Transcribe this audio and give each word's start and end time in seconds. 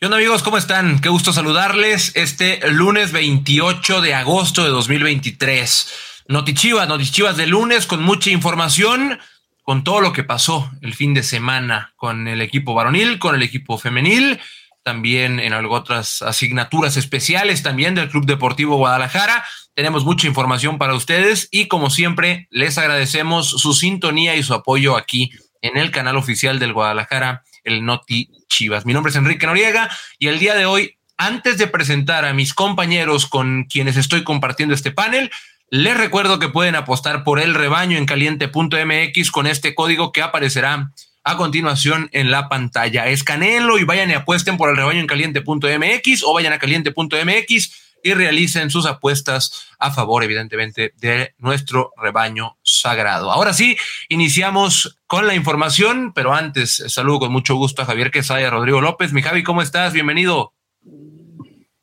¿Qué 0.00 0.06
onda 0.06 0.16
amigos? 0.16 0.42
¿Cómo 0.42 0.56
están? 0.56 1.00
Qué 1.00 1.10
gusto 1.10 1.30
saludarles 1.30 2.12
este 2.16 2.66
lunes 2.70 3.12
28 3.12 4.00
de 4.00 4.14
agosto 4.14 4.64
de 4.64 4.70
2023. 4.70 5.92
Notichivas, 6.26 6.88
Notichivas 6.88 7.36
de 7.36 7.46
lunes 7.46 7.84
con 7.84 8.02
mucha 8.02 8.30
información, 8.30 9.18
con 9.60 9.84
todo 9.84 10.00
lo 10.00 10.14
que 10.14 10.24
pasó 10.24 10.70
el 10.80 10.94
fin 10.94 11.12
de 11.12 11.22
semana 11.22 11.92
con 11.96 12.28
el 12.28 12.40
equipo 12.40 12.72
varonil, 12.72 13.18
con 13.18 13.34
el 13.34 13.42
equipo 13.42 13.76
femenil, 13.76 14.40
también 14.82 15.38
en 15.38 15.52
algo 15.52 15.74
otras 15.74 16.22
asignaturas 16.22 16.96
especiales 16.96 17.62
también 17.62 17.94
del 17.94 18.08
Club 18.08 18.24
Deportivo 18.24 18.76
Guadalajara. 18.78 19.44
Tenemos 19.74 20.06
mucha 20.06 20.26
información 20.26 20.78
para 20.78 20.94
ustedes 20.94 21.46
y 21.50 21.68
como 21.68 21.90
siempre 21.90 22.48
les 22.48 22.78
agradecemos 22.78 23.50
su 23.50 23.74
sintonía 23.74 24.34
y 24.34 24.42
su 24.42 24.54
apoyo 24.54 24.96
aquí 24.96 25.30
en 25.60 25.76
el 25.76 25.90
canal 25.90 26.16
oficial 26.16 26.58
del 26.58 26.72
Guadalajara, 26.72 27.44
el 27.64 27.84
Noti 27.84 28.30
Chivas. 28.48 28.86
Mi 28.86 28.92
nombre 28.92 29.10
es 29.10 29.16
Enrique 29.16 29.46
Noriega 29.46 29.90
y 30.18 30.28
el 30.28 30.38
día 30.38 30.54
de 30.54 30.66
hoy, 30.66 30.96
antes 31.16 31.58
de 31.58 31.66
presentar 31.66 32.24
a 32.24 32.32
mis 32.32 32.54
compañeros 32.54 33.26
con 33.26 33.64
quienes 33.64 33.96
estoy 33.96 34.24
compartiendo 34.24 34.74
este 34.74 34.90
panel, 34.90 35.30
les 35.70 35.96
recuerdo 35.96 36.38
que 36.38 36.48
pueden 36.48 36.74
apostar 36.74 37.22
por 37.22 37.38
el 37.38 37.54
rebaño 37.54 37.96
en 37.96 38.06
caliente.mx 38.06 39.30
con 39.30 39.46
este 39.46 39.74
código 39.74 40.12
que 40.12 40.22
aparecerá 40.22 40.90
a 41.22 41.36
continuación 41.36 42.08
en 42.12 42.30
la 42.30 42.48
pantalla. 42.48 43.06
Escaneenlo 43.06 43.78
y 43.78 43.84
vayan 43.84 44.10
y 44.10 44.14
apuesten 44.14 44.56
por 44.56 44.70
el 44.70 44.76
rebaño 44.76 45.00
en 45.00 45.06
caliente.mx 45.06 46.22
o 46.24 46.32
vayan 46.34 46.52
a 46.52 46.58
caliente.mx 46.58 47.79
y 48.02 48.14
realicen 48.14 48.70
sus 48.70 48.86
apuestas 48.86 49.68
a 49.78 49.90
favor, 49.90 50.24
evidentemente, 50.24 50.92
de 50.96 51.34
nuestro 51.38 51.92
rebaño 51.96 52.58
sagrado. 52.62 53.30
Ahora 53.30 53.52
sí, 53.52 53.76
iniciamos 54.08 54.98
con 55.06 55.26
la 55.26 55.34
información, 55.34 56.12
pero 56.14 56.32
antes 56.32 56.82
saludo 56.88 57.20
con 57.20 57.32
mucho 57.32 57.54
gusto 57.56 57.82
a 57.82 57.86
Javier 57.86 58.10
Quesaya, 58.10 58.50
Rodrigo 58.50 58.80
López. 58.80 59.12
Mi 59.12 59.22
Javi, 59.22 59.42
¿cómo 59.42 59.62
estás? 59.62 59.92
Bienvenido. 59.92 60.52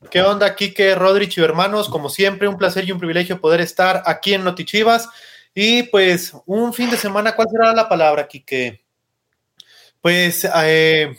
¿Qué 0.09 0.21
onda, 0.21 0.55
Kike, 0.55 0.95
Rodrich 0.95 1.37
y 1.37 1.41
hermanos? 1.41 1.89
Como 1.89 2.09
siempre, 2.09 2.47
un 2.47 2.57
placer 2.57 2.87
y 2.87 2.91
un 2.91 2.99
privilegio 2.99 3.41
poder 3.41 3.61
estar 3.61 4.03
aquí 4.05 4.33
en 4.33 4.43
Notichivas. 4.43 5.09
Y 5.53 5.83
pues, 5.83 6.33
un 6.45 6.73
fin 6.73 6.89
de 6.89 6.97
semana, 6.97 7.35
¿cuál 7.35 7.47
será 7.51 7.73
la 7.73 7.89
palabra, 7.89 8.27
Kike? 8.27 8.85
Pues, 10.01 10.47
eh, 10.55 11.17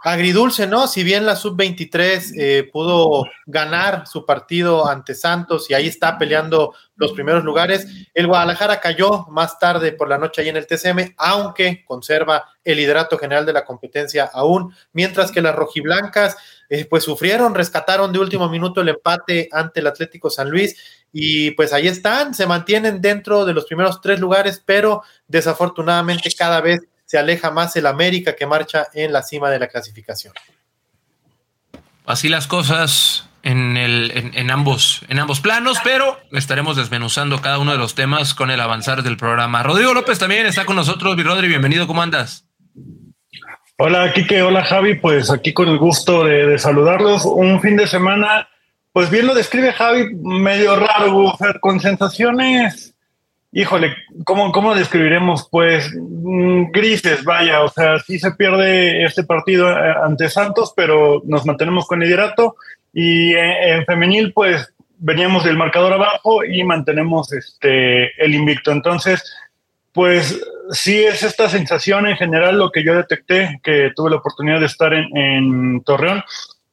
agridulce, 0.00 0.66
¿no? 0.66 0.86
Si 0.86 1.02
bien 1.02 1.26
la 1.26 1.34
sub-23 1.34 2.32
eh, 2.36 2.70
pudo 2.72 3.24
ganar 3.46 4.06
su 4.06 4.24
partido 4.24 4.88
ante 4.88 5.14
Santos 5.14 5.68
y 5.70 5.74
ahí 5.74 5.88
está 5.88 6.18
peleando 6.18 6.74
los 6.96 7.12
primeros 7.12 7.44
lugares, 7.44 7.86
el 8.14 8.26
Guadalajara 8.26 8.80
cayó 8.80 9.26
más 9.28 9.58
tarde 9.58 9.92
por 9.92 10.08
la 10.08 10.18
noche 10.18 10.42
ahí 10.42 10.48
en 10.48 10.56
el 10.56 10.66
TCM, 10.66 11.14
aunque 11.16 11.84
conserva 11.84 12.44
el 12.64 12.76
liderato 12.76 13.18
general 13.18 13.46
de 13.46 13.52
la 13.52 13.64
competencia 13.64 14.30
aún, 14.32 14.74
mientras 14.92 15.32
que 15.32 15.42
las 15.42 15.54
rojiblancas 15.54 16.36
eh, 16.68 16.84
pues 16.84 17.04
sufrieron, 17.04 17.54
rescataron 17.54 18.12
de 18.12 18.18
último 18.18 18.48
minuto 18.48 18.80
el 18.80 18.90
empate 18.90 19.48
ante 19.52 19.80
el 19.80 19.86
Atlético 19.86 20.28
San 20.28 20.50
Luis 20.50 20.76
y 21.12 21.52
pues 21.52 21.72
ahí 21.72 21.88
están, 21.88 22.34
se 22.34 22.46
mantienen 22.46 23.00
dentro 23.00 23.44
de 23.44 23.54
los 23.54 23.64
primeros 23.64 24.00
tres 24.00 24.20
lugares, 24.20 24.62
pero 24.64 25.02
desafortunadamente 25.26 26.30
cada 26.36 26.60
vez 26.60 26.80
se 27.08 27.16
aleja 27.16 27.50
más 27.50 27.74
el 27.74 27.86
América 27.86 28.36
que 28.36 28.46
marcha 28.46 28.88
en 28.92 29.12
la 29.14 29.22
cima 29.22 29.48
de 29.48 29.58
la 29.58 29.68
clasificación. 29.68 30.34
Así 32.04 32.28
las 32.28 32.46
cosas 32.46 33.30
en, 33.42 33.78
el, 33.78 34.12
en, 34.34 34.50
ambos, 34.50 35.00
en 35.08 35.18
ambos 35.18 35.40
planos, 35.40 35.78
pero 35.82 36.20
estaremos 36.32 36.76
desmenuzando 36.76 37.40
cada 37.40 37.58
uno 37.58 37.72
de 37.72 37.78
los 37.78 37.94
temas 37.94 38.34
con 38.34 38.50
el 38.50 38.60
avanzar 38.60 39.02
del 39.02 39.16
programa. 39.16 39.62
Rodrigo 39.62 39.94
López 39.94 40.18
también 40.18 40.44
está 40.44 40.66
con 40.66 40.76
nosotros. 40.76 41.16
Mi 41.16 41.22
Rodri, 41.22 41.48
bienvenido, 41.48 41.86
¿cómo 41.86 42.02
andas? 42.02 42.44
Hola, 43.78 44.12
Kike, 44.12 44.42
hola 44.42 44.62
Javi, 44.64 44.96
pues 44.96 45.30
aquí 45.30 45.54
con 45.54 45.68
el 45.68 45.78
gusto 45.78 46.24
de, 46.24 46.46
de, 46.46 46.58
saludarlos. 46.58 47.24
Un 47.24 47.62
fin 47.62 47.76
de 47.76 47.86
semana, 47.86 48.50
pues 48.92 49.08
bien 49.08 49.26
lo 49.26 49.34
describe 49.34 49.72
Javi, 49.72 50.14
medio 50.14 50.76
raro, 50.76 51.38
con 51.62 51.80
sensaciones 51.80 52.97
híjole, 53.52 53.96
¿cómo, 54.24 54.52
¿cómo 54.52 54.74
describiremos? 54.74 55.48
Pues 55.50 55.90
mm, 55.94 56.70
grises, 56.70 57.24
vaya, 57.24 57.62
o 57.62 57.68
sea, 57.68 57.98
sí 57.98 58.18
se 58.18 58.32
pierde 58.32 59.04
este 59.04 59.24
partido 59.24 59.70
eh, 59.70 59.94
ante 60.02 60.28
Santos, 60.28 60.72
pero 60.76 61.22
nos 61.24 61.46
mantenemos 61.46 61.86
con 61.86 62.00
liderato 62.00 62.56
y 62.92 63.34
eh, 63.34 63.72
en, 63.72 63.84
femenil, 63.86 64.32
pues 64.32 64.72
veníamos 64.98 65.44
del 65.44 65.56
marcador 65.56 65.92
abajo 65.92 66.44
y 66.44 66.64
mantenemos 66.64 67.32
este, 67.32 68.22
el 68.22 68.34
invicto. 68.34 68.72
Entonces, 68.72 69.22
pues 69.92 70.40
sí 70.70 71.04
es 71.04 71.22
esta 71.22 71.48
sensación 71.48 72.06
en 72.06 72.16
general 72.16 72.58
lo 72.58 72.70
que 72.70 72.84
yo 72.84 72.94
detecté, 72.94 73.60
que 73.62 73.90
tuve 73.94 74.10
la 74.10 74.16
oportunidad 74.16 74.60
de 74.60 74.66
estar 74.66 74.92
en, 74.92 75.82
Torreón, 75.84 76.22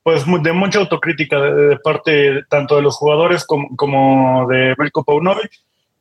pues 0.03 0.23
de 0.25 0.53
mucha 0.53 0.79
autocrítica 0.79 1.39
de, 1.39 1.77
parte 1.77 2.43
tanto 2.49 2.75
de 2.75 2.81
los 2.81 2.95
jugadores 2.95 3.45
como, 3.45 3.75
como 3.75 4.47
de 4.47 4.75
Belko 4.77 5.03
Paunovic 5.03 5.51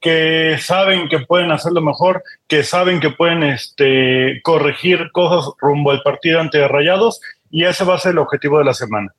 que 0.05 0.59
saben 0.61 1.09
que 1.09 1.21
pueden 1.21 1.51
hacerlo 1.51 1.81
mejor, 1.81 2.23
que 2.47 2.63
saben 2.63 3.01
que 3.01 3.09
pueden 3.09 3.43
este, 3.43 4.43
corregir 4.43 5.11
cosas 5.13 5.51
rumbo 5.59 5.93
al 5.93 6.03
partido 6.03 6.41
ante 6.41 6.69
Rayados 6.69 7.23
y 7.51 7.65
ese 7.65 7.85
va 7.85 7.95
a 7.95 7.99
ser 7.99 8.13
el 8.13 8.19
objetivo 8.19 8.59
de 8.59 8.67
la 8.67 8.75
semana. 8.75 9.15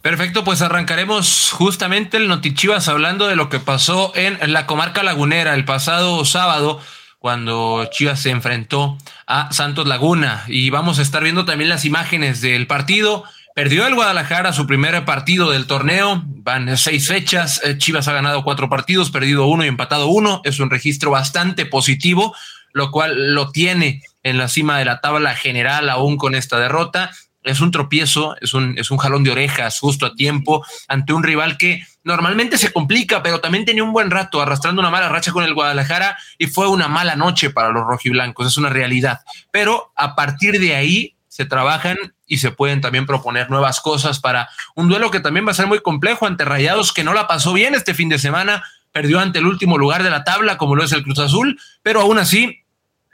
Perfecto, 0.00 0.42
pues 0.42 0.62
arrancaremos 0.62 1.52
justamente 1.52 2.16
el 2.16 2.28
Notichivas 2.28 2.88
hablando 2.88 3.26
de 3.26 3.36
lo 3.36 3.50
que 3.50 3.60
pasó 3.60 4.10
en 4.14 4.54
la 4.54 4.64
comarca 4.64 5.02
lagunera 5.02 5.52
el 5.52 5.66
pasado 5.66 6.24
sábado 6.24 6.80
cuando 7.18 7.84
Chivas 7.90 8.20
se 8.20 8.30
enfrentó 8.30 8.96
a 9.26 9.52
Santos 9.52 9.86
Laguna 9.86 10.44
y 10.46 10.70
vamos 10.70 10.98
a 10.98 11.02
estar 11.02 11.22
viendo 11.22 11.44
también 11.44 11.68
las 11.68 11.84
imágenes 11.84 12.40
del 12.40 12.66
partido 12.66 13.24
Perdió 13.54 13.86
el 13.86 13.94
Guadalajara 13.94 14.52
su 14.52 14.66
primer 14.66 15.04
partido 15.04 15.52
del 15.52 15.68
torneo, 15.68 16.24
van 16.26 16.76
seis 16.76 17.06
fechas, 17.06 17.60
eh, 17.62 17.78
Chivas 17.78 18.08
ha 18.08 18.12
ganado 18.12 18.42
cuatro 18.42 18.68
partidos, 18.68 19.12
perdido 19.12 19.46
uno 19.46 19.64
y 19.64 19.68
empatado 19.68 20.08
uno, 20.08 20.40
es 20.42 20.58
un 20.58 20.70
registro 20.70 21.12
bastante 21.12 21.64
positivo, 21.64 22.34
lo 22.72 22.90
cual 22.90 23.32
lo 23.32 23.52
tiene 23.52 24.02
en 24.24 24.38
la 24.38 24.48
cima 24.48 24.76
de 24.76 24.84
la 24.84 25.00
tabla 25.00 25.36
general 25.36 25.88
aún 25.88 26.16
con 26.16 26.34
esta 26.34 26.58
derrota. 26.58 27.12
Es 27.44 27.60
un 27.60 27.70
tropiezo, 27.70 28.34
es 28.40 28.54
un, 28.54 28.76
es 28.76 28.90
un 28.90 28.98
jalón 28.98 29.22
de 29.22 29.30
orejas 29.30 29.78
justo 29.78 30.04
a 30.04 30.16
tiempo 30.16 30.66
ante 30.88 31.12
un 31.12 31.22
rival 31.22 31.56
que 31.56 31.84
normalmente 32.02 32.58
se 32.58 32.72
complica, 32.72 33.22
pero 33.22 33.38
también 33.38 33.64
tenía 33.64 33.84
un 33.84 33.92
buen 33.92 34.10
rato 34.10 34.42
arrastrando 34.42 34.80
una 34.80 34.90
mala 34.90 35.08
racha 35.08 35.30
con 35.30 35.44
el 35.44 35.54
Guadalajara 35.54 36.18
y 36.38 36.48
fue 36.48 36.68
una 36.68 36.88
mala 36.88 37.14
noche 37.14 37.50
para 37.50 37.68
los 37.68 37.86
rojiblancos, 37.86 38.48
es 38.48 38.56
una 38.56 38.70
realidad. 38.70 39.20
Pero 39.52 39.92
a 39.94 40.16
partir 40.16 40.58
de 40.58 40.74
ahí 40.74 41.13
se 41.34 41.44
trabajan 41.44 41.96
y 42.28 42.38
se 42.38 42.52
pueden 42.52 42.80
también 42.80 43.06
proponer 43.06 43.50
nuevas 43.50 43.80
cosas 43.80 44.20
para 44.20 44.48
un 44.76 44.88
duelo 44.88 45.10
que 45.10 45.18
también 45.18 45.44
va 45.44 45.50
a 45.50 45.54
ser 45.54 45.66
muy 45.66 45.80
complejo 45.80 46.28
ante 46.28 46.44
Rayados, 46.44 46.92
que 46.92 47.02
no 47.02 47.12
la 47.12 47.26
pasó 47.26 47.52
bien 47.52 47.74
este 47.74 47.92
fin 47.92 48.08
de 48.08 48.20
semana, 48.20 48.62
perdió 48.92 49.18
ante 49.18 49.40
el 49.40 49.46
último 49.46 49.76
lugar 49.76 50.04
de 50.04 50.10
la 50.10 50.22
tabla, 50.22 50.58
como 50.58 50.76
lo 50.76 50.84
es 50.84 50.92
el 50.92 51.02
Cruz 51.02 51.18
Azul, 51.18 51.60
pero 51.82 52.02
aún 52.02 52.20
así 52.20 52.62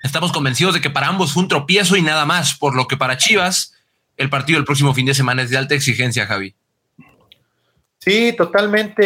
estamos 0.02 0.32
convencidos 0.32 0.74
de 0.74 0.82
que 0.82 0.90
para 0.90 1.06
ambos 1.06 1.32
fue 1.32 1.44
un 1.44 1.48
tropiezo 1.48 1.96
y 1.96 2.02
nada 2.02 2.26
más, 2.26 2.52
por 2.52 2.76
lo 2.76 2.86
que 2.88 2.98
para 2.98 3.16
Chivas 3.16 3.72
el 4.18 4.28
partido 4.28 4.58
del 4.58 4.66
próximo 4.66 4.92
fin 4.92 5.06
de 5.06 5.14
semana 5.14 5.40
es 5.40 5.48
de 5.48 5.56
alta 5.56 5.74
exigencia, 5.74 6.26
Javi. 6.26 6.54
Sí, 8.02 8.32
totalmente 8.32 9.02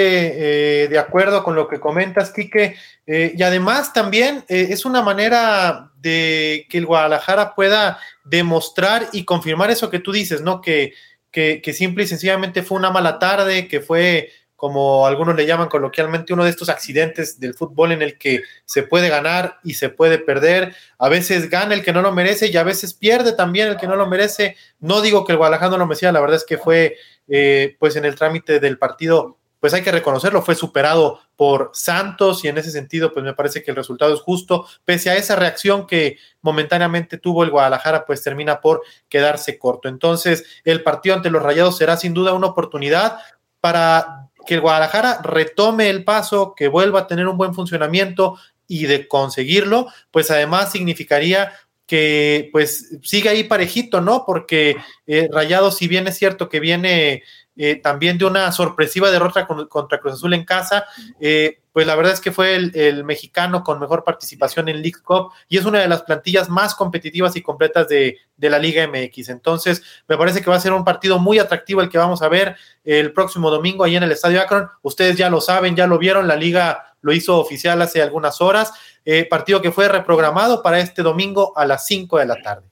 eh, 0.84 0.88
de 0.88 0.98
acuerdo 1.00 1.42
con 1.42 1.56
lo 1.56 1.66
que 1.66 1.80
comentas, 1.80 2.32
Quique. 2.32 2.76
Eh, 3.08 3.34
y 3.36 3.42
además 3.42 3.92
también 3.92 4.44
eh, 4.48 4.68
es 4.70 4.84
una 4.84 5.02
manera 5.02 5.90
de 5.96 6.64
que 6.70 6.78
el 6.78 6.86
Guadalajara 6.86 7.56
pueda 7.56 7.98
demostrar 8.22 9.08
y 9.12 9.24
confirmar 9.24 9.72
eso 9.72 9.90
que 9.90 9.98
tú 9.98 10.12
dices, 10.12 10.42
¿no? 10.42 10.60
Que, 10.60 10.92
que, 11.32 11.60
que 11.60 11.72
simple 11.72 12.04
y 12.04 12.06
sencillamente 12.06 12.62
fue 12.62 12.78
una 12.78 12.90
mala 12.90 13.18
tarde, 13.18 13.66
que 13.66 13.80
fue 13.80 14.30
como 14.64 15.06
algunos 15.06 15.36
le 15.36 15.44
llaman 15.44 15.68
coloquialmente, 15.68 16.32
uno 16.32 16.42
de 16.42 16.48
estos 16.48 16.70
accidentes 16.70 17.38
del 17.38 17.52
fútbol 17.52 17.92
en 17.92 18.00
el 18.00 18.16
que 18.16 18.44
se 18.64 18.82
puede 18.82 19.10
ganar 19.10 19.58
y 19.62 19.74
se 19.74 19.90
puede 19.90 20.16
perder. 20.16 20.74
A 20.96 21.10
veces 21.10 21.50
gana 21.50 21.74
el 21.74 21.84
que 21.84 21.92
no 21.92 22.00
lo 22.00 22.12
merece 22.12 22.48
y 22.48 22.56
a 22.56 22.62
veces 22.62 22.94
pierde 22.94 23.34
también 23.34 23.68
el 23.68 23.76
que 23.76 23.86
no 23.86 23.94
lo 23.94 24.06
merece. 24.06 24.56
No 24.80 25.02
digo 25.02 25.26
que 25.26 25.32
el 25.32 25.36
Guadalajara 25.36 25.72
no 25.72 25.76
lo 25.76 25.86
merecía, 25.86 26.12
la 26.12 26.22
verdad 26.22 26.38
es 26.38 26.46
que 26.46 26.56
fue 26.56 26.96
eh, 27.28 27.76
pues 27.78 27.94
en 27.96 28.06
el 28.06 28.14
trámite 28.14 28.58
del 28.58 28.78
partido, 28.78 29.36
pues 29.60 29.74
hay 29.74 29.82
que 29.82 29.92
reconocerlo, 29.92 30.40
fue 30.40 30.54
superado 30.54 31.20
por 31.36 31.70
Santos 31.74 32.42
y 32.42 32.48
en 32.48 32.56
ese 32.56 32.70
sentido, 32.70 33.12
pues 33.12 33.22
me 33.22 33.34
parece 33.34 33.62
que 33.62 33.70
el 33.70 33.76
resultado 33.76 34.14
es 34.14 34.22
justo, 34.22 34.66
pese 34.86 35.10
a 35.10 35.16
esa 35.16 35.36
reacción 35.36 35.86
que 35.86 36.16
momentáneamente 36.40 37.18
tuvo 37.18 37.44
el 37.44 37.50
Guadalajara, 37.50 38.06
pues 38.06 38.22
termina 38.22 38.62
por 38.62 38.80
quedarse 39.10 39.58
corto. 39.58 39.90
Entonces, 39.90 40.42
el 40.64 40.82
partido 40.82 41.16
ante 41.16 41.28
los 41.28 41.42
Rayados 41.42 41.76
será 41.76 41.98
sin 41.98 42.14
duda 42.14 42.32
una 42.32 42.46
oportunidad 42.46 43.18
para 43.60 44.30
que 44.46 44.54
el 44.54 44.60
Guadalajara 44.60 45.20
retome 45.22 45.90
el 45.90 46.04
paso, 46.04 46.54
que 46.56 46.68
vuelva 46.68 47.00
a 47.00 47.06
tener 47.06 47.26
un 47.26 47.36
buen 47.36 47.54
funcionamiento 47.54 48.36
y 48.66 48.86
de 48.86 49.08
conseguirlo, 49.08 49.88
pues 50.10 50.30
además 50.30 50.72
significaría 50.72 51.52
que 51.86 52.48
pues 52.52 52.98
sigue 53.02 53.28
ahí 53.28 53.44
parejito, 53.44 54.00
¿no? 54.00 54.24
Porque 54.26 54.76
eh, 55.06 55.28
Rayado, 55.30 55.70
si 55.70 55.86
bien 55.86 56.08
es 56.08 56.16
cierto 56.16 56.48
que 56.48 56.60
viene 56.60 57.22
eh, 57.56 57.76
también 57.76 58.18
de 58.18 58.24
una 58.24 58.50
sorpresiva 58.52 59.10
derrota 59.10 59.46
contra 59.46 60.00
Cruz 60.00 60.14
Azul 60.14 60.34
en 60.34 60.44
casa. 60.44 60.86
Eh, 61.20 61.60
pues 61.72 61.86
la 61.86 61.96
verdad 61.96 62.12
es 62.12 62.20
que 62.20 62.30
fue 62.30 62.54
el, 62.54 63.04
mexicano 63.04 63.64
con 63.64 63.80
mejor 63.80 64.04
participación 64.04 64.68
en 64.68 64.80
League 64.80 65.02
Cup 65.02 65.32
y 65.48 65.58
es 65.58 65.64
una 65.64 65.80
de 65.80 65.88
las 65.88 66.02
plantillas 66.02 66.48
más 66.48 66.74
competitivas 66.74 67.34
y 67.34 67.42
completas 67.42 67.88
de, 67.88 68.18
de, 68.36 68.50
la 68.50 68.60
Liga 68.60 68.86
MX. 68.86 69.30
Entonces, 69.30 69.82
me 70.06 70.16
parece 70.16 70.40
que 70.40 70.50
va 70.50 70.56
a 70.56 70.60
ser 70.60 70.72
un 70.72 70.84
partido 70.84 71.18
muy 71.18 71.40
atractivo 71.40 71.80
el 71.80 71.88
que 71.88 71.98
vamos 71.98 72.22
a 72.22 72.28
ver 72.28 72.56
el 72.84 73.12
próximo 73.12 73.50
domingo 73.50 73.82
ahí 73.82 73.96
en 73.96 74.04
el 74.04 74.12
Estadio 74.12 74.40
Akron. 74.40 74.68
Ustedes 74.82 75.16
ya 75.16 75.28
lo 75.30 75.40
saben, 75.40 75.74
ya 75.74 75.88
lo 75.88 75.98
vieron, 75.98 76.28
la 76.28 76.36
liga 76.36 76.94
lo 77.04 77.12
hizo 77.12 77.38
oficial 77.38 77.82
hace 77.82 78.00
algunas 78.00 78.40
horas. 78.40 78.72
Eh, 79.04 79.26
partido 79.28 79.60
que 79.60 79.70
fue 79.70 79.88
reprogramado 79.88 80.62
para 80.62 80.80
este 80.80 81.02
domingo 81.02 81.52
a 81.54 81.66
las 81.66 81.86
5 81.86 82.18
de 82.18 82.26
la 82.26 82.36
tarde. 82.36 82.66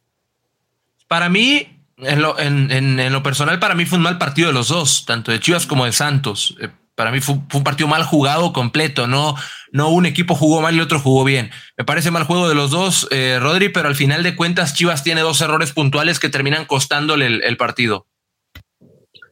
Para 1.07 1.29
mí, 1.29 1.82
en 1.99 2.23
lo, 2.23 2.39
en, 2.39 3.13
lo, 3.13 3.23
personal, 3.23 3.59
para 3.59 3.75
mí 3.75 3.87
fue 3.87 3.99
un 3.99 4.05
mal 4.05 4.19
partido 4.19 4.49
de 4.49 4.55
los 4.55 4.69
dos, 4.69 5.05
tanto 5.07 5.31
de 5.31 5.41
Chivas 5.41 5.67
como 5.67 5.85
de 5.85 5.93
Santos. 5.93 6.57
Eh, 6.61 6.69
para 6.95 7.11
mí 7.11 7.21
fue, 7.21 7.37
un 7.53 7.65
partido 7.65 7.89
mal 7.89 8.05
jugado 8.05 8.53
completo, 8.53 9.07
no, 9.07 9.35
no 9.71 9.89
un 9.91 10.07
equipo 10.07 10.35
jugó 10.35 10.61
mal 10.61 10.75
y 10.75 10.81
otro 10.81 11.01
jugó 11.01 11.25
bien. 11.25 11.51
Me 11.77 11.85
parece 11.85 12.11
mal 12.11 12.25
juego 12.25 12.49
de 12.49 12.55
los 12.55 12.71
dos, 12.71 13.09
eh, 13.11 13.39
Rodri, 13.41 13.69
pero 13.69 13.89
al 13.89 13.95
final 13.95 14.23
de 14.23 14.37
cuentas 14.37 14.75
Chivas 14.75 15.03
tiene 15.03 15.21
dos 15.21 15.41
errores 15.41 15.73
puntuales 15.73 16.19
que 16.19 16.29
terminan 16.29 16.65
costándole 16.67 17.27
el, 17.27 17.57
partido. 17.57 18.07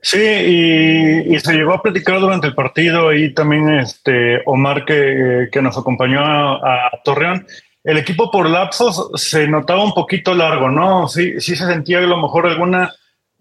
Sí, 0.03 0.19
y, 0.19 1.39
se 1.41 1.53
llegó 1.53 1.75
a 1.75 1.83
platicar 1.83 2.21
durante 2.21 2.47
el 2.47 2.55
partido 2.55 3.13
y 3.13 3.35
también 3.35 3.69
este 3.79 4.43
Omar 4.47 4.85
que, 4.85 5.49
que 5.53 5.61
nos 5.61 5.77
acompañó 5.77 6.23
a 6.23 6.91
Torreón 7.05 7.47
el 7.85 7.99
equipo 7.99 8.31
por 8.31 8.49
lapsos 8.49 9.11
se 9.15 9.47
notaba 9.49 9.83
un 9.83 9.93
poquito 9.93 10.35
largo, 10.35 10.69
¿no? 10.69 11.09
Sí, 11.09 11.41
sí 11.41 11.57
se 11.57 11.67
sentía 11.67 11.99
a 11.99 12.03
lo 12.03 12.19
mejor 12.19 12.47
alguna 12.47 12.93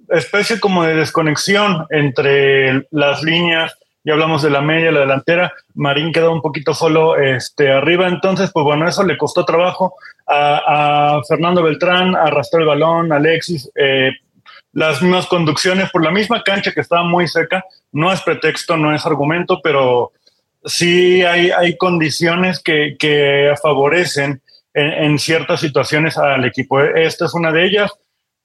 especie 0.09 0.59
como 0.59 0.83
de 0.83 0.95
desconexión 0.95 1.85
entre 1.89 2.87
las 2.91 3.21
líneas. 3.23 3.75
Ya 4.03 4.13
hablamos 4.13 4.41
de 4.41 4.49
la 4.49 4.61
media, 4.61 4.91
la 4.91 5.01
delantera. 5.01 5.53
Marín 5.75 6.13
quedó 6.13 6.31
un 6.31 6.41
poquito 6.41 6.73
solo 6.73 7.17
este, 7.17 7.71
arriba. 7.71 8.07
Entonces, 8.07 8.49
pues 8.51 8.63
bueno, 8.63 8.87
eso 8.87 9.03
le 9.03 9.17
costó 9.17 9.43
trabajo 9.43 9.95
a, 10.25 11.19
Fernando 11.27 11.61
Beltrán, 11.61 12.15
arrastró 12.15 12.61
el 12.61 12.67
balón, 12.67 13.11
Alexis. 13.11 13.69
Eh, 13.75 14.11
las 14.71 15.01
mismas 15.01 15.25
conducciones 15.25 15.89
por 15.91 16.03
la 16.03 16.11
misma 16.11 16.43
cancha 16.43 16.71
que 16.71 16.81
estaba 16.81 17.03
muy 17.03 17.27
seca. 17.27 17.65
No 17.91 18.11
es 18.11 18.21
pretexto, 18.21 18.77
no 18.77 18.93
es 18.93 19.05
argumento, 19.05 19.59
pero 19.61 20.11
sí 20.63 21.23
hay, 21.23 21.51
hay 21.51 21.77
condiciones 21.77 22.61
que, 22.61 22.95
que 22.99 23.53
favorecen 23.61 24.41
en, 24.73 25.19
ciertas 25.19 25.59
situaciones 25.59 26.17
al 26.17 26.45
equipo. 26.45 26.79
Esta 26.79 27.25
es 27.25 27.33
una 27.33 27.51
de 27.51 27.65
ellas. 27.65 27.91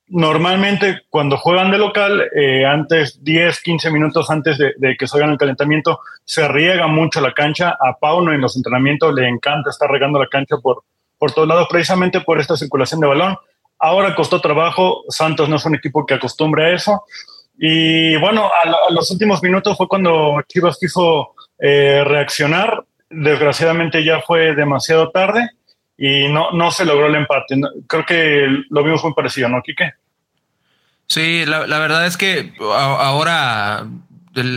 Normalmente 0.06 1.02
cuando 1.08 1.38
juegan 1.38 1.70
de 1.70 1.78
local, 1.78 2.22
eh, 2.34 2.66
antes 2.66 3.22
10, 3.24 3.60
15 3.60 3.90
minutos 3.90 4.30
antes 4.30 4.58
de, 4.58 4.96
que 4.98 5.06
salgan 5.06 5.30
el 5.30 5.38
calentamiento, 5.38 6.00
se 6.24 6.46
riega 6.48 6.86
mucho 6.86 7.20
la 7.20 7.32
cancha. 7.32 7.76
A 7.80 7.98
Pauno 7.98 8.32
en 8.32 8.40
los 8.40 8.56
entrenamientos 8.56 9.14
le 9.14 9.28
encanta 9.28 9.70
estar 9.70 9.90
regando 9.90 10.18
la 10.18 10.28
cancha 10.28 10.56
por, 10.58 10.84
por 11.18 11.32
todos 11.32 11.48
lados, 11.48 11.68
precisamente 11.70 12.20
por 12.20 12.38
esta 12.38 12.56
circulación 12.56 13.00
de 13.00 13.06
balón. 13.06 13.36
Ahora 13.78 14.14
costó 14.14 14.40
trabajo, 14.40 15.04
Santos 15.08 15.48
no 15.48 15.56
es 15.56 15.64
un 15.64 15.74
equipo 15.74 16.06
que 16.06 16.14
acostumbre 16.14 16.66
a 16.66 16.74
eso. 16.74 17.04
Y 17.56 18.16
bueno, 18.16 18.46
a, 18.46 18.68
a 18.88 18.92
los 18.92 19.10
últimos 19.10 19.42
minutos 19.42 19.76
fue 19.76 19.88
cuando 19.88 20.42
Chivas 20.48 20.78
quiso 20.78 21.34
eh, 21.58 22.02
reaccionar. 22.04 22.84
Desgraciadamente 23.10 24.04
ya 24.04 24.20
fue 24.20 24.54
demasiado 24.54 25.10
tarde 25.10 25.50
y 25.96 26.28
no, 26.28 26.50
no 26.52 26.70
se 26.70 26.84
logró 26.84 27.06
el 27.06 27.14
empate. 27.14 27.56
Creo 27.86 28.04
que 28.04 28.46
lo 28.70 28.82
vimos 28.82 29.04
muy 29.04 29.14
parecido, 29.14 29.48
¿no, 29.48 29.62
Quique? 29.62 29.92
Sí, 31.06 31.44
la, 31.46 31.78
verdad 31.78 32.06
es 32.06 32.16
que 32.16 32.54
ahora 32.58 33.86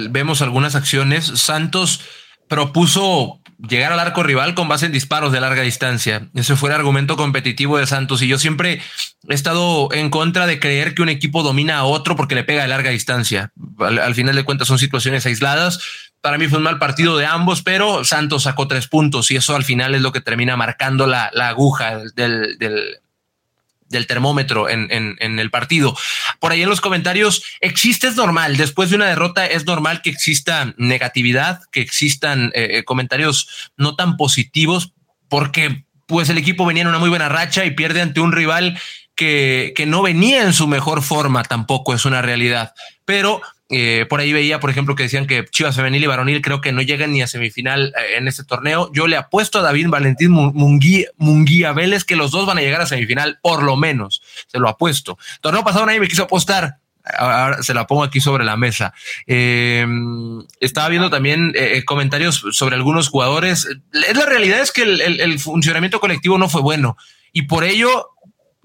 vemos 0.10 0.42
algunas 0.42 0.76
acciones. 0.76 1.26
Santos 1.26 2.02
propuso 2.48 3.42
llegar 3.58 3.92
al 3.92 4.00
arco 4.00 4.24
rival 4.24 4.54
con 4.54 4.68
base 4.68 4.86
en 4.86 4.92
disparos 4.92 5.32
de 5.32 5.42
larga 5.42 5.64
distancia. 5.64 6.30
Ese 6.36 6.56
fue 6.56 6.70
el 6.70 6.76
argumento 6.76 7.18
competitivo 7.18 7.78
de 7.78 7.86
Santos. 7.86 8.22
Y 8.22 8.28
yo 8.28 8.40
siempre 8.40 8.82
he 9.28 9.34
estado 9.34 9.90
en 9.92 10.10
contra 10.10 10.48
de 10.48 10.60
creer 10.60 10.96
que 10.96 11.02
un 11.02 11.10
equipo 11.10 11.44
domina 11.44 11.78
a 11.78 11.84
otro 11.84 12.16
porque 12.16 12.36
le 12.36 12.44
pega 12.44 12.62
de 12.62 12.70
larga 12.70 12.92
distancia. 12.92 13.52
al 13.80 14.16
final 14.16 14.36
de 14.36 14.44
cuentas 14.44 14.68
son 14.68 14.80
situaciones 14.80 15.26
aisladas 15.26 16.07
para 16.28 16.38
mí 16.38 16.50
fue 16.50 16.58
un 16.58 16.66
mal 16.66 16.78
partido 16.78 17.16
de 17.16 17.26
ambos, 17.26 17.62
pero 17.62 18.04
Santos 18.04 18.44
sacó 18.44 18.68
tres 18.68 18.90
puntos 18.90 19.32
y 19.32 19.38
eso 19.38 19.56
al 19.56 19.64
final 19.64 19.96
es 19.96 20.02
lo 20.02 20.12
que 20.12 20.20
termina 20.20 20.58
marcando 20.58 21.08
la, 21.08 21.32
aguja 21.38 22.00
del, 22.16 22.58
del, 22.58 24.08
termómetro 24.08 24.68
en, 24.68 25.16
el 25.22 25.50
partido. 25.50 25.98
Por 26.42 26.52
ahí 26.52 26.64
en 26.64 26.68
los 26.68 26.82
comentarios, 26.82 27.44
existe, 27.62 28.10
es 28.10 28.18
normal, 28.18 28.58
después 28.58 28.90
de 28.90 28.98
una 28.98 29.06
derrota 29.06 29.46
es 29.46 29.66
normal 29.66 30.02
que 30.02 30.10
exista 30.10 30.74
negatividad, 30.76 31.62
que 31.72 31.80
existan 31.80 32.52
eh, 32.54 32.72
eh, 32.72 32.84
comentarios 32.84 33.72
no 33.78 33.96
tan 33.96 34.18
positivos, 34.18 34.92
porque 35.30 35.86
pues 36.08 36.28
el 36.28 36.38
equipo 36.38 36.66
venía 36.66 36.82
en 36.82 36.90
una 36.90 37.00
muy 37.00 37.08
buena 37.08 37.30
racha 37.30 37.64
y 37.64 37.72
pierde 37.72 38.02
ante 38.02 38.20
un 38.20 38.34
rival 38.34 38.78
que, 39.16 39.72
que 39.78 39.86
no 39.86 40.02
venía 40.02 40.42
en 40.42 40.52
su 40.52 40.68
mejor 40.68 41.04
forma, 41.04 41.44
tampoco 41.44 41.94
es 41.94 42.04
una 42.04 42.22
realidad. 42.22 42.74
Pero 43.06 43.42
eh, 43.70 44.06
por 44.10 44.22
ahí 44.22 44.32
veía, 44.32 44.60
por 44.60 44.70
ejemplo, 44.70 44.96
que 44.96 45.04
decían 45.04 45.28
que 45.28 45.46
Chivas 45.46 45.76
Femenil 45.76 46.04
y 46.04 46.08
Varonil 46.08 46.42
creo 46.42 46.62
que 46.62 46.72
no 46.72 46.82
llegan 46.82 47.12
ni 47.12 47.22
a 47.22 47.28
semifinal 47.28 47.94
eh, 47.98 48.18
en 48.18 48.28
este 48.28 48.44
torneo. 48.44 48.90
Yo 48.94 49.08
le 49.08 49.18
apuesto 49.18 49.60
a 49.60 49.62
David 49.62 49.90
Valentín 49.90 50.32
Munguía, 50.32 51.74
Vélez 51.74 52.06
que 52.06 52.16
los 52.16 52.32
dos 52.32 52.46
van 52.46 52.58
a 52.58 52.62
llegar 52.62 52.82
a 52.82 52.86
semifinal, 52.86 53.40
por 53.42 53.64
lo 53.64 53.76
menos. 53.76 54.22
Se 54.48 54.60
lo 54.60 54.70
apuesto. 54.70 55.18
Torneo 55.42 55.64
pasado 55.64 55.86
nadie 55.86 56.00
me 56.00 56.08
quiso 56.08 56.24
apostar. 56.24 56.78
Ahora 57.18 57.64
se 57.64 57.74
la 57.74 57.88
pongo 57.88 58.04
aquí 58.04 58.20
sobre 58.20 58.44
la 58.44 58.58
mesa. 58.58 58.94
Em, 59.26 60.44
estaba 60.60 60.90
viendo 60.90 61.10
también 61.10 61.54
eh, 61.56 61.84
comentarios 61.86 62.44
sobre 62.52 62.76
algunos 62.76 63.08
jugadores. 63.08 63.68
La 63.92 64.26
realidad 64.26 64.60
es 64.60 64.74
que 64.74 64.84
el 64.84 65.40
funcionamiento 65.40 66.02
colectivo 66.02 66.38
no 66.38 66.50
fue 66.50 66.62
bueno 66.62 66.98
y 67.38 67.44
por 67.44 67.64
ello 67.64 68.17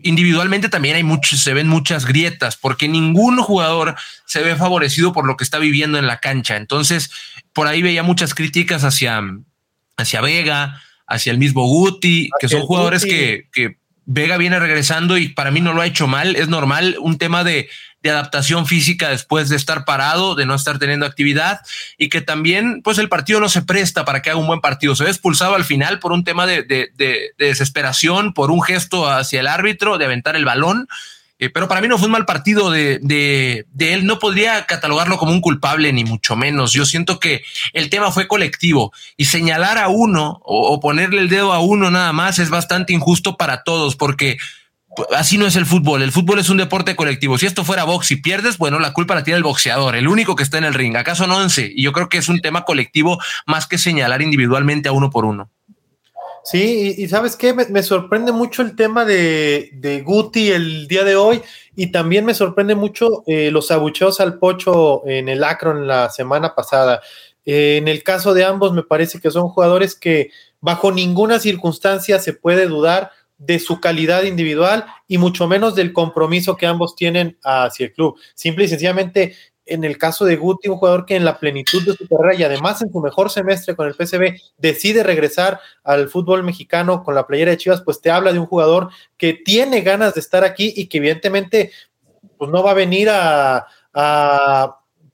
individualmente 0.02 0.68
también 0.68 0.96
hay 0.96 1.02
muchos, 1.02 1.40
se 1.40 1.54
ven 1.54 1.68
muchas 1.68 2.06
grietas, 2.06 2.56
porque 2.56 2.88
ningún 2.88 3.38
jugador 3.38 3.94
se 4.26 4.42
ve 4.42 4.56
favorecido 4.56 5.12
por 5.12 5.26
lo 5.26 5.36
que 5.36 5.44
está 5.44 5.58
viviendo 5.58 5.98
en 5.98 6.06
la 6.06 6.18
cancha. 6.18 6.56
Entonces, 6.56 7.10
por 7.52 7.66
ahí 7.66 7.82
veía 7.82 8.02
muchas 8.02 8.34
críticas 8.34 8.84
hacia, 8.84 9.22
hacia 9.96 10.20
Vega, 10.20 10.82
hacia 11.06 11.32
el 11.32 11.38
mismo 11.38 11.66
Guti, 11.66 12.30
que 12.40 12.48
son 12.48 12.62
jugadores 12.62 13.04
que, 13.04 13.48
que 13.52 13.76
Vega 14.04 14.36
viene 14.36 14.58
regresando 14.58 15.18
y 15.18 15.28
para 15.28 15.50
mí 15.50 15.60
no 15.60 15.72
lo 15.72 15.80
ha 15.80 15.86
hecho 15.86 16.06
mal. 16.06 16.36
Es 16.36 16.48
normal 16.48 16.96
un 17.00 17.18
tema 17.18 17.44
de 17.44 17.68
de 18.02 18.10
adaptación 18.10 18.66
física 18.66 19.10
después 19.10 19.48
de 19.48 19.56
estar 19.56 19.84
parado, 19.84 20.34
de 20.34 20.44
no 20.44 20.54
estar 20.54 20.78
teniendo 20.78 21.06
actividad 21.06 21.60
y 21.96 22.08
que 22.08 22.20
también 22.20 22.82
pues 22.82 22.98
el 22.98 23.08
partido 23.08 23.40
no 23.40 23.48
se 23.48 23.62
presta 23.62 24.04
para 24.04 24.22
que 24.22 24.30
haga 24.30 24.40
un 24.40 24.46
buen 24.46 24.60
partido. 24.60 24.96
Se 24.96 25.04
ve 25.04 25.10
expulsado 25.10 25.54
al 25.54 25.64
final 25.64 26.00
por 26.00 26.12
un 26.12 26.24
tema 26.24 26.46
de, 26.46 26.64
desesperación, 27.38 28.34
por 28.34 28.50
un 28.50 28.62
gesto 28.62 29.08
hacia 29.08 29.40
el 29.40 29.46
árbitro, 29.46 29.98
de 29.98 30.06
aventar 30.06 30.36
el 30.36 30.44
balón. 30.44 30.88
Eh, 31.38 31.50
pero 31.50 31.66
para 31.66 31.80
mí 31.80 31.88
no 31.88 31.98
fue 31.98 32.06
un 32.06 32.12
mal 32.12 32.24
partido 32.24 32.70
de, 32.70 33.00
de, 33.02 33.94
él. 33.94 34.06
No 34.06 34.20
podría 34.20 34.64
catalogarlo 34.66 35.18
como 35.18 35.32
un 35.32 35.40
culpable, 35.40 35.92
ni 35.92 36.04
mucho 36.04 36.36
menos. 36.36 36.72
Yo 36.72 36.86
siento 36.86 37.18
que 37.18 37.42
el 37.72 37.90
tema 37.90 38.12
fue 38.12 38.28
colectivo 38.28 38.92
y 39.16 39.24
señalar 39.24 39.78
a 39.78 39.88
uno 39.88 40.40
o 40.44 40.78
ponerle 40.78 41.20
el 41.20 41.28
dedo 41.28 41.52
a 41.52 41.58
uno 41.60 41.90
nada 41.90 42.12
más 42.12 42.38
es 42.38 42.48
bastante 42.48 42.92
injusto 42.92 43.36
para 43.36 43.64
todos, 43.64 43.96
porque 43.96 44.38
así 45.14 45.38
no 45.38 45.46
es 45.46 45.56
el 45.56 45.66
fútbol. 45.66 46.02
El 46.02 46.12
fútbol 46.12 46.38
es 46.38 46.50
un 46.50 46.56
deporte 46.56 46.96
colectivo. 46.96 47.38
Si 47.38 47.46
esto 47.46 47.64
fuera 47.64 47.84
box 47.84 48.10
y 48.10 48.16
pierdes, 48.16 48.58
bueno, 48.58 48.78
la 48.78 48.92
culpa 48.92 49.14
la 49.14 49.24
tiene 49.24 49.38
el 49.38 49.44
boxeador, 49.44 49.96
el 49.96 50.08
único 50.08 50.36
que 50.36 50.42
está 50.42 50.58
en 50.58 50.64
el 50.64 50.74
ring. 50.74 50.96
¿Acaso 50.96 51.26
no 51.26 51.36
once? 51.36 51.70
Y 51.74 51.82
yo 51.82 51.92
creo 51.92 52.08
que 52.08 52.18
es 52.18 52.28
un 52.28 52.40
tema 52.40 52.64
colectivo 52.64 53.18
más 53.46 53.66
que 53.66 53.78
señalar 53.78 54.22
individualmente 54.22 54.88
a 54.88 54.92
uno 54.92 55.10
por 55.10 55.24
uno. 55.24 55.50
Sí, 56.44 56.96
y, 56.98 57.08
sabes 57.08 57.36
qué, 57.36 57.54
me, 57.54 57.82
sorprende 57.84 58.32
mucho 58.32 58.62
el 58.62 58.74
tema 58.74 59.04
de, 59.04 59.70
de, 59.74 60.02
Guti 60.02 60.50
el 60.50 60.88
día 60.88 61.04
de 61.04 61.14
hoy 61.14 61.40
y 61.76 61.92
también 61.92 62.24
me 62.24 62.34
sorprende 62.34 62.74
mucho 62.74 63.22
eh, 63.28 63.52
los 63.52 63.70
abucheos 63.70 64.20
al 64.20 64.40
pocho 64.40 65.06
en 65.06 65.28
el 65.28 65.44
Acron 65.44 65.86
la 65.86 66.10
semana 66.10 66.56
pasada. 66.56 67.00
Eh, 67.46 67.76
en 67.76 67.86
el 67.86 68.02
caso 68.02 68.34
de 68.34 68.44
ambos, 68.44 68.72
me 68.72 68.82
parece 68.82 69.20
que 69.20 69.30
son 69.30 69.48
jugadores 69.50 69.94
que 69.94 70.30
bajo 70.60 70.90
ninguna 70.90 71.38
circunstancia 71.38 72.18
se 72.18 72.32
puede 72.32 72.66
dudar 72.66 73.12
de 73.38 73.58
su 73.58 73.80
calidad 73.80 74.22
individual 74.24 74.86
y 75.08 75.18
mucho 75.18 75.48
menos 75.48 75.74
del 75.74 75.92
compromiso 75.92 76.56
que 76.56 76.66
ambos 76.66 76.94
tienen 76.94 77.38
hacia 77.42 77.86
el 77.86 77.92
club. 77.92 78.18
Simple 78.34 78.64
y 78.64 78.68
sencillamente, 78.68 79.34
en 79.66 79.84
el 79.84 79.98
caso 79.98 80.24
de 80.24 80.36
Guti, 80.36 80.68
un 80.68 80.76
jugador 80.76 81.06
que 81.06 81.16
en 81.16 81.24
la 81.24 81.38
plenitud 81.38 81.82
de 81.84 81.94
su 81.94 82.06
carrera 82.06 82.34
y 82.34 82.44
además 82.44 82.82
en 82.82 82.92
su 82.92 83.00
mejor 83.00 83.30
semestre 83.30 83.74
con 83.74 83.86
el 83.86 83.94
PCB 83.94 84.38
decide 84.58 85.02
regresar 85.02 85.60
al 85.84 86.08
fútbol 86.08 86.42
mexicano 86.42 87.02
con 87.02 87.14
la 87.14 87.26
playera 87.26 87.52
de 87.52 87.56
Chivas, 87.56 87.82
pues 87.82 88.00
te 88.00 88.10
habla 88.10 88.32
de 88.32 88.38
un 88.38 88.46
jugador 88.46 88.90
que 89.16 89.34
tiene 89.34 89.80
ganas 89.82 90.14
de 90.14 90.20
estar 90.20 90.44
aquí 90.44 90.72
y 90.76 90.86
que 90.86 90.98
evidentemente 90.98 91.70
pues 92.38 92.50
no 92.50 92.62
va 92.62 92.72
a 92.72 92.74
venir 92.74 93.08
a, 93.08 93.66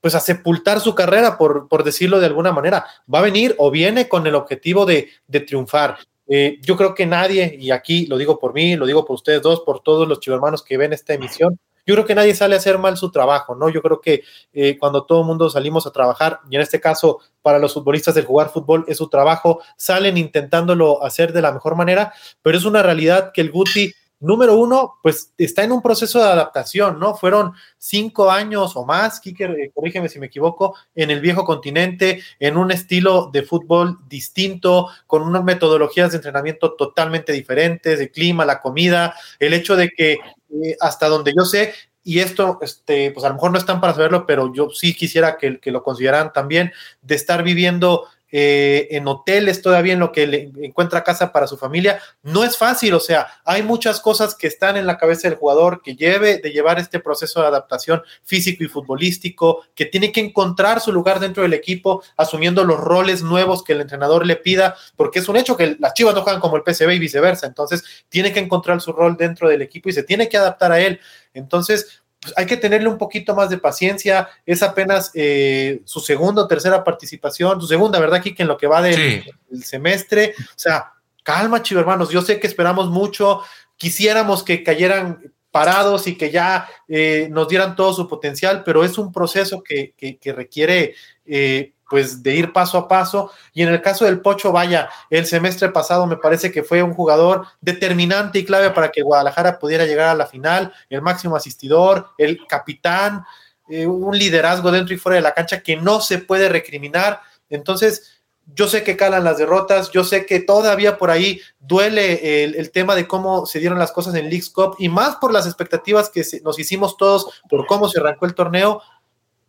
pues 0.00 0.14
a 0.14 0.20
sepultar 0.20 0.80
su 0.80 0.94
carrera, 0.94 1.36
por, 1.36 1.68
por, 1.68 1.84
decirlo 1.84 2.20
de 2.20 2.26
alguna 2.26 2.52
manera. 2.52 2.86
Va 3.12 3.18
a 3.18 3.22
venir 3.22 3.54
o 3.58 3.70
viene 3.70 4.08
con 4.08 4.26
el 4.26 4.34
objetivo 4.34 4.86
de, 4.86 5.10
de 5.26 5.40
triunfar. 5.40 5.98
Eh, 6.28 6.58
yo 6.62 6.76
creo 6.76 6.94
que 6.94 7.06
nadie, 7.06 7.56
y 7.58 7.70
aquí 7.70 8.06
lo 8.06 8.18
digo 8.18 8.38
por 8.38 8.52
mí, 8.52 8.76
lo 8.76 8.86
digo 8.86 9.04
por 9.04 9.14
ustedes 9.14 9.40
dos, 9.42 9.60
por 9.60 9.80
todos 9.80 10.06
los 10.06 10.20
chivermanos 10.20 10.62
que 10.62 10.76
ven 10.76 10.92
esta 10.92 11.14
emisión, 11.14 11.58
yo 11.86 11.94
creo 11.94 12.04
que 12.04 12.14
nadie 12.14 12.34
sale 12.34 12.54
a 12.54 12.58
hacer 12.58 12.76
mal 12.76 12.98
su 12.98 13.10
trabajo, 13.10 13.54
¿no? 13.54 13.70
Yo 13.70 13.80
creo 13.80 13.98
que 13.98 14.22
eh, 14.52 14.76
cuando 14.78 15.06
todo 15.06 15.22
el 15.22 15.26
mundo 15.26 15.48
salimos 15.48 15.86
a 15.86 15.90
trabajar, 15.90 16.40
y 16.50 16.56
en 16.56 16.60
este 16.60 16.80
caso 16.80 17.20
para 17.40 17.58
los 17.58 17.72
futbolistas 17.72 18.14
el 18.18 18.26
jugar 18.26 18.50
fútbol 18.50 18.84
es 18.88 18.98
su 18.98 19.08
trabajo, 19.08 19.62
salen 19.78 20.18
intentándolo 20.18 21.02
hacer 21.02 21.32
de 21.32 21.40
la 21.40 21.50
mejor 21.50 21.76
manera, 21.76 22.12
pero 22.42 22.58
es 22.58 22.66
una 22.66 22.82
realidad 22.82 23.32
que 23.32 23.40
el 23.40 23.50
Guti 23.50 23.94
Número 24.20 24.56
uno, 24.56 24.96
pues 25.00 25.32
está 25.38 25.62
en 25.62 25.70
un 25.70 25.80
proceso 25.80 26.18
de 26.18 26.24
adaptación, 26.24 26.98
¿no? 26.98 27.14
Fueron 27.14 27.52
cinco 27.78 28.32
años 28.32 28.74
o 28.74 28.84
más, 28.84 29.20
Kiker, 29.20 29.50
eh, 29.52 29.70
corrígeme 29.72 30.08
si 30.08 30.18
me 30.18 30.26
equivoco, 30.26 30.74
en 30.96 31.12
el 31.12 31.20
viejo 31.20 31.44
continente, 31.44 32.20
en 32.40 32.56
un 32.56 32.72
estilo 32.72 33.30
de 33.32 33.44
fútbol 33.44 33.98
distinto, 34.08 34.88
con 35.06 35.22
unas 35.22 35.44
metodologías 35.44 36.10
de 36.10 36.16
entrenamiento 36.16 36.74
totalmente 36.74 37.32
diferentes, 37.32 37.98
de 38.00 38.10
clima, 38.10 38.44
la 38.44 38.60
comida, 38.60 39.14
el 39.38 39.54
hecho 39.54 39.76
de 39.76 39.90
que 39.90 40.14
eh, 40.14 40.76
hasta 40.80 41.08
donde 41.08 41.32
yo 41.36 41.44
sé, 41.44 41.72
y 42.02 42.18
esto, 42.18 42.58
este, 42.62 43.12
pues 43.12 43.24
a 43.24 43.28
lo 43.28 43.34
mejor 43.34 43.52
no 43.52 43.58
están 43.58 43.80
para 43.80 43.92
saberlo, 43.92 44.26
pero 44.26 44.52
yo 44.52 44.70
sí 44.70 44.94
quisiera 44.94 45.36
que, 45.36 45.60
que 45.60 45.70
lo 45.70 45.84
consideraran 45.84 46.32
también, 46.32 46.72
de 47.02 47.14
estar 47.14 47.44
viviendo 47.44 48.06
eh, 48.30 48.88
en 48.90 49.08
hoteles 49.08 49.62
todavía 49.62 49.94
en 49.94 50.00
lo 50.00 50.12
que 50.12 50.26
le 50.26 50.50
encuentra 50.60 51.04
casa 51.04 51.32
para 51.32 51.46
su 51.46 51.56
familia. 51.56 52.00
No 52.22 52.44
es 52.44 52.56
fácil, 52.56 52.94
o 52.94 53.00
sea, 53.00 53.26
hay 53.44 53.62
muchas 53.62 54.00
cosas 54.00 54.34
que 54.34 54.46
están 54.46 54.76
en 54.76 54.86
la 54.86 54.98
cabeza 54.98 55.28
del 55.28 55.38
jugador 55.38 55.80
que 55.82 55.96
lleve 55.96 56.38
de 56.38 56.50
llevar 56.50 56.78
este 56.78 57.00
proceso 57.00 57.40
de 57.40 57.46
adaptación 57.46 58.02
físico 58.24 58.64
y 58.64 58.68
futbolístico, 58.68 59.64
que 59.74 59.86
tiene 59.86 60.12
que 60.12 60.20
encontrar 60.20 60.80
su 60.80 60.92
lugar 60.92 61.20
dentro 61.20 61.42
del 61.42 61.54
equipo, 61.54 62.02
asumiendo 62.16 62.64
los 62.64 62.78
roles 62.78 63.22
nuevos 63.22 63.64
que 63.64 63.72
el 63.72 63.80
entrenador 63.80 64.26
le 64.26 64.36
pida, 64.36 64.76
porque 64.96 65.20
es 65.20 65.28
un 65.28 65.36
hecho 65.36 65.56
que 65.56 65.76
las 65.78 65.94
chivas 65.94 66.14
no 66.14 66.22
juegan 66.22 66.40
como 66.40 66.56
el 66.56 66.62
PCB 66.62 66.92
y 66.92 66.98
viceversa, 66.98 67.46
entonces 67.46 67.84
tiene 68.08 68.32
que 68.32 68.40
encontrar 68.40 68.80
su 68.80 68.92
rol 68.92 69.16
dentro 69.16 69.48
del 69.48 69.62
equipo 69.62 69.88
y 69.88 69.92
se 69.92 70.02
tiene 70.02 70.28
que 70.28 70.36
adaptar 70.36 70.72
a 70.72 70.80
él. 70.80 71.00
Entonces, 71.34 72.02
pues, 72.20 72.34
hay 72.36 72.46
que 72.46 72.56
tenerle 72.56 72.88
un 72.88 72.98
poquito 72.98 73.34
más 73.34 73.50
de 73.50 73.58
paciencia. 73.58 74.28
Es 74.44 74.62
apenas 74.62 75.10
eh, 75.14 75.80
su 75.84 76.00
segunda 76.00 76.42
o 76.42 76.48
tercera 76.48 76.82
participación, 76.82 77.60
su 77.60 77.66
segunda, 77.66 78.00
¿verdad, 78.00 78.22
Kike? 78.22 78.42
En 78.42 78.48
lo 78.48 78.56
que 78.56 78.66
va 78.66 78.82
del, 78.82 79.24
semestre. 79.62 80.34
O 80.38 80.58
sea, 80.58 80.92
calma, 81.22 81.62
chivo 81.62 81.80
hermanos. 81.80 82.10
Yo 82.10 82.22
sé 82.22 82.40
que 82.40 82.46
esperamos 82.46 82.90
mucho. 82.90 83.42
Quisiéramos 83.76 84.42
que 84.42 84.62
cayeran 84.62 85.32
parados 85.50 86.06
y 86.06 86.16
que 86.16 86.30
ya 86.30 86.68
eh, 86.88 87.28
nos 87.30 87.48
dieran 87.48 87.74
todo 87.74 87.92
su 87.92 88.08
potencial, 88.08 88.62
pero 88.64 88.84
es 88.84 88.98
un 88.98 89.12
proceso 89.12 89.62
que, 89.62 89.94
que, 89.96 90.32
requiere 90.32 90.94
eh, 91.24 91.72
pues 91.88 92.22
de 92.22 92.34
ir 92.34 92.52
paso 92.52 92.78
a 92.78 92.88
paso. 92.88 93.30
Y 93.52 93.62
en 93.62 93.68
el 93.68 93.82
caso 93.82 94.04
del 94.04 94.20
Pocho, 94.20 94.52
vaya, 94.52 94.88
el 95.10 95.26
semestre 95.26 95.70
pasado 95.70 96.06
me 96.06 96.16
parece 96.16 96.52
que 96.52 96.62
fue 96.62 96.82
un 96.82 96.94
jugador 96.94 97.46
determinante 97.60 98.38
y 98.38 98.44
clave 98.44 98.70
para 98.70 98.90
que 98.90 99.02
Guadalajara 99.02 99.58
pudiera 99.58 99.86
llegar 99.86 100.08
a 100.08 100.14
la 100.14 100.26
final, 100.26 100.72
el 100.90 101.02
máximo 101.02 101.36
asistidor, 101.36 102.10
el 102.18 102.46
capitán, 102.46 103.24
eh, 103.68 103.86
un 103.86 104.16
liderazgo 104.16 104.70
dentro 104.70 104.94
y 104.94 104.98
fuera 104.98 105.16
de 105.16 105.22
la 105.22 105.34
cancha 105.34 105.62
que 105.62 105.76
no 105.76 106.00
se 106.00 106.18
puede 106.18 106.48
recriminar. 106.48 107.20
Entonces, 107.48 108.18
yo 108.54 108.66
sé 108.66 108.82
que 108.82 108.96
calan 108.96 109.24
las 109.24 109.38
derrotas, 109.38 109.90
yo 109.90 110.04
sé 110.04 110.24
que 110.24 110.40
todavía 110.40 110.96
por 110.96 111.10
ahí 111.10 111.40
duele 111.58 112.44
el, 112.44 112.70
tema 112.70 112.94
de 112.94 113.06
cómo 113.06 113.44
se 113.44 113.58
dieron 113.58 113.78
las 113.78 113.92
cosas 113.92 114.14
en 114.14 114.24
League's 114.30 114.50
Cup 114.50 114.76
y 114.78 114.88
más 114.88 115.16
por 115.16 115.32
las 115.32 115.46
expectativas 115.46 116.08
que 116.08 116.24
nos 116.42 116.58
hicimos 116.58 116.96
todos 116.96 117.42
por 117.48 117.66
cómo 117.66 117.88
se 117.88 118.00
arrancó 118.00 118.24
el 118.24 118.34
torneo, 118.34 118.80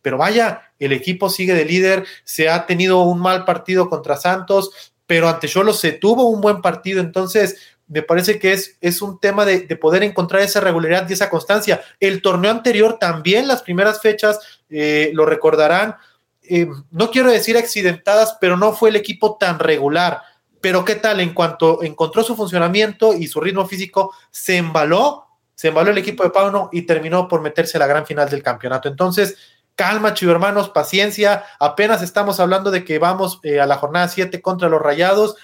pero 0.02 0.18
vaya, 0.18 0.72
el 0.78 0.92
equipo 0.92 1.28
sigue 1.30 1.54
de 1.54 1.64
líder, 1.64 2.06
se 2.24 2.48
ha 2.48 2.66
tenido 2.66 3.02
un 3.02 3.20
mal 3.20 3.44
partido 3.44 3.88
contra 3.88 4.16
Santos, 4.16 4.92
pero 5.06 5.28
ante 5.28 5.48
Cholo 5.48 5.72
se 5.72 5.92
tuvo 5.92 6.28
un 6.28 6.40
buen 6.40 6.62
partido, 6.62 7.00
entonces 7.00 7.56
me 7.90 8.02
parece 8.02 8.38
que 8.38 8.52
es, 8.52 8.78
es 8.80 9.02
un 9.02 9.18
tema 9.18 9.44
de, 9.44 9.62
poder 9.76 10.04
encontrar 10.04 10.42
esa 10.42 10.60
regularidad 10.60 11.10
y 11.10 11.12
esa 11.12 11.28
constancia. 11.28 11.80
El 11.98 12.22
torneo 12.22 12.52
anterior 12.52 12.98
también, 13.00 13.48
las 13.48 13.62
primeras 13.62 14.00
fechas, 14.00 14.38
eh, 14.68 15.10
lo 15.12 15.26
recordarán, 15.26 15.96
eh, 16.42 16.68
no 16.92 17.10
quiero 17.10 17.30
decir 17.30 17.58
accidentadas, 17.58 18.36
pero 18.40 18.56
no 18.56 18.72
fue 18.72 18.90
el 18.90 18.96
equipo 18.96 19.36
tan 19.38 19.58
regular. 19.58 20.22
Pero 20.60 20.84
qué 20.84 20.94
tal, 20.94 21.18
en 21.18 21.34
cuanto 21.34 21.82
encontró 21.82 22.22
su 22.22 22.36
funcionamiento 22.36 23.14
y 23.14 23.26
su 23.26 23.40
ritmo 23.40 23.66
físico, 23.66 24.14
se 24.30 24.56
embaló, 24.56 25.26
se 25.56 25.68
embaló 25.68 25.90
el 25.90 25.98
equipo 25.98 26.22
de 26.22 26.30
Pauno 26.30 26.68
y 26.70 26.82
terminó 26.82 27.26
por 27.26 27.40
meterse 27.40 27.76
a 27.76 27.80
la 27.80 27.88
gran 27.88 28.06
final 28.06 28.30
del 28.30 28.42
campeonato. 28.42 28.88
Entonces, 28.88 29.36
calma, 29.80 30.12
chivo 30.12 30.32
hermanos, 30.32 30.68
paciencia. 30.68 31.42
Apenas 31.58 32.02
estamos 32.02 32.38
hablando 32.38 32.70
de 32.70 32.84
que 32.84 32.98
vamos 32.98 33.40
eh, 33.42 33.60
a 33.60 33.66
la 33.66 33.76
jornada 33.76 34.08
7 34.08 34.42
contra 34.42 34.68
los 34.68 34.78
Rayados 34.78 35.36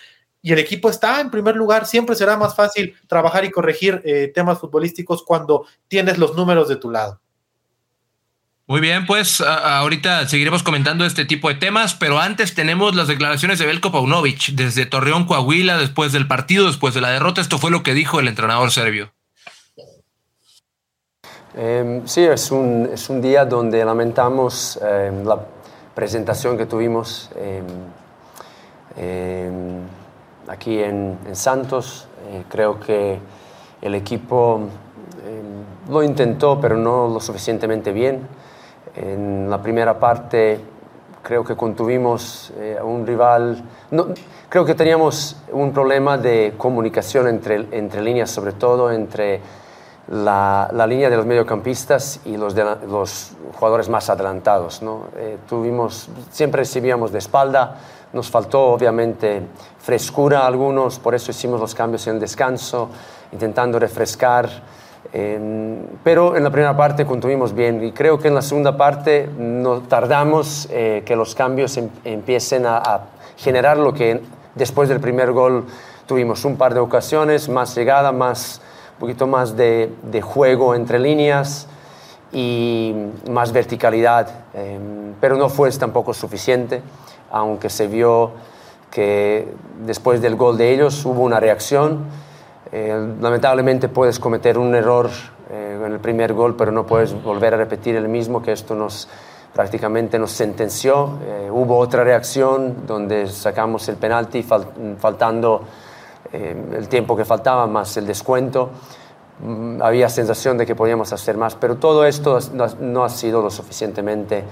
y 0.42 0.52
el 0.52 0.58
equipo 0.58 0.90
está 0.90 1.22
en 1.22 1.30
primer 1.30 1.56
lugar. 1.56 1.86
Siempre 1.86 2.14
será 2.14 2.36
más 2.36 2.54
fácil 2.54 2.94
trabajar 3.06 3.46
y 3.46 3.50
corregir 3.50 4.02
eh, 4.04 4.30
temas 4.34 4.58
futbolísticos 4.58 5.22
cuando 5.22 5.66
tienes 5.88 6.18
los 6.18 6.36
números 6.36 6.68
de 6.68 6.76
tu 6.76 6.90
lado. 6.90 7.18
Muy 8.66 8.82
bien, 8.82 9.06
pues 9.06 9.40
ahorita 9.40 10.28
seguiremos 10.28 10.62
comentando 10.62 11.06
este 11.06 11.24
tipo 11.24 11.48
de 11.48 11.54
temas, 11.54 11.94
pero 11.94 12.18
antes 12.18 12.54
tenemos 12.54 12.94
las 12.94 13.08
declaraciones 13.08 13.58
de 13.58 13.64
Belko 13.64 13.90
Paunovic 13.90 14.48
desde 14.48 14.84
Torreón, 14.84 15.24
Coahuila, 15.24 15.78
después 15.78 16.12
del 16.12 16.26
partido, 16.26 16.66
después 16.66 16.92
de 16.92 17.00
la 17.00 17.10
derrota. 17.10 17.40
Esto 17.40 17.56
fue 17.56 17.70
lo 17.70 17.82
que 17.82 17.94
dijo 17.94 18.20
el 18.20 18.28
entrenador 18.28 18.70
serbio. 18.70 19.15
Em, 21.58 22.06
sí, 22.06 22.22
es 22.22 22.50
un, 22.50 22.90
es 22.92 23.08
un, 23.08 23.22
día 23.22 23.46
donde 23.46 23.82
lamentamos 23.82 24.78
em, 24.82 25.24
la 25.24 25.38
presentación 25.94 26.58
que 26.58 26.66
tuvimos 26.66 27.30
em, 28.94 29.80
aquí 30.48 30.82
en, 30.82 31.16
Santos. 31.32 32.08
Eh, 32.30 32.44
creo 32.50 32.78
que 32.78 33.18
el 33.80 33.94
equipo 33.94 34.68
lo 35.88 36.02
intentó, 36.02 36.60
pero 36.60 36.76
no 36.76 37.08
lo 37.08 37.20
suficientemente 37.20 37.90
bien. 37.90 38.28
En 38.94 39.48
la 39.48 39.62
primera 39.62 39.98
parte 39.98 40.60
creo 41.22 41.42
que 41.42 41.56
contuvimos 41.56 42.52
eh, 42.58 42.78
un 42.82 43.06
rival, 43.06 43.62
no, 43.90 44.08
creo 44.48 44.64
que 44.64 44.74
teníamos 44.74 45.36
un 45.52 45.72
problema 45.72 46.18
de 46.18 46.54
comunicación 46.56 47.28
entre, 47.28 47.66
entre 47.72 48.02
líneas, 48.02 48.30
sobre 48.30 48.52
todo 48.52 48.92
entre 48.92 49.40
la, 50.08 50.68
la, 50.72 50.86
línea 50.86 51.10
de 51.10 51.16
los 51.16 51.26
mediocampistas 51.26 52.20
y 52.24 52.36
los, 52.36 52.54
los 52.54 53.32
jugadores 53.54 53.88
más 53.88 54.08
adelantados. 54.08 54.82
¿no? 54.82 55.06
Eh, 55.16 55.38
tuvimos, 55.48 56.08
siempre 56.30 56.60
recibíamos 56.60 57.12
de 57.12 57.18
espalda, 57.18 57.76
nos 58.12 58.30
faltó 58.30 58.66
obviamente 58.66 59.42
frescura 59.78 60.40
a 60.40 60.46
algunos, 60.46 60.98
por 60.98 61.14
eso 61.14 61.30
hicimos 61.30 61.60
los 61.60 61.74
cambios 61.74 62.06
en 62.06 62.14
el 62.14 62.20
descanso, 62.20 62.88
intentando 63.32 63.78
refrescar. 63.78 64.48
pero 66.02 66.36
en 66.36 66.44
la 66.44 66.50
primera 66.50 66.76
parte 66.76 67.06
contuvimos 67.06 67.52
bien 67.52 67.82
y 67.82 67.92
creo 67.92 68.18
que 68.18 68.28
en 68.28 68.34
la 68.34 68.42
segunda 68.42 68.76
parte 68.76 69.28
no 69.38 69.80
tardamos 69.82 70.68
eh, 70.70 71.02
que 71.06 71.16
los 71.16 71.34
cambios 71.34 71.76
em, 71.76 71.88
empiecen 72.04 72.66
a, 72.66 72.78
a 72.78 73.00
generar 73.36 73.78
lo 73.78 73.92
que 73.92 74.20
después 74.54 74.88
del 74.88 75.00
primer 75.00 75.32
gol 75.32 75.64
tuvimos 76.06 76.44
un 76.44 76.56
par 76.56 76.74
de 76.74 76.80
ocasiones, 76.80 77.48
más 77.48 77.74
llegada, 77.76 78.12
más 78.12 78.60
un 78.96 79.00
poquito 79.00 79.26
más 79.26 79.56
de, 79.56 79.92
de 80.10 80.22
juego 80.22 80.74
entre 80.74 80.98
líneas 80.98 81.68
y 82.32 82.94
más 83.30 83.52
verticalidad, 83.52 84.28
em, 84.54 85.12
pero 85.20 85.36
no 85.36 85.50
fue 85.50 85.70
tampoco 85.72 86.14
suficiente, 86.14 86.82
aunque 87.30 87.68
se 87.68 87.86
vio 87.86 88.32
que 88.90 89.48
después 89.84 90.22
del 90.22 90.36
gol 90.36 90.56
de 90.56 90.72
ellos 90.72 91.04
hubo 91.04 91.22
una 91.22 91.38
reacción. 91.38 92.04
Eh, 92.72 93.14
lamentablemente 93.20 93.88
puedes 93.88 94.18
cometer 94.18 94.56
un 94.56 94.74
error 94.74 95.10
eh, 95.50 95.80
en 95.84 95.92
el 95.92 96.00
primer 96.00 96.32
gol, 96.32 96.56
pero 96.56 96.72
no 96.72 96.86
puedes 96.86 97.12
volver 97.22 97.52
a 97.52 97.58
repetir 97.58 97.96
el 97.96 98.08
mismo, 98.08 98.42
que 98.42 98.52
esto 98.52 98.74
nos 98.74 99.08
prácticamente 99.54 100.18
nos 100.18 100.32
sentenció. 100.32 101.18
Eh, 101.22 101.48
hubo 101.50 101.78
otra 101.78 102.04
reacción 102.04 102.86
donde 102.86 103.28
sacamos 103.28 103.88
el 103.88 103.96
penalti 103.96 104.42
faltando 104.42 105.62
eh, 106.36 106.54
el 106.76 106.88
tiempo 106.88 107.16
que 107.16 107.24
faltaba 107.24 107.66
más 107.66 107.96
el 107.96 108.06
descuento, 108.06 108.70
mm, 109.40 109.80
había 109.80 110.08
sensación 110.10 110.58
de 110.58 110.66
que 110.66 110.74
podíamos 110.74 111.10
hacer 111.12 111.36
más, 111.38 111.54
pero 111.54 111.76
todo 111.76 112.04
esto 112.04 112.38
no, 112.80 113.04
ha 113.04 113.08
sido 113.08 113.40
lo 113.40 113.50
suficientemente 113.50 114.44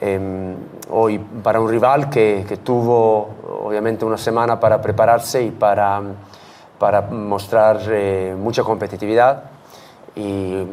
em, 0.00 0.54
hoy 0.90 1.18
para 1.18 1.60
un 1.60 1.70
rival 1.70 2.10
que, 2.10 2.44
que, 2.46 2.58
tuvo 2.58 3.30
obviamente 3.64 4.04
una 4.04 4.18
semana 4.18 4.60
para 4.60 4.82
prepararse 4.82 5.42
y 5.42 5.50
para, 5.50 6.02
para 6.78 7.00
mostrar 7.02 7.80
eh, 7.88 8.36
mucha 8.38 8.62
competitividad. 8.62 9.44
Y 10.16 10.66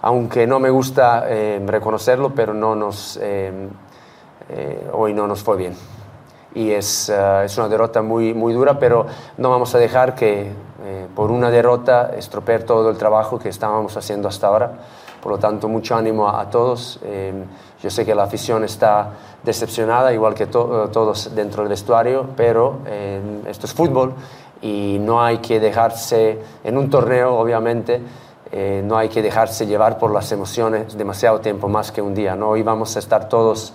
aunque 0.00 0.46
no 0.46 0.58
me 0.58 0.70
gusta 0.70 1.26
em, 1.28 1.66
reconocerlo, 1.66 2.34
pero 2.34 2.54
no 2.54 2.74
nos, 2.74 3.18
em, 3.18 3.68
eh, 4.48 4.88
hoy 4.92 5.12
no 5.12 5.26
nos 5.26 5.42
fue 5.42 5.56
bien 5.58 5.95
y 6.56 6.72
es, 6.72 7.08
eh, 7.08 7.42
es, 7.44 7.56
una 7.58 7.68
derrota 7.68 8.02
muy, 8.02 8.34
muy 8.34 8.52
dura, 8.52 8.78
pero 8.78 9.06
no 9.38 9.50
vamos 9.50 9.74
a 9.74 9.78
dejar 9.78 10.14
que 10.14 10.52
eh, 10.84 11.06
por 11.14 11.30
una 11.30 11.50
derrota 11.50 12.12
estropear 12.16 12.64
todo 12.64 12.90
el 12.90 12.96
trabajo 12.96 13.38
que 13.38 13.48
estábamos 13.48 13.96
haciendo 13.96 14.28
hasta 14.28 14.48
ahora. 14.48 14.72
Por 15.22 15.32
lo 15.32 15.38
tanto, 15.38 15.68
mucho 15.68 15.96
ánimo 15.96 16.28
a, 16.28 16.48
todos. 16.50 17.00
Eh, 17.02 17.32
yo 17.82 17.90
sé 17.90 18.04
que 18.04 18.14
la 18.14 18.24
afición 18.24 18.64
está 18.64 19.10
decepcionada, 19.42 20.12
igual 20.12 20.34
que 20.34 20.46
todos 20.46 21.34
dentro 21.34 21.62
del 21.62 21.70
vestuario, 21.70 22.26
pero 22.36 22.78
esto 23.46 23.66
es 23.66 23.74
fútbol 23.74 24.14
y 24.62 24.98
no 25.00 25.22
hay 25.22 25.38
que 25.38 25.60
dejarse 25.60 26.38
en 26.64 26.76
un 26.76 26.88
torneo, 26.90 27.36
obviamente, 27.36 28.00
eh, 28.52 28.82
no 28.84 28.96
hay 28.96 29.08
que 29.08 29.22
dejarse 29.22 29.66
llevar 29.66 29.98
por 29.98 30.12
las 30.12 30.30
emociones 30.32 30.96
demasiado 30.96 31.40
tiempo, 31.40 31.68
más 31.68 31.92
que 31.92 32.00
un 32.00 32.14
día. 32.14 32.36
¿no? 32.36 32.50
Hoy 32.50 32.62
vamos 32.62 32.96
a 32.96 33.00
estar 33.00 33.28
todos 33.28 33.72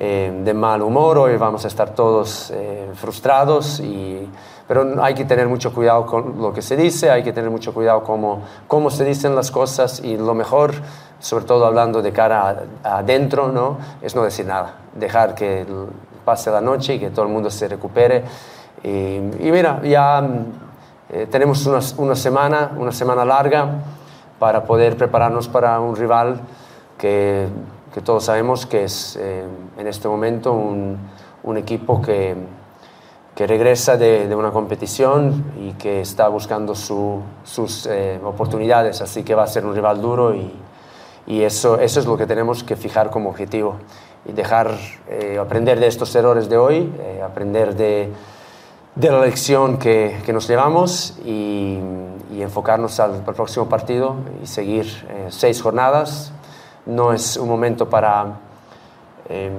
eh, 0.00 0.32
de 0.44 0.54
mal 0.54 0.80
humor, 0.80 1.18
hoy 1.18 1.36
vamos 1.36 1.64
a 1.64 1.68
estar 1.68 1.90
todos 1.90 2.52
eh, 2.54 2.88
frustrados, 2.94 3.80
y, 3.80 4.30
pero 4.68 5.02
hay 5.02 5.12
que 5.12 5.24
tener 5.24 5.48
mucho 5.48 5.74
cuidado 5.74 6.06
con 6.06 6.40
lo 6.40 6.52
que 6.52 6.62
se 6.62 6.76
dice, 6.76 7.10
hay 7.10 7.24
que 7.24 7.32
tener 7.32 7.50
mucho 7.50 7.74
cuidado 7.74 8.04
cómo, 8.04 8.44
cómo 8.68 8.90
se 8.90 9.04
dicen 9.04 9.34
las 9.34 9.50
cosas 9.50 9.98
y 9.98 10.16
lo 10.16 10.34
mejor, 10.34 10.72
sobre 11.18 11.46
todo 11.46 11.66
hablando 11.66 12.00
de 12.00 12.12
cara 12.12 12.62
adentro, 12.84 13.48
¿no? 13.48 13.78
es 14.00 14.14
no 14.14 14.22
decir 14.22 14.46
nada, 14.46 14.76
dejar 14.94 15.34
que 15.34 15.66
pase 16.24 16.52
la 16.52 16.60
noche 16.60 16.94
y 16.94 17.00
que 17.00 17.10
todo 17.10 17.24
el 17.24 17.32
mundo 17.32 17.50
se 17.50 17.66
recupere. 17.66 18.22
Y, 18.84 19.18
mira, 19.50 19.80
ya 19.82 20.24
tenemos 21.28 21.66
una, 21.66 21.80
una 21.96 22.14
semana, 22.14 22.70
una 22.76 22.92
semana 22.92 23.24
larga 23.24 23.68
para 24.38 24.62
poder 24.62 24.96
prepararnos 24.96 25.48
para 25.48 25.80
un 25.80 25.96
rival 25.96 26.40
que, 26.96 27.48
que 27.98 28.04
todos 28.04 28.26
sabemos 28.26 28.64
que 28.64 28.84
es 28.84 29.18
eh, 29.20 29.42
en 29.76 29.88
este 29.88 30.06
momento 30.06 30.52
un, 30.52 30.96
un 31.42 31.56
equipo 31.56 32.00
que, 32.00 32.36
que 33.34 33.44
regresa 33.44 33.96
de, 33.96 34.28
de, 34.28 34.36
una 34.36 34.52
competición 34.52 35.44
y 35.60 35.72
que 35.72 36.00
está 36.00 36.28
buscando 36.28 36.76
su, 36.76 37.20
sus 37.42 37.86
eh, 37.86 38.20
oportunidades, 38.22 39.00
así 39.00 39.24
que 39.24 39.34
va 39.34 39.42
a 39.42 39.48
ser 39.48 39.66
un 39.66 39.74
rival 39.74 40.00
duro 40.00 40.32
y, 40.32 40.48
y 41.26 41.42
eso, 41.42 41.80
eso 41.80 41.98
es 41.98 42.06
lo 42.06 42.16
que 42.16 42.26
tenemos 42.26 42.62
que 42.62 42.76
fijar 42.76 43.10
como 43.10 43.30
objetivo 43.30 43.74
y 44.24 44.30
dejar 44.30 44.78
eh, 45.08 45.36
aprender 45.40 45.80
de 45.80 45.88
estos 45.88 46.14
errores 46.14 46.48
de 46.48 46.56
hoy, 46.56 46.92
aprender 47.24 47.74
de 47.74 48.12
de 48.98 49.12
la 49.12 49.20
lección 49.20 49.78
que, 49.78 50.20
que 50.26 50.32
nos 50.32 50.48
llevamos 50.48 51.16
y, 51.24 51.78
y 52.32 52.42
enfocarnos 52.42 52.98
al, 52.98 53.22
al, 53.24 53.34
próximo 53.34 53.68
partido 53.68 54.16
y 54.42 54.46
seguir 54.48 54.86
eh, 55.08 55.26
seis 55.30 55.62
jornadas. 55.62 56.32
No 56.88 57.12
es 57.12 57.36
un 57.36 57.48
momento 57.48 57.88
para 57.88 58.40
eh, 59.28 59.50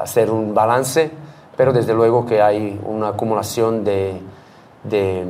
hacer 0.00 0.30
un 0.30 0.54
balance, 0.54 1.10
pero 1.56 1.72
desde 1.72 1.92
luego 1.92 2.24
que 2.24 2.40
hay 2.40 2.80
una 2.84 3.08
acumulación 3.08 3.84
de, 3.84 4.20
de 4.84 5.24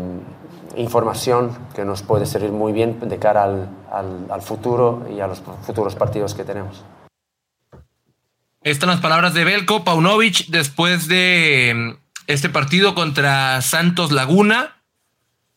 información 0.79 1.57
que 1.75 1.85
nos 1.85 2.03
puede 2.03 2.27
servir 2.27 2.51
muy 2.51 2.73
bien 2.73 2.99
de 3.01 3.19
cara 3.19 3.45
al, 3.45 4.43
futuro 4.43 5.07
y 5.15 5.21
a 5.21 5.27
los 5.27 5.43
futuros 5.67 5.95
partidos 5.95 6.35
que 6.35 6.45
tenemos. 6.45 6.85
Están 8.63 8.89
las 8.89 9.01
palabras 9.01 9.35
de 9.35 9.45
Belko 9.45 9.85
Paunovic 9.85 10.47
después 10.49 11.09
de 11.09 11.97
este 12.27 12.49
partido 12.49 12.95
contra 12.95 13.61
Santos 13.63 14.13
Laguna. 14.13 14.77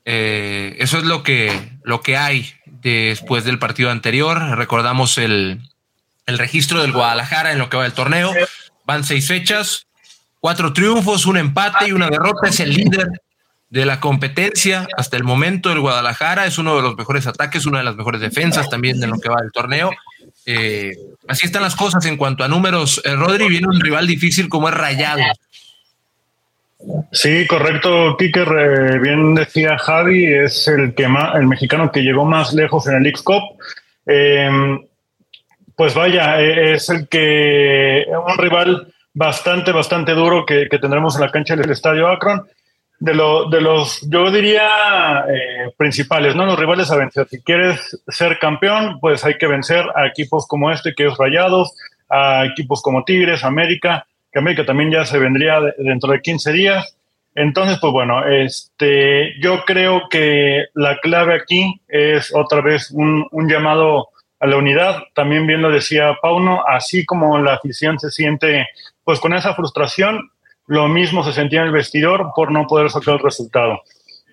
Eh, 0.06 0.76
eso 0.80 0.98
es 0.98 1.04
lo 1.04 1.24
que, 1.24 1.78
lo 1.84 2.02
que 2.02 2.18
hay 2.18 2.54
después 2.82 3.44
del 3.44 3.60
partido 3.60 3.90
anterior. 3.92 4.40
Recordamos 4.58 5.18
el, 5.18 5.62
el 6.26 6.38
registro 6.38 6.82
del 6.82 6.92
Guadalajara 6.92 7.52
en 7.52 7.60
lo 7.60 7.70
que 7.70 7.78
va 7.78 7.84
del 7.84 7.94
torneo. 7.94 8.34
Van 8.86 9.04
seis 9.04 9.28
fechas, 9.28 9.88
cuatro 10.40 10.74
triunfos, 10.74 11.26
un 11.26 11.38
empate 11.38 11.88
y 11.88 11.92
una 11.92 12.10
derrota. 12.10 12.50
Es 12.50 12.60
el 12.60 12.74
líder 12.74 13.10
de 13.70 13.86
la 13.86 14.00
competencia 14.00 14.88
hasta 14.98 15.18
el 15.18 15.24
momento. 15.24 15.72
El 15.72 15.80
Guadalajara 15.80 16.46
es 16.46 16.58
uno 16.58 16.76
de 16.76 16.82
los 16.82 16.98
mejores 16.98 17.28
ataques, 17.28 17.66
una 17.66 17.80
de 17.80 17.86
las 17.86 17.96
mejores 17.96 18.20
defensas 18.20 18.70
también 18.70 19.02
en 19.02 19.10
lo 19.10 19.20
que 19.20 19.30
va 19.30 19.42
del 19.42 19.52
torneo. 19.52 19.92
Eh, 20.46 20.92
así 21.28 21.46
están 21.46 21.62
las 21.62 21.76
cosas 21.76 22.06
en 22.06 22.18
cuanto 22.18 22.44
a 22.44 22.48
números. 22.48 23.02
Eh, 23.06 23.16
Rodri 23.16 23.48
viene 23.48 23.68
un 23.68 23.80
rival 23.80 24.08
difícil 24.08 24.50
como 24.50 24.68
es 24.70 24.76
Rayado. 24.76 25.24
Sí, 27.12 27.46
correcto, 27.48 28.16
Kiker. 28.18 28.48
Eh, 28.48 29.00
bien 29.00 29.36
decía 29.36 29.78
Javi, 29.78 30.26
es 30.26 30.68
el 30.68 30.94
que 30.96 31.08
más, 31.08 31.36
el 31.36 31.48
mexicano 31.48 31.92
que 31.92 32.02
llegó 32.02 32.26
más 32.26 32.54
lejos 32.54 32.88
en 32.88 32.96
el 32.96 33.08
X 33.08 33.22
Cup. 33.22 33.44
Eh, 34.06 34.50
pues 35.76 35.94
vaya, 35.94 36.42
e, 36.42 36.74
es 36.74 36.90
el 36.90 37.08
que 37.08 38.06
un 38.10 38.38
rival 38.38 38.94
bastante, 39.14 39.72
bastante 39.72 40.14
duro 40.14 40.46
que, 40.46 40.68
que 40.70 40.80
tendremos 40.80 41.16
en 41.16 41.22
la 41.22 41.32
cancha 41.32 41.56
del 41.56 41.72
Estadio 41.72 42.08
Akron. 42.08 42.48
De, 43.00 43.16
lo, 43.16 43.50
de 43.50 43.62
los, 43.62 44.08
yo 44.12 44.30
diría, 44.30 45.26
eh, 45.28 45.74
principales, 45.76 46.36
¿no? 46.36 46.46
Los 46.46 46.60
rivales 46.60 46.92
a 46.92 46.98
vencer. 46.98 47.28
Si 47.28 47.42
quieres 47.42 48.00
ser 48.08 48.38
campeón, 48.38 49.00
pues 49.00 49.26
hay 49.26 49.40
que 49.40 49.48
vencer 49.48 49.86
a 49.96 50.06
equipos 50.06 50.46
como 50.48 50.72
este, 50.72 50.94
que 50.94 51.08
es 51.08 51.18
Rayados, 51.18 51.76
a 52.08 52.46
equipos 52.46 52.80
como 52.84 53.04
Tigres, 53.04 53.44
América, 53.44 54.06
que 54.32 54.40
América 54.40 54.66
también 54.66 54.92
ya 54.92 55.06
se 55.06 55.20
vendría 55.20 55.60
dentro 55.78 56.12
de 56.12 56.22
15 56.22 56.52
días. 56.54 56.98
Entonces, 57.34 57.78
pues 57.80 57.94
bueno, 57.94 58.26
este, 58.28 59.40
yo 59.42 59.64
creo 59.66 60.10
que 60.10 60.66
la 60.74 60.98
clave 61.00 61.36
aquí 61.36 61.82
es 61.88 62.34
otra 62.34 62.62
vez 62.62 62.92
un, 62.92 63.28
un 63.32 63.50
llamado 63.50 64.10
a 64.40 64.48
la 64.48 64.58
unidad. 64.58 65.04
También 65.14 65.48
bien 65.48 65.62
lo 65.62 65.72
decía 65.72 66.18
Pauno, 66.22 66.64
así 66.68 67.06
como 67.06 67.40
la 67.40 67.54
afición 67.54 68.00
se 68.00 68.12
siente 68.12 68.68
pues 69.04 69.20
con 69.20 69.34
esa 69.34 69.54
frustración, 69.54 70.32
lo 70.68 70.88
mismo 70.88 71.24
se 71.24 71.34
sentía 71.34 71.62
en 71.62 71.68
el 71.68 71.72
vestidor 71.72 72.32
por 72.36 72.52
no 72.52 72.68
poder 72.68 72.90
sacar 72.90 73.16
el 73.16 73.20
resultado. 73.22 73.82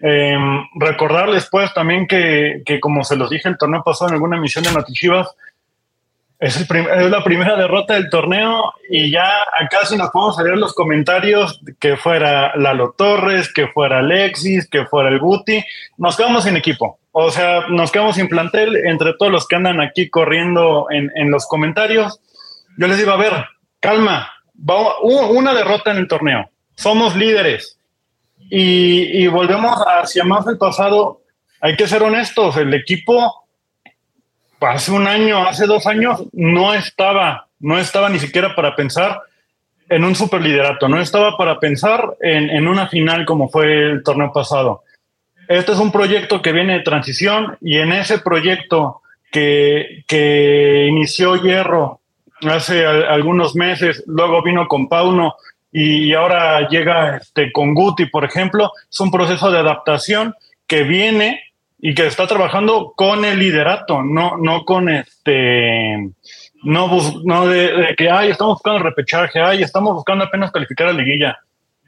Eh, 0.00 0.37
recordarles 0.76 1.48
pues 1.50 1.72
también 1.74 2.06
que, 2.06 2.62
que, 2.64 2.78
como 2.78 3.02
se 3.02 3.16
los 3.16 3.30
dije 3.30 3.48
el 3.48 3.58
torneo 3.58 3.82
pasado 3.82 4.11
en 4.11 4.14
alguna 4.14 4.37
emisión 4.37 4.64
de 4.64 4.72
Notichivas, 4.72 5.28
es, 6.40 6.70
el 6.70 7.11
la 7.11 7.24
primera 7.24 7.57
derrota 7.57 7.94
del 7.94 8.11
torneo 8.11 8.72
y 8.88 9.11
ya 9.11 9.29
acá 9.59 9.85
si 9.85 9.96
nos 9.96 10.11
podemos 10.11 10.40
leer 10.40 10.57
los 10.57 10.72
comentarios 10.72 11.61
que 11.81 11.96
fuera 11.96 12.53
Lalo 12.57 12.94
Torres, 12.96 13.53
que 13.53 13.66
fuera 13.68 13.98
Alexis, 13.98 14.68
que 14.68 14.87
fuera 14.87 15.09
el 15.09 15.18
Guti, 15.18 15.64
nos 15.96 16.16
quedamos 16.16 16.44
sin 16.44 16.57
equipo. 16.57 17.01
O 17.11 17.33
sea, 17.33 17.66
nos 17.68 17.90
quedamos 17.90 18.14
sin 18.14 18.29
plantel 18.29 18.77
entre 18.87 19.14
todos 19.14 19.33
los 19.33 19.48
que 19.48 19.57
andan 19.57 19.81
aquí 19.81 20.09
corriendo 20.09 20.87
en, 20.90 21.11
en 21.16 21.33
los 21.33 21.46
comentarios. 21.48 22.20
Yo 22.77 22.87
les 22.87 22.98
digo, 22.98 23.11
a 23.11 23.16
ver, 23.16 23.33
calma, 23.81 24.33
va, 24.59 25.01
una 25.01 25.53
derrota 25.55 25.90
en 25.90 25.96
el 25.96 26.07
torneo, 26.07 26.48
somos 26.77 27.16
líderes 27.16 27.81
y, 28.38 29.24
y 29.24 29.27
volvemos 29.27 29.77
hacia 29.85 30.22
más 30.22 30.44
del 30.44 30.59
pasado. 30.59 31.22
Hay 31.61 31.74
que 31.74 31.88
ser 31.88 32.05
honestos, 32.05 32.57
el 32.57 32.72
equipo 32.72 33.47
hace 34.61 34.92
un 34.92 35.07
año, 35.07 35.47
hace 35.47 35.66
dos 35.66 35.87
años, 35.87 36.25
no 36.33 36.75
estaba, 36.75 37.47
no 37.61 37.79
estaba 37.79 38.09
ni 38.09 38.18
siquiera 38.18 38.55
para 38.55 38.75
pensar 38.75 39.21
en 39.88 40.05
un 40.05 40.14
superliderato, 40.14 40.88
no 40.88 41.01
estaba 41.01 41.37
para 41.37 41.59
pensar 41.59 42.16
en, 42.21 42.51
en, 42.51 42.68
una 42.68 42.88
final 42.88 43.25
como 43.25 43.49
fue 43.49 43.92
el 43.92 44.03
torneo 44.03 44.33
pasado. 44.33 44.83
Este 45.49 45.73
es 45.73 45.79
un 45.79 45.90
proyecto 45.90 46.42
que 46.42 46.53
viene 46.53 46.75
de 46.75 46.85
transición 46.85 47.57
y 47.61 47.79
en 47.79 47.92
ese 47.92 48.18
proyecto 48.18 49.01
que, 49.31 50.05
que 50.07 50.87
inició 50.88 51.37
Hierro 51.37 52.01
hace 52.42 52.85
algunos 52.87 53.57
meses, 53.57 54.05
luego 54.07 54.42
vino 54.42 54.68
con 54.68 54.88
Pauno 54.88 55.37
y 55.73 56.12
ahora 56.14 56.68
llega 56.68 57.16
este, 57.16 57.53
con 57.53 57.75
Guti, 57.75 58.07
por 58.07 58.25
ejemplo, 58.25 58.73
es 58.90 59.01
un 59.01 59.11
proceso 59.11 59.51
de 59.51 59.59
adaptación 59.59 60.35
que 60.66 60.83
viene 60.83 61.42
y 61.81 61.95
que 61.95 62.07
está 62.07 62.27
trabajando 62.27 62.93
con 62.97 63.25
el 63.25 63.38
liderato, 63.38 64.03
no, 64.03 64.37
no 64.37 64.64
con 64.64 64.88
este, 64.88 66.11
no, 66.62 66.88
bus, 66.88 67.25
no 67.25 67.47
de, 67.47 67.95
que, 67.97 68.11
ay, 68.11 68.31
estamos 68.31 68.55
buscando 68.55 68.81
repechaje, 68.81 69.41
ay, 69.41 69.62
estamos 69.62 69.95
buscando 69.95 70.25
apenas 70.25 70.51
calificar 70.51 70.88
a 70.88 70.93
la 70.93 71.03
liguilla. 71.03 71.38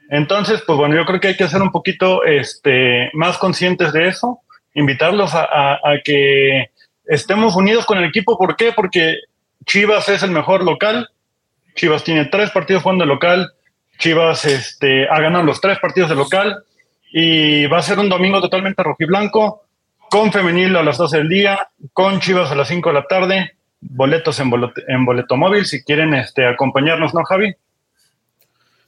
Entonces, 0.09 0.61
pues 0.65 0.77
bueno, 0.77 0.95
yo 0.95 1.05
creo 1.05 1.19
que 1.19 1.29
hay 1.29 1.37
que 1.37 1.47
ser 1.47 1.61
un 1.61 1.71
poquito 1.71 2.23
este, 2.23 3.09
más 3.13 3.37
conscientes 3.37 3.93
de 3.93 4.07
eso, 4.07 4.39
invitarlos 4.73 5.31
a 5.33 5.79
que 6.03 6.69
estemos 7.05 7.55
unidos 7.55 7.85
con 7.85 7.97
el 7.97 8.05
equipo. 8.05 8.37
¿Por 8.37 8.55
qué? 8.55 8.71
Porque 8.71 9.17
Chivas 9.65 10.09
es 10.09 10.23
el 10.23 10.31
mejor 10.31 10.63
local, 10.63 11.09
Chivas 11.75 12.03
tiene 12.03 12.25
tres 12.25 12.51
partidos 12.51 12.83
jugando 12.83 13.03
de 13.03 13.09
local, 13.09 13.53
Chivas 13.97 14.45
este, 14.45 15.07
ha 15.07 15.19
ganado 15.19 15.43
los 15.43 15.61
tres 15.61 15.77
partidos 15.79 16.09
de 16.09 16.15
local 16.15 16.63
y 17.11 17.67
va 17.67 17.79
a 17.79 17.83
ser 17.83 17.99
un 17.99 18.09
domingo 18.09 18.41
totalmente 18.41 18.81
rojiblanco 18.81 19.63
con 20.11 20.33
femenil 20.33 20.75
a 20.75 20.83
las 20.83 20.97
12 20.97 21.19
del 21.19 21.29
día, 21.29 21.69
con 21.93 22.19
Chivas 22.19 22.51
a 22.51 22.55
las 22.55 22.67
5 22.67 22.89
de 22.89 22.93
la 22.93 23.07
tarde, 23.07 23.55
boletos 23.79 24.41
en 24.41 24.49
boleto, 25.05 25.37
móvil, 25.37 25.65
si 25.65 25.85
quieren 25.85 26.13
este, 26.13 26.45
acompañarnos, 26.45 27.13
¿no, 27.13 27.23
Javi? 27.23 27.55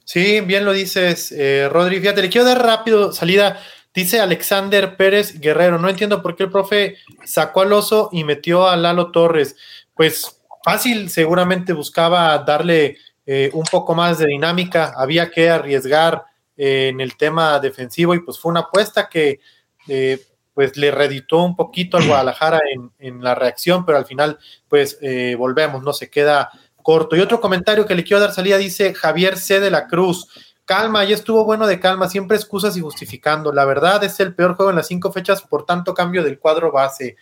Sí, 0.04 0.42
bien 0.42 0.66
lo 0.66 0.74
dices, 0.74 1.32
eh, 1.32 1.70
Rodri. 1.72 1.98
Fíjate, 1.98 2.20
le 2.20 2.28
quiero 2.28 2.46
dar 2.46 2.62
rápido 2.62 3.10
salida. 3.10 3.58
Dice 3.94 4.20
Alexander 4.20 4.98
Pérez 4.98 5.40
Guerrero, 5.40 5.78
no 5.78 5.88
entiendo 5.88 6.20
por 6.20 6.36
qué 6.36 6.42
el 6.42 6.50
profe 6.50 6.96
sacó 7.24 7.62
al 7.62 7.72
oso 7.72 8.10
y 8.12 8.22
metió 8.22 8.68
a 8.68 8.76
Lalo 8.76 9.10
Torres. 9.10 9.56
Pues 9.94 10.42
fácil, 10.62 11.08
seguramente 11.08 11.72
buscaba 11.72 12.36
darle 12.40 12.98
eh, 13.24 13.48
un 13.54 13.64
poco 13.64 13.94
más 13.94 14.18
de 14.18 14.26
dinámica, 14.26 14.92
había 14.94 15.30
que 15.30 15.48
arriesgar 15.48 16.22
eh, 16.54 16.88
en 16.88 17.00
el 17.00 17.16
tema 17.16 17.58
defensivo 17.60 18.14
y 18.14 18.20
pues 18.20 18.38
fue 18.38 18.50
una 18.50 18.60
apuesta 18.60 19.08
que 19.08 19.40
eh, 19.88 20.20
pues 20.54 20.76
le 20.76 20.90
reditó 20.90 21.42
un 21.42 21.56
poquito 21.56 21.96
al 21.96 22.06
Guadalajara 22.08 22.60
en, 22.72 22.90
en 22.98 23.22
la 23.22 23.34
reacción, 23.34 23.84
pero 23.84 23.98
al 23.98 24.06
final, 24.06 24.38
pues 24.68 24.98
eh, 25.02 25.34
volvemos, 25.36 25.82
no 25.82 25.92
se 25.92 26.08
queda 26.08 26.50
corto. 26.84 27.16
Y 27.16 27.20
otro 27.20 27.40
comentario 27.40 27.86
que 27.86 27.94
le 27.94 28.04
quiero 28.04 28.20
dar 28.20 28.32
salida 28.32 28.56
dice 28.58 28.94
Javier 28.94 29.36
C. 29.36 29.58
de 29.58 29.70
la 29.70 29.88
Cruz. 29.88 30.28
Calma, 30.64 31.04
ya 31.04 31.14
estuvo 31.14 31.44
bueno 31.44 31.66
de 31.66 31.78
calma, 31.80 32.08
siempre 32.08 32.36
excusas 32.36 32.76
y 32.76 32.80
justificando. 32.80 33.52
La 33.52 33.64
verdad 33.64 34.02
es 34.04 34.20
el 34.20 34.34
peor 34.34 34.54
juego 34.54 34.70
en 34.70 34.76
las 34.76 34.86
cinco 34.86 35.12
fechas 35.12 35.42
por 35.42 35.66
tanto 35.66 35.92
cambio 35.92 36.22
del 36.22 36.38
cuadro 36.38 36.70
base. 36.72 37.16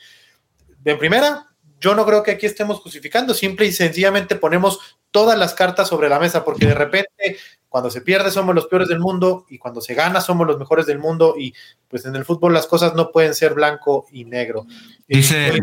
en 0.85 0.99
primera, 0.99 1.49
yo 1.81 1.95
no 1.95 2.07
creo 2.07 2.23
que 2.23 2.33
aquí 2.33 2.47
estemos 2.47 2.81
justificando, 2.81 3.35
simple 3.35 3.67
y 3.67 3.73
sencillamente 3.73 4.37
ponemos 4.37 4.79
todas 5.11 5.37
las 5.37 5.55
cartas 5.55 5.89
sobre 5.89 6.09
la 6.09 6.21
mesa, 6.21 6.45
porque 6.45 6.67
de 6.67 6.75
repente 6.75 7.39
cuando 7.73 7.91
se 7.91 8.03
pierde 8.03 8.31
somos 8.31 8.55
los 8.55 8.67
peores 8.67 8.87
del 8.87 9.01
mundo 9.01 9.47
y 9.49 9.57
cuando 9.57 9.81
se 9.81 9.95
gana 9.95 10.21
somos 10.21 10.47
los 10.47 10.59
mejores 10.59 10.85
del 10.85 10.99
mundo 10.99 11.37
y 11.39 11.55
pues 11.89 12.05
en 12.05 12.15
el 12.15 12.27
fútbol 12.27 12.53
las 12.53 12.67
cosas 12.67 12.95
no 12.95 13.11
pueden 13.11 13.35
ser 13.35 13.55
blanco 13.55 14.07
y 14.13 14.27
negro. 14.27 14.67
Dice, 15.09 15.49
el, 15.49 15.63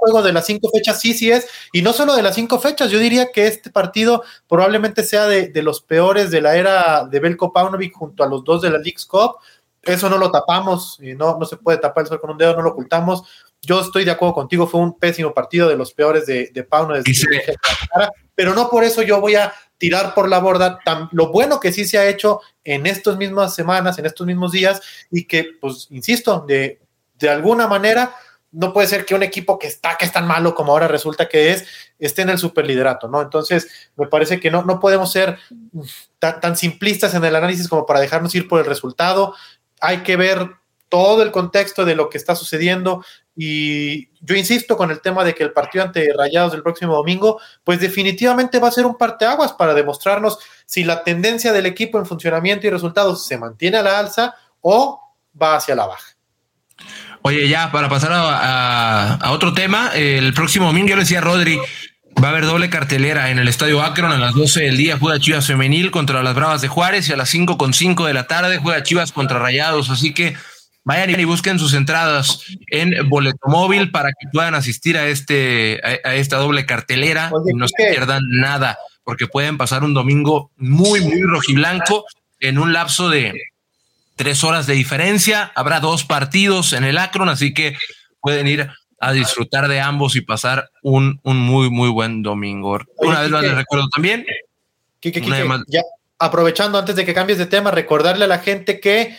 juego 0.00 0.22
de 0.22 0.32
las 0.32 0.46
cinco 0.46 0.70
fechas 0.72 0.98
sí, 0.98 1.12
sí 1.12 1.30
es, 1.30 1.46
y 1.74 1.82
no 1.82 1.92
solo 1.92 2.16
de 2.16 2.22
las 2.22 2.34
cinco 2.34 2.58
fechas, 2.58 2.90
yo 2.90 2.98
diría 2.98 3.30
que 3.30 3.46
este 3.46 3.68
partido 3.68 4.24
probablemente 4.48 5.02
sea 5.02 5.26
de, 5.26 5.48
de 5.48 5.62
los 5.62 5.82
peores 5.82 6.30
de 6.30 6.40
la 6.40 6.56
era 6.56 7.04
de 7.04 7.20
Belko 7.20 7.52
Paunovic 7.52 7.92
junto 7.92 8.24
a 8.24 8.26
los 8.26 8.42
dos 8.42 8.62
de 8.62 8.70
la 8.70 8.78
League's 8.78 9.04
Cup, 9.04 9.36
eso 9.82 10.08
no 10.08 10.16
lo 10.16 10.30
tapamos, 10.30 10.98
y 11.02 11.14
no, 11.14 11.36
no 11.38 11.44
se 11.44 11.58
puede 11.58 11.76
tapar 11.76 12.04
el 12.04 12.08
sol 12.08 12.20
con 12.20 12.30
un 12.30 12.38
dedo, 12.38 12.56
no 12.56 12.62
lo 12.62 12.70
ocultamos, 12.70 13.24
yo 13.60 13.80
estoy 13.80 14.06
de 14.06 14.12
acuerdo 14.12 14.34
contigo, 14.34 14.66
fue 14.66 14.80
un 14.80 14.98
pésimo 14.98 15.34
partido 15.34 15.68
de 15.68 15.76
los 15.76 15.92
peores 15.92 16.24
de, 16.24 16.50
de 16.50 16.62
Pauno 16.64 16.94
desde 16.94 17.12
pero 18.34 18.54
no 18.54 18.70
por 18.70 18.84
eso 18.84 19.02
yo 19.02 19.20
voy 19.20 19.34
a 19.34 19.52
tirar 19.78 20.14
por 20.14 20.28
la 20.28 20.38
borda 20.38 20.80
tan, 20.84 21.08
lo 21.12 21.30
bueno 21.32 21.60
que 21.60 21.72
sí 21.72 21.86
se 21.86 21.98
ha 21.98 22.08
hecho 22.08 22.40
en 22.64 22.86
estas 22.86 23.16
mismas 23.16 23.54
semanas, 23.54 23.98
en 23.98 24.06
estos 24.06 24.26
mismos 24.26 24.52
días, 24.52 24.82
y 25.10 25.24
que, 25.24 25.46
pues, 25.60 25.86
insisto, 25.90 26.44
de, 26.46 26.80
de 27.18 27.30
alguna 27.30 27.66
manera 27.66 28.14
no 28.50 28.72
puede 28.72 28.88
ser 28.88 29.04
que 29.04 29.14
un 29.14 29.22
equipo 29.22 29.58
que 29.58 29.66
está, 29.66 29.96
que 29.96 30.06
es 30.06 30.12
tan 30.12 30.26
malo 30.26 30.54
como 30.54 30.72
ahora 30.72 30.88
resulta 30.88 31.28
que 31.28 31.52
es, 31.52 31.66
esté 31.98 32.22
en 32.22 32.30
el 32.30 32.38
superliderato, 32.38 33.08
¿no? 33.08 33.20
Entonces, 33.20 33.90
me 33.96 34.06
parece 34.06 34.40
que 34.40 34.50
no, 34.50 34.64
no 34.64 34.80
podemos 34.80 35.12
ser 35.12 35.38
tan, 36.18 36.40
tan 36.40 36.56
simplistas 36.56 37.14
en 37.14 37.24
el 37.24 37.36
análisis 37.36 37.68
como 37.68 37.84
para 37.84 38.00
dejarnos 38.00 38.34
ir 38.34 38.48
por 38.48 38.60
el 38.60 38.66
resultado. 38.66 39.34
Hay 39.80 39.98
que 39.98 40.16
ver 40.16 40.50
todo 40.88 41.22
el 41.22 41.30
contexto 41.30 41.84
de 41.84 41.94
lo 41.94 42.08
que 42.08 42.16
está 42.16 42.34
sucediendo. 42.34 43.04
Y 43.40 44.08
yo 44.20 44.34
insisto 44.34 44.76
con 44.76 44.90
el 44.90 45.00
tema 45.00 45.22
de 45.22 45.32
que 45.32 45.44
el 45.44 45.52
partido 45.52 45.84
ante 45.84 46.12
Rayados 46.12 46.50
del 46.50 46.64
próximo 46.64 46.96
domingo, 46.96 47.40
pues 47.62 47.78
definitivamente 47.78 48.58
va 48.58 48.66
a 48.66 48.72
ser 48.72 48.84
un 48.84 48.98
parteaguas 48.98 49.52
para 49.52 49.74
demostrarnos 49.74 50.40
si 50.66 50.82
la 50.82 51.04
tendencia 51.04 51.52
del 51.52 51.66
equipo 51.66 52.00
en 52.00 52.06
funcionamiento 52.06 52.66
y 52.66 52.70
resultados 52.70 53.28
se 53.28 53.38
mantiene 53.38 53.76
a 53.76 53.84
la 53.84 54.00
alza 54.00 54.34
o 54.60 55.00
va 55.40 55.54
hacia 55.54 55.76
la 55.76 55.86
baja. 55.86 56.16
Oye, 57.22 57.48
ya 57.48 57.70
para 57.70 57.88
pasar 57.88 58.10
a, 58.12 59.30
otro 59.30 59.54
tema, 59.54 59.92
el 59.94 60.34
próximo 60.34 60.66
domingo, 60.66 60.88
yo 60.88 60.96
le 60.96 61.02
decía 61.02 61.18
a 61.18 61.22
Rodri, 61.22 61.60
va 62.20 62.28
a 62.28 62.30
haber 62.32 62.44
doble 62.44 62.70
cartelera 62.70 63.30
en 63.30 63.38
el 63.38 63.46
Estadio 63.46 63.84
Akron 63.84 64.10
a 64.10 64.18
las 64.18 64.34
12 64.34 64.62
del 64.62 64.76
día, 64.76 64.98
juega 64.98 65.20
Chivas 65.20 65.46
Femenil 65.46 65.92
contra 65.92 66.24
las 66.24 66.34
Bravas 66.34 66.60
de 66.60 66.66
Juárez 66.66 67.08
y 67.08 67.12
a 67.12 67.16
las 67.16 67.28
5 67.28 67.56
con 67.56 67.72
5 67.72 68.04
de 68.04 68.14
la 68.14 68.26
tarde 68.26 68.58
juega 68.58 68.82
Chivas 68.82 69.12
contra 69.12 69.38
Rayados, 69.38 69.90
así 69.90 70.12
que 70.12 70.36
vayan 70.88 71.20
y 71.20 71.24
busquen 71.24 71.58
sus 71.58 71.74
entradas 71.74 72.46
en 72.68 73.10
Boleto 73.10 73.46
Móvil 73.46 73.90
para 73.90 74.08
que 74.08 74.26
puedan 74.32 74.54
asistir 74.54 74.96
a 74.96 75.06
este 75.06 75.82
a, 75.84 76.14
esta 76.14 76.38
doble 76.38 76.64
cartelera 76.64 77.30
y 77.46 77.54
no 77.54 77.68
se 77.68 77.90
pierdan 77.90 78.22
nada, 78.30 78.78
porque 79.04 79.26
pueden 79.26 79.58
pasar 79.58 79.84
un 79.84 79.92
domingo 79.92 80.50
muy, 80.56 81.02
muy 81.02 81.20
rojiblanco 81.24 82.06
en 82.40 82.58
un 82.58 82.72
lapso 82.72 83.10
de 83.10 83.38
tres 84.16 84.42
horas 84.44 84.66
de 84.66 84.72
diferencia. 84.72 85.52
Habrá 85.54 85.80
dos 85.80 86.04
partidos 86.04 86.72
en 86.72 86.84
el 86.84 86.96
Akron, 86.96 87.28
así 87.28 87.52
que 87.52 87.76
pueden 88.22 88.46
ir 88.46 88.70
a 88.98 89.12
disfrutar 89.12 89.68
de 89.68 89.80
ambos 89.80 90.16
y 90.16 90.22
pasar 90.22 90.70
un, 90.82 91.20
un 91.22 91.36
muy, 91.36 91.68
muy 91.68 91.90
buen 91.90 92.22
domingo. 92.22 92.78
Una 92.96 93.20
vez 93.20 93.30
más 93.30 93.42
les 93.42 93.54
recuerdo 93.54 93.88
también. 93.90 94.24
ya 95.68 95.82
aprovechando 96.18 96.78
antes 96.78 96.96
de 96.96 97.04
que 97.04 97.14
cambies 97.14 97.38
de 97.38 97.46
tema, 97.46 97.70
recordarle 97.70 98.24
a 98.24 98.28
la 98.28 98.38
gente 98.38 98.80
que 98.80 99.16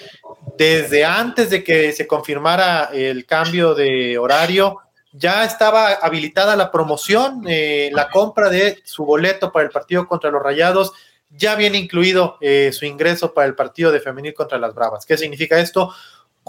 desde 0.57 1.05
antes 1.05 1.49
de 1.49 1.63
que 1.63 1.91
se 1.91 2.07
confirmara 2.07 2.89
el 2.93 3.25
cambio 3.25 3.75
de 3.75 4.17
horario, 4.17 4.79
ya 5.11 5.43
estaba 5.43 5.93
habilitada 5.93 6.55
la 6.55 6.71
promoción, 6.71 7.43
eh, 7.47 7.89
la 7.93 8.09
compra 8.09 8.49
de 8.49 8.79
su 8.83 9.05
boleto 9.05 9.51
para 9.51 9.65
el 9.65 9.71
partido 9.71 10.07
contra 10.07 10.29
los 10.29 10.41
Rayados, 10.41 10.93
ya 11.29 11.55
viene 11.55 11.77
incluido 11.77 12.37
eh, 12.41 12.71
su 12.73 12.85
ingreso 12.85 13.33
para 13.33 13.47
el 13.47 13.55
partido 13.55 13.91
de 13.91 13.99
femenil 13.99 14.33
contra 14.33 14.57
las 14.57 14.73
Bravas. 14.73 15.05
¿Qué 15.05 15.17
significa 15.17 15.59
esto? 15.59 15.93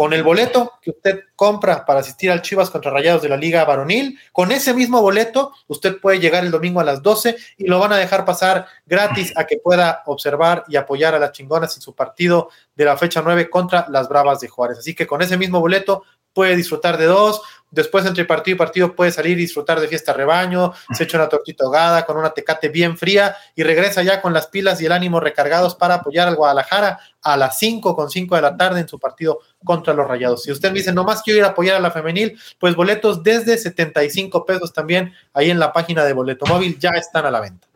Con 0.00 0.14
el 0.14 0.22
boleto 0.22 0.78
que 0.80 0.92
usted 0.92 1.24
compra 1.36 1.84
para 1.84 2.00
asistir 2.00 2.30
al 2.30 2.40
Chivas 2.40 2.70
contra 2.70 2.90
Rayados 2.90 3.20
de 3.20 3.28
la 3.28 3.36
Liga 3.36 3.66
Varonil, 3.66 4.18
con 4.32 4.50
ese 4.50 4.72
mismo 4.72 5.02
boleto 5.02 5.52
usted 5.66 6.00
puede 6.00 6.18
llegar 6.18 6.42
el 6.42 6.50
domingo 6.50 6.80
a 6.80 6.84
las 6.84 7.02
12 7.02 7.36
y 7.58 7.66
lo 7.66 7.78
van 7.78 7.92
a 7.92 7.98
dejar 7.98 8.24
pasar 8.24 8.64
gratis 8.86 9.30
a 9.36 9.46
que 9.46 9.58
pueda 9.58 10.02
observar 10.06 10.64
y 10.68 10.76
apoyar 10.76 11.14
a 11.14 11.18
las 11.18 11.32
chingonas 11.32 11.76
en 11.76 11.82
su 11.82 11.94
partido 11.94 12.48
de 12.76 12.86
la 12.86 12.96
fecha 12.96 13.20
9 13.22 13.50
contra 13.50 13.84
las 13.90 14.08
Bravas 14.08 14.40
de 14.40 14.48
Juárez. 14.48 14.78
Así 14.78 14.94
que 14.94 15.06
con 15.06 15.20
ese 15.20 15.36
mismo 15.36 15.60
boleto 15.60 16.04
puede 16.33 16.57
disfrutar 16.57 16.99
de 16.99 17.07
dos, 17.07 17.43
después 17.71 18.05
entre 18.05 18.25
partido 18.25 18.57
y 18.57 18.59
partido 18.59 18.95
puede 18.95 19.12
salir 19.12 19.33
y 19.38 19.43
disfrutar 19.43 19.81
de 19.81 19.88
fiesta 19.88 20.12
rebaño, 20.12 20.73
se 20.93 21.05
echa 21.05 21.19
una 21.19 21.29
tortita 21.29 21.64
ahogada 21.64 22.05
con 22.05 22.16
una 22.16 22.31
tecate 22.31 22.69
bien 22.69 22.97
fría 22.97 23.37
y 23.55 23.62
regresa 23.62 24.03
ya 24.03 24.21
con 24.21 24.33
las 24.33 24.49
pilas 24.49 24.81
y 24.81 24.87
el 24.87 24.93
ánimo 24.93 25.21
recargados 25.21 25.75
para 25.75 25.97
apoyar 25.97 26.29
al 26.29 26.37
Guadalajara 26.37 26.99
a 27.23 27.37
las 27.37 27.59
5 27.59 27.95
con 27.95 28.11
5 28.11 28.35
de 28.37 28.43
la 28.43 28.57
tarde 28.57 28.81
en 28.81 28.88
su 28.88 28.99
partido 28.99 29.40
contra 29.64 29.95
los 29.95 30.07
Rayados. 30.07 30.43
Si 30.43 30.53
usted 30.53 30.71
me 30.71 30.79
dice, 30.79 30.93
nomás 30.93 31.23
quiero 31.23 31.38
ir 31.38 31.45
a 31.45 31.49
apoyar 31.49 31.77
a 31.77 31.81
la 31.81 31.90
femenil, 31.90 32.38
pues 32.59 32.75
boletos 32.75 33.23
desde 33.23 33.59
75 33.59 34.45
pesos 34.45 34.73
también 34.73 35.12
ahí 35.35 35.51
en 35.51 35.59
la 35.59 35.73
página 35.73 36.05
de 36.05 36.12
Boleto 36.12 36.47
Móvil 36.47 36.79
ya 36.79 36.90
están 36.90 37.27
a 37.27 37.31
la 37.31 37.40
venta. 37.40 37.69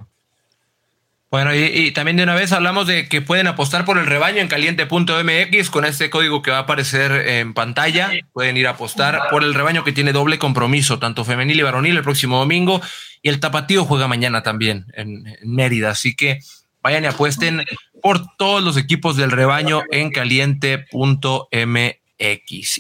Bueno, 1.35 1.53
y, 1.53 1.90
también 1.90 2.16
de 2.16 2.23
una 2.23 2.37
vez 2.37 2.53
hablamos 2.53 2.87
de 2.87 3.09
que 3.09 3.20
pueden 3.20 3.49
apostar 3.49 3.85
por 3.85 3.99
el 3.99 4.07
rebaño 4.07 4.40
en 4.40 4.47
caliente.mx 4.47 5.68
con 5.68 5.85
este 5.85 6.09
código 6.09 6.42
que 6.42 6.53
va 6.53 6.59
a 6.59 6.61
aparecer 6.61 7.11
en 7.11 7.55
pantalla. 7.55 8.12
Pueden 8.33 8.57
ir 8.57 8.68
a 8.68 8.70
apostar 8.70 9.20
por 9.33 9.42
el 9.42 9.53
rebaño 9.53 9.83
que 9.83 9.90
tiene 9.90 10.12
doble 10.12 10.38
compromiso, 10.38 11.01
tanto 11.01 11.25
femenil 11.25 11.59
y 11.59 11.62
varonil 11.64 11.97
el 11.97 12.05
próximo 12.05 12.38
domingo. 12.38 12.81
Y 13.20 13.31
el 13.31 13.40
tapatío 13.40 13.85
juega 13.85 14.07
mañana 14.07 14.44
también 14.44 14.87
en, 14.94 15.27
en 15.27 15.51
Mérida. 15.51 15.90
Así 15.90 16.14
que 16.14 16.38
vayan 16.81 17.03
y 17.03 17.09
apuesten 17.09 17.64
por 18.01 18.37
todos 18.37 18.62
los 18.62 18.77
equipos 18.77 19.16
del 19.16 19.33
rebaño 19.33 19.83
en 19.90 20.11
caliente.mx. 20.11 20.85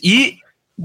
Y 0.00 0.40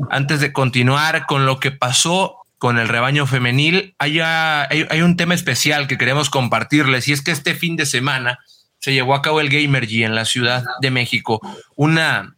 antes 0.09 0.39
de 0.39 0.51
continuar 0.51 1.27
con 1.27 1.45
lo 1.45 1.59
que 1.59 1.69
pasó 1.69 2.38
con 2.59 2.77
el 2.77 2.89
rebaño 2.89 3.25
femenil, 3.25 3.95
hay, 3.97 4.19
hay, 4.19 5.01
un 5.01 5.15
tema 5.15 5.33
especial 5.33 5.87
que 5.87 5.97
queremos 5.97 6.29
compartirles 6.29 7.07
y 7.07 7.13
es 7.13 7.21
que 7.21 7.31
este 7.31 7.55
fin 7.55 7.77
de 7.77 7.85
semana 7.85 8.37
se 8.79 8.93
llevó 8.93 9.15
a 9.15 9.21
cabo 9.21 9.39
el 9.39 9.49
Gamergy 9.49 10.03
en 10.03 10.13
la 10.13 10.25
Ciudad 10.25 10.63
de 10.81 10.91
México, 10.91 11.41
una, 11.77 12.35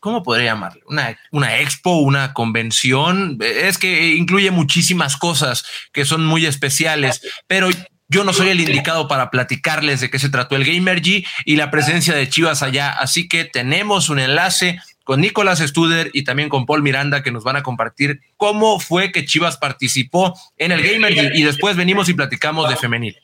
¿cómo 0.00 0.22
podría 0.22 0.52
llamarlo? 0.52 0.82
Una, 0.88 1.16
una 1.30 1.58
expo, 1.58 1.98
una 1.98 2.32
convención, 2.32 3.38
es 3.40 3.76
que 3.76 4.14
incluye 4.14 4.50
muchísimas 4.50 5.18
cosas 5.18 5.64
que 5.92 6.06
son 6.06 6.24
muy 6.24 6.46
especiales, 6.46 7.20
pero 7.46 7.68
yo 8.08 8.24
no 8.24 8.32
soy 8.32 8.48
el 8.48 8.60
indicado 8.60 9.06
para 9.06 9.30
platicarles 9.30 10.00
de 10.00 10.10
qué 10.10 10.18
se 10.18 10.28
trató 10.30 10.56
el 10.56 10.64
Gamergy 10.64 11.26
y 11.44 11.56
la 11.56 11.70
presencia 11.70 12.14
de 12.14 12.28
Chivas 12.28 12.62
allá, 12.62 12.90
así 12.90 13.28
que 13.28 13.44
tenemos 13.44 14.08
un 14.08 14.18
enlace 14.18 14.80
con 15.04 15.20
Nicolás 15.20 15.58
Studer 15.58 16.10
y 16.12 16.24
también 16.24 16.48
con 16.48 16.66
Paul 16.66 16.82
Miranda 16.82 17.22
que 17.22 17.32
nos 17.32 17.44
van 17.44 17.56
a 17.56 17.62
compartir 17.62 18.20
cómo 18.36 18.80
fue 18.80 19.12
que 19.12 19.24
Chivas 19.24 19.56
participó 19.56 20.34
en 20.56 20.72
el 20.72 20.82
Gamer 20.82 21.12
y, 21.34 21.42
después 21.42 21.76
venimos 21.76 22.08
y 22.08 22.14
platicamos 22.14 22.68
de 22.68 22.76
femenil. 22.76 23.16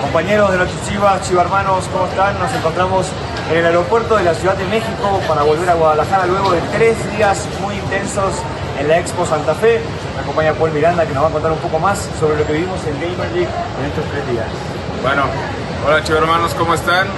Compañeros 0.00 0.52
de 0.52 0.58
los 0.58 0.88
Chivas, 0.88 1.28
Chivas 1.28 1.44
hermanos, 1.44 1.88
¿cómo 1.92 2.06
están? 2.06 2.38
Nos 2.38 2.52
encontramos 2.54 3.06
en 3.50 3.58
el 3.58 3.66
aeropuerto 3.66 4.16
de 4.16 4.24
la 4.24 4.34
Ciudad 4.34 4.56
de 4.56 4.64
México 4.66 5.20
para 5.26 5.42
volver 5.42 5.68
a 5.68 5.74
Guadalajara 5.74 6.26
luego 6.26 6.52
de 6.52 6.60
tres 6.72 6.96
días 7.16 7.46
muy 7.60 7.74
intensos 7.74 8.34
en 8.78 8.88
la 8.88 8.98
Expo 8.98 9.26
Santa 9.26 9.54
Fe. 9.54 9.80
Me 10.14 10.22
acompaña 10.22 10.54
Paul 10.54 10.70
Miranda 10.70 11.06
que 11.06 11.12
nos 11.12 11.24
va 11.24 11.28
a 11.28 11.32
contar 11.32 11.52
un 11.52 11.58
poco 11.58 11.78
más 11.78 12.08
sobre 12.18 12.38
lo 12.38 12.46
que 12.46 12.52
vivimos 12.52 12.78
en 12.86 12.94
Gamer 13.00 13.32
League 13.32 13.48
en 13.80 13.86
estos 13.86 14.04
tres 14.10 14.30
días. 14.30 14.46
Bueno, 15.02 15.24
hola 15.84 16.02
Chivas 16.04 16.22
hermanos, 16.22 16.54
¿cómo 16.54 16.74
están? 16.74 17.08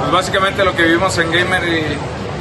Pues 0.00 0.12
básicamente 0.12 0.64
lo 0.64 0.74
que 0.74 0.84
vivimos 0.84 1.16
en 1.18 1.30
Gamer 1.30 1.62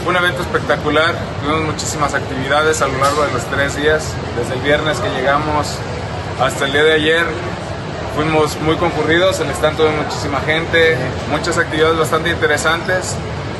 fue 0.03 0.11
un 0.11 0.15
evento 0.15 0.41
espectacular, 0.41 1.13
tuvimos 1.43 1.73
muchísimas 1.73 2.13
actividades 2.13 2.81
a 2.81 2.87
lo 2.87 2.97
largo 2.97 3.23
de 3.25 3.33
los 3.33 3.43
tres 3.45 3.75
días, 3.75 4.13
desde 4.37 4.55
el 4.55 4.61
viernes 4.61 4.97
que 4.99 5.09
llegamos 5.09 5.77
hasta 6.41 6.65
el 6.65 6.71
día 6.71 6.83
de 6.83 6.93
ayer. 6.93 7.25
Fuimos 8.15 8.59
muy 8.61 8.75
concurridos, 8.77 9.39
el 9.41 9.49
stand 9.51 9.77
tuvo 9.77 9.91
muchísima 9.91 10.39
gente, 10.41 10.97
muchas 11.29 11.57
actividades 11.57 11.97
bastante 11.97 12.29
interesantes. 12.29 13.15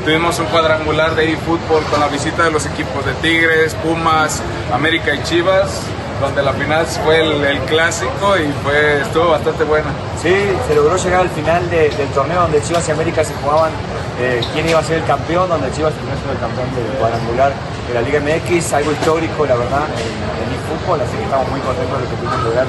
Tuvimos 0.05 0.39
un 0.39 0.45
cuadrangular 0.47 1.13
de 1.15 1.33
eFootball 1.33 1.83
con 1.91 1.99
la 1.99 2.07
visita 2.07 2.45
de 2.45 2.51
los 2.51 2.65
equipos 2.65 3.05
de 3.05 3.13
Tigres, 3.21 3.75
Pumas, 3.75 4.41
América 4.73 5.13
y 5.13 5.21
Chivas 5.23 5.83
donde 6.19 6.43
la 6.43 6.53
final 6.53 6.85
fue 6.85 7.21
el, 7.21 7.59
clásico 7.61 8.37
y 8.37 8.51
fue, 8.63 9.01
estuvo 9.01 9.29
bastante 9.29 9.63
buena. 9.63 9.87
Sí, 10.21 10.33
se 10.67 10.75
logró 10.75 10.97
llegar 10.97 11.21
al 11.21 11.29
final 11.29 11.69
del 11.69 12.07
torneo 12.13 12.41
donde 12.41 12.61
Chivas 12.61 12.87
y 12.89 12.91
América 12.91 13.23
se 13.23 13.33
jugaban 13.35 13.71
eh, 14.19 14.41
quién 14.53 14.67
iba 14.67 14.79
a 14.79 14.83
ser 14.83 14.97
el 14.99 15.05
campeón, 15.05 15.47
donde 15.49 15.71
Chivas 15.71 15.93
terminó 15.93 16.15
siendo 16.15 16.33
el 16.33 16.39
campeón 16.39 16.67
del 16.75 16.85
cuadrangular 16.99 17.53
de 17.87 17.93
la 17.93 18.01
Liga 18.01 18.19
MX, 18.19 18.73
algo 18.73 18.91
histórico 18.91 19.45
la 19.45 19.55
verdad 19.55 19.87
en, 19.95 20.49
el 20.51 20.61
fútbol, 20.67 21.01
así 21.01 21.15
que 21.15 21.23
estamos 21.23 21.47
muy 21.49 21.59
contentos 21.61 21.97
de 21.97 22.03
lo 22.03 22.09
que 22.09 22.17
pudimos 22.17 22.43
lograr 22.43 22.67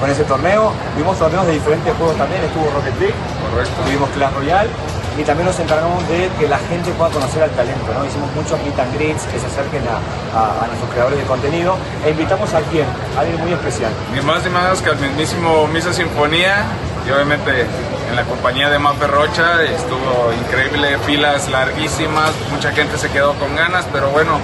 con 0.00 0.10
ese 0.10 0.24
torneo. 0.24 0.72
Vimos 0.96 1.18
torneos 1.18 1.46
de 1.46 1.52
diferentes 1.52 1.92
juegos 1.94 2.16
también, 2.16 2.42
estuvo 2.42 2.70
Rocket 2.70 2.98
League, 2.98 3.18
Correcto. 3.50 3.82
tuvimos 3.84 4.10
Clash 4.10 4.34
Royale 4.34 4.70
y 5.18 5.22
también 5.24 5.46
nos 5.46 5.58
encargamos 5.60 6.08
de 6.08 6.30
que 6.38 6.48
la 6.48 6.58
gente 6.70 6.90
pueda 6.92 7.10
conocer 7.10 7.42
al 7.42 7.50
talento. 7.50 7.86
¿no? 7.92 8.04
Hicimos 8.04 8.30
muchos 8.34 8.58
meet 8.62 8.78
and 8.78 8.94
greets 8.94 9.24
que 9.26 9.38
se 9.38 9.46
acerquen 9.46 9.82
a, 9.86 10.66
nuestros 10.66 10.90
creadores 10.90 11.18
de 11.18 11.24
contenido 11.24 11.76
e 12.06 12.10
invitamos 12.10 12.52
a 12.54 12.60
quien, 12.70 12.86
a 13.16 13.20
alguien 13.20 13.40
muy 13.40 13.52
especial. 13.52 13.92
Ni 14.14 14.20
más 14.22 14.42
ni 14.44 14.50
menos 14.50 14.80
que 14.80 14.90
al 14.90 14.98
mismísimo 14.98 15.66
Misa 15.68 15.92
Sinfonía 15.92 16.64
y 17.06 17.10
obviamente 17.10 17.66
en 18.08 18.16
la 18.16 18.24
compañía 18.24 18.70
de 18.70 18.78
Mape 18.78 19.06
Rocha 19.06 19.62
estuvo 19.62 20.32
increíble, 20.40 20.98
filas 21.06 21.50
larguísimas, 21.50 22.32
mucha 22.50 22.72
gente 22.72 22.98
se 22.98 23.08
quedó 23.10 23.34
con 23.34 23.54
ganas, 23.56 23.86
pero 23.92 24.10
bueno, 24.10 24.38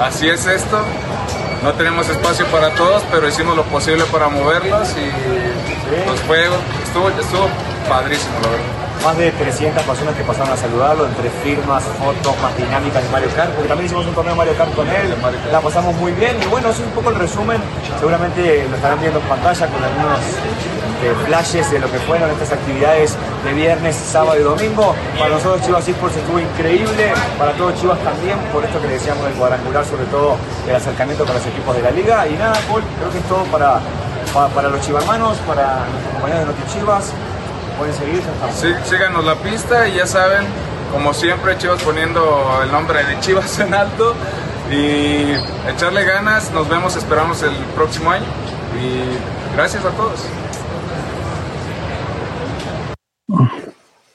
así 0.00 0.28
es 0.28 0.46
esto. 0.46 0.82
No 1.62 1.72
tenemos 1.74 2.08
espacio 2.08 2.44
para 2.46 2.70
todos, 2.74 3.04
pero 3.12 3.28
hicimos 3.28 3.56
lo 3.56 3.62
posible 3.64 4.04
para 4.06 4.28
moverlos 4.28 4.88
y 4.96 6.04
pues 6.06 6.20
fue, 6.22 6.44
estuvo, 6.84 7.08
estuvo 7.08 7.48
padrísimo, 7.88 8.34
la 8.42 8.48
verdad 8.48 8.81
más 9.04 9.16
de 9.18 9.32
300 9.32 9.82
personas 9.82 10.14
que 10.14 10.22
pasaron 10.22 10.52
a 10.52 10.56
saludarlo, 10.56 11.06
entre 11.06 11.28
firmas, 11.42 11.82
fotos, 11.98 12.34
más 12.40 12.56
dinámicas 12.56 13.02
de 13.02 13.08
Mario 13.10 13.28
Kart, 13.34 13.50
porque 13.52 13.68
también 13.68 13.86
hicimos 13.86 14.06
un 14.06 14.14
torneo 14.14 14.32
de 14.34 14.38
Mario 14.38 14.54
Kart 14.56 14.74
con 14.74 14.88
él, 14.88 15.14
la 15.50 15.60
pasamos 15.60 15.94
muy 15.96 16.12
bien 16.12 16.36
y 16.40 16.46
bueno, 16.46 16.70
es 16.70 16.78
un 16.78 16.90
poco 16.90 17.10
el 17.10 17.16
resumen, 17.16 17.60
seguramente 17.98 18.66
lo 18.68 18.76
estarán 18.76 19.00
viendo 19.00 19.18
en 19.18 19.26
pantalla 19.26 19.66
con 19.66 19.82
algunos 19.82 20.18
eh, 21.02 21.12
flashes 21.26 21.68
de 21.72 21.80
lo 21.80 21.90
que 21.90 21.98
fueron 22.00 22.30
estas 22.30 22.52
actividades 22.52 23.16
de 23.44 23.52
viernes, 23.54 23.96
sábado 23.96 24.38
y 24.38 24.42
domingo. 24.44 24.94
Para 25.18 25.30
nosotros 25.30 25.62
Chivas 25.66 25.88
Esports 25.88 26.16
estuvo 26.16 26.38
increíble, 26.38 27.12
para 27.38 27.52
todos 27.54 27.74
Chivas 27.80 27.98
también, 28.04 28.38
por 28.52 28.64
esto 28.64 28.80
que 28.80 28.86
le 28.86 28.94
decíamos 28.94 29.24
del 29.24 29.34
cuadrangular, 29.34 29.84
sobre 29.84 30.04
todo 30.04 30.36
el 30.68 30.76
acercamiento 30.76 31.24
con 31.24 31.34
los 31.34 31.44
equipos 31.44 31.74
de 31.74 31.82
la 31.82 31.90
liga. 31.90 32.28
Y 32.28 32.34
nada, 32.34 32.54
Paul, 32.68 32.84
creo 32.98 33.10
que 33.10 33.18
es 33.18 33.24
todo 33.24 33.42
para, 33.46 33.80
para, 34.54 34.68
los 34.68 34.80
chivarmanos, 34.80 35.38
para 35.38 35.86
los 35.90 36.12
compañeros 36.12 36.46
de 36.46 36.52
Noti 36.52 36.72
Chivas 36.72 37.12
pueden 37.82 37.94
seguir. 37.96 38.22
Sí, 38.54 38.88
síganos 38.88 39.24
la 39.24 39.34
pista 39.42 39.88
y 39.88 39.96
ya 39.96 40.06
saben, 40.06 40.46
como 40.92 41.12
siempre, 41.12 41.58
Chivas 41.58 41.82
poniendo 41.82 42.60
el 42.62 42.70
nombre 42.70 43.02
de 43.04 43.18
Chivas 43.18 43.58
en 43.58 43.74
alto 43.74 44.14
y 44.70 45.32
echarle 45.68 46.04
ganas. 46.04 46.52
Nos 46.52 46.68
vemos, 46.68 46.94
esperamos 46.94 47.42
el 47.42 47.54
próximo 47.74 48.12
año 48.12 48.26
y 48.80 49.56
gracias 49.56 49.84
a 49.84 49.90
todos. 49.90 50.20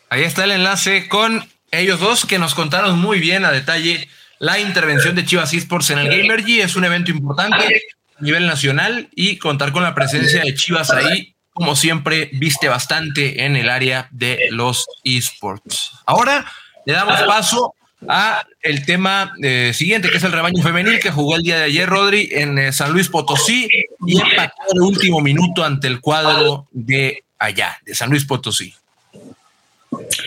Ahí 0.09 0.23
está 0.23 0.45
el 0.45 0.51
enlace 0.51 1.09
con 1.09 1.45
ellos 1.71 1.99
dos 1.99 2.25
que 2.25 2.39
nos 2.39 2.55
contaron 2.55 2.97
muy 2.97 3.19
bien 3.19 3.43
a 3.43 3.51
detalle 3.51 4.07
la 4.39 4.59
intervención 4.59 5.13
de 5.15 5.25
Chivas 5.25 5.53
Esports 5.53 5.89
en 5.89 5.99
el 5.99 6.07
Gamergy. 6.07 6.61
Es 6.61 6.77
un 6.77 6.85
evento 6.85 7.11
importante 7.11 7.81
a 8.17 8.23
nivel 8.23 8.47
nacional 8.47 9.09
y 9.13 9.37
contar 9.37 9.73
con 9.73 9.83
la 9.83 9.93
presencia 9.93 10.41
de 10.41 10.53
Chivas 10.55 10.89
ahí 10.91 11.36
como 11.57 11.75
siempre, 11.75 12.29
viste 12.33 12.69
bastante 12.69 13.43
en 13.43 13.55
el 13.55 13.67
área 13.67 14.07
de 14.11 14.49
los 14.51 14.85
esports. 15.03 15.91
Ahora 16.05 16.45
le 16.85 16.93
damos 16.93 17.19
paso 17.23 17.73
a 18.07 18.45
el 18.61 18.85
tema 18.85 19.33
eh, 19.41 19.71
siguiente, 19.73 20.11
que 20.11 20.17
es 20.17 20.23
el 20.23 20.33
rebaño 20.33 20.61
femenil 20.61 20.99
que 20.99 21.09
jugó 21.09 21.35
el 21.35 21.41
día 21.41 21.57
de 21.57 21.63
ayer, 21.63 21.89
Rodri, 21.89 22.29
en 22.31 22.59
eh, 22.59 22.71
San 22.71 22.93
Luis 22.93 23.09
Potosí 23.09 23.67
y 24.05 24.21
empató 24.21 24.61
el 24.71 24.81
último 24.81 25.19
minuto 25.19 25.63
ante 25.63 25.87
el 25.87 25.99
cuadro 25.99 26.67
de 26.69 27.23
allá, 27.39 27.75
de 27.83 27.95
San 27.95 28.11
Luis 28.11 28.23
Potosí. 28.23 28.75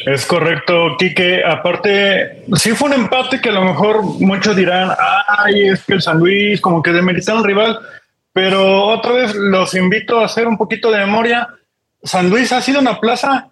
Es 0.04 0.26
correcto, 0.26 0.96
Quique. 0.98 1.44
Aparte, 1.44 2.42
sí 2.56 2.72
fue 2.72 2.88
un 2.88 2.94
empate 2.94 3.40
que 3.40 3.50
a 3.50 3.52
lo 3.52 3.64
mejor 3.64 4.02
muchos 4.02 4.56
dirán, 4.56 4.90
ay, 5.28 5.68
es 5.68 5.84
que 5.84 5.92
el 5.92 6.02
San 6.02 6.18
Luis 6.18 6.60
como 6.60 6.82
que 6.82 6.90
demeritaron 6.90 7.42
al 7.42 7.46
rival, 7.46 7.80
pero 8.32 8.84
otra 8.86 9.12
vez 9.12 9.34
los 9.34 9.74
invito 9.74 10.20
a 10.20 10.26
hacer 10.26 10.46
un 10.46 10.56
poquito 10.56 10.90
de 10.90 10.98
memoria. 10.98 11.48
San 12.02 12.30
Luis 12.30 12.52
ha 12.52 12.62
sido 12.62 12.80
una 12.80 12.98
plaza, 12.98 13.50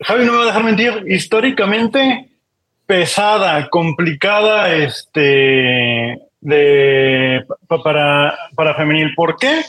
Javi 0.00 0.24
no 0.24 0.32
me 0.32 0.38
va 0.38 0.44
a 0.44 0.46
dejar 0.46 0.64
mentir, 0.64 1.04
históricamente 1.08 2.28
pesada, 2.86 3.68
complicada, 3.68 4.74
este, 4.74 6.18
de, 6.40 7.44
para, 7.84 8.38
para 8.54 8.74
femenil. 8.74 9.14
¿Por 9.14 9.36
qué? 9.36 9.62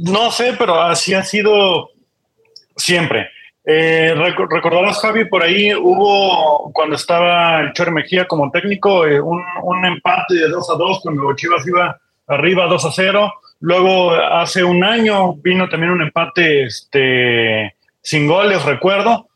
No 0.00 0.30
sé, 0.30 0.54
pero 0.58 0.80
así 0.80 1.14
ha 1.14 1.22
sido 1.22 1.90
siempre. 2.76 3.30
Eh, 3.64 4.14
recordarás, 4.14 5.00
Javi, 5.00 5.24
por 5.24 5.42
ahí 5.42 5.74
hubo, 5.74 6.70
cuando 6.72 6.94
estaba 6.94 7.60
el 7.60 7.72
Chor 7.72 7.90
Mejía 7.90 8.26
como 8.26 8.50
técnico, 8.50 9.06
eh, 9.06 9.20
un, 9.20 9.42
un, 9.62 9.84
empate 9.84 10.34
de 10.34 10.48
2 10.48 10.70
a 10.70 10.74
2 10.74 11.00
cuando 11.02 11.34
Chivas 11.34 11.66
iba 11.66 11.98
arriba 12.28 12.66
2 12.66 12.84
a 12.84 12.92
0. 12.92 13.32
Luego, 13.60 14.12
hace 14.12 14.62
un 14.64 14.84
año 14.84 15.34
vino 15.34 15.68
también 15.68 15.92
un 15.92 16.02
empate 16.02 16.64
este, 16.64 17.74
sin 18.02 18.26
goles, 18.26 18.64
recuerdo. 18.64 19.28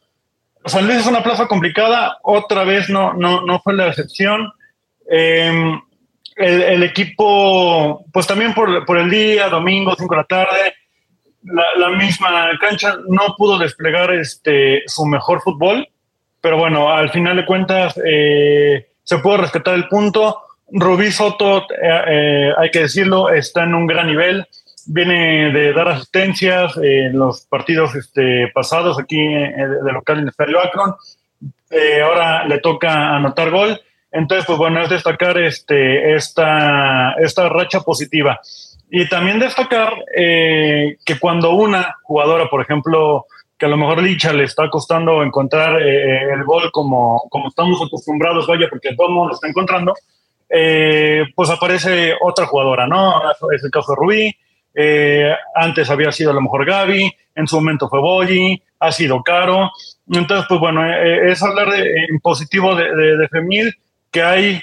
San 0.67 0.87
Luis 0.87 0.99
es 0.99 1.07
una 1.07 1.23
plaza 1.23 1.47
complicada, 1.47 2.19
otra 2.23 2.65
vez 2.65 2.91
no, 2.91 3.15
no, 3.15 3.41
no 3.43 3.61
fue 3.61 3.75
la 3.75 3.89
excepción. 3.89 4.53
Em, 5.09 5.81
el, 6.37 6.83
equipo, 6.83 8.05
pues 8.13 8.27
también 8.27 8.55
por, 8.55 8.99
el 8.99 9.11
día, 9.11 9.49
domingo, 9.49 9.95
5 9.99 10.15
de 10.15 10.21
la 10.21 10.27
tarde, 10.27 10.75
la, 11.43 11.91
misma 11.91 12.51
cancha 12.61 12.97
no 13.09 13.35
pudo 13.37 13.59
desplegar 13.59 14.13
este, 14.15 14.83
su 14.87 15.05
mejor 15.07 15.43
fútbol, 15.43 15.89
pero 16.41 16.57
bueno, 16.57 16.91
al 16.91 17.11
final 17.11 17.37
de 17.37 17.47
cuentas 17.47 18.01
eh, 18.05 18.89
se 19.03 19.19
pudo 19.19 19.39
rescatar 19.39 19.75
el 19.75 19.89
punto. 19.89 20.41
Rubí 20.73 21.11
Soto, 21.11 21.67
eh, 21.71 22.03
eh, 22.07 22.53
hay 22.57 22.71
que 22.71 22.83
decirlo, 22.83 23.29
está 23.31 23.65
en 23.65 23.75
un 23.75 23.87
gran 23.87 24.07
nivel. 24.07 24.47
Viene 24.87 25.53
de 25.53 25.73
dar 25.73 25.89
asistencias 25.89 26.77
en 26.77 27.19
los 27.19 27.43
partidos 27.43 27.95
este, 27.95 28.51
pasados 28.55 28.99
aquí 28.99 29.21
eh, 29.21 29.55
de 29.85 29.93
local 29.93 30.17
en 30.17 30.23
el 30.23 30.29
Estadio 30.29 30.61
Akron. 30.61 30.95
ahora 32.03 32.47
le 32.47 32.59
toca 32.59 33.17
anotar 33.17 33.51
gol. 33.51 33.81
Entonces, 34.13 34.45
pues 34.47 34.59
bueno, 34.59 34.83
es 34.83 34.91
destacar 34.91 35.39
este, 35.39 36.15
esta, 36.15 37.13
esta 37.13 37.49
racha 37.49 37.81
positiva. 37.81 38.41
Y 38.91 39.09
también 39.09 39.39
destacar 39.39 39.93
que 40.17 41.19
cuando 41.21 41.53
una 41.53 41.97
jugadora, 42.03 42.49
por 42.51 42.61
ejemplo, 42.61 43.27
que 43.57 43.67
a 43.67 43.69
lo 43.69 43.77
mejor 43.77 44.03
Licha 44.03 44.33
le 44.33 44.43
está 44.43 44.69
costando 44.69 45.23
encontrar 45.23 45.81
el 45.81 46.43
gol 46.43 46.73
como, 46.73 47.23
como 47.31 47.49
estamos 47.51 47.81
acostumbrados, 47.87 48.49
vaya, 48.49 48.67
porque 48.69 48.97
todo 48.97 49.07
el 49.07 49.15
mundo 49.15 49.29
lo 49.29 49.35
está 49.35 49.47
encontrando, 49.47 49.95
eh, 50.51 51.25
pues 51.35 51.49
aparece 51.51 52.15
otra 52.21 52.47
jugadora, 52.47 52.87
¿no? 52.87 53.23
Es 53.53 53.63
el 53.63 53.71
caso 53.71 53.93
de 53.93 53.97
Rubí, 53.97 54.37
eh, 54.75 55.35
antes 55.55 55.91
había 55.91 56.13
sido 56.13 56.31
a 56.31 56.35
lo 56.35 56.41
mejor 56.41 56.65
Gaby, 56.65 57.13
en 57.35 57.47
su 57.47 57.57
momento 57.57 57.89
fue 57.89 58.01
Boyi, 58.01 58.63
ha 58.79 58.93
sido 58.93 59.23
Caro. 59.23 59.71
Entonces, 60.11 60.47
pues 60.49 60.61
bueno, 60.61 60.85
eh, 60.85 61.31
es 61.31 61.43
hablar 61.43 61.71
de, 61.71 62.05
en 62.09 62.21
positivo 62.21 62.75
de, 62.75 63.17
de, 63.17 63.29
Femil, 63.29 63.75
que 64.11 64.23
hay 64.23 64.61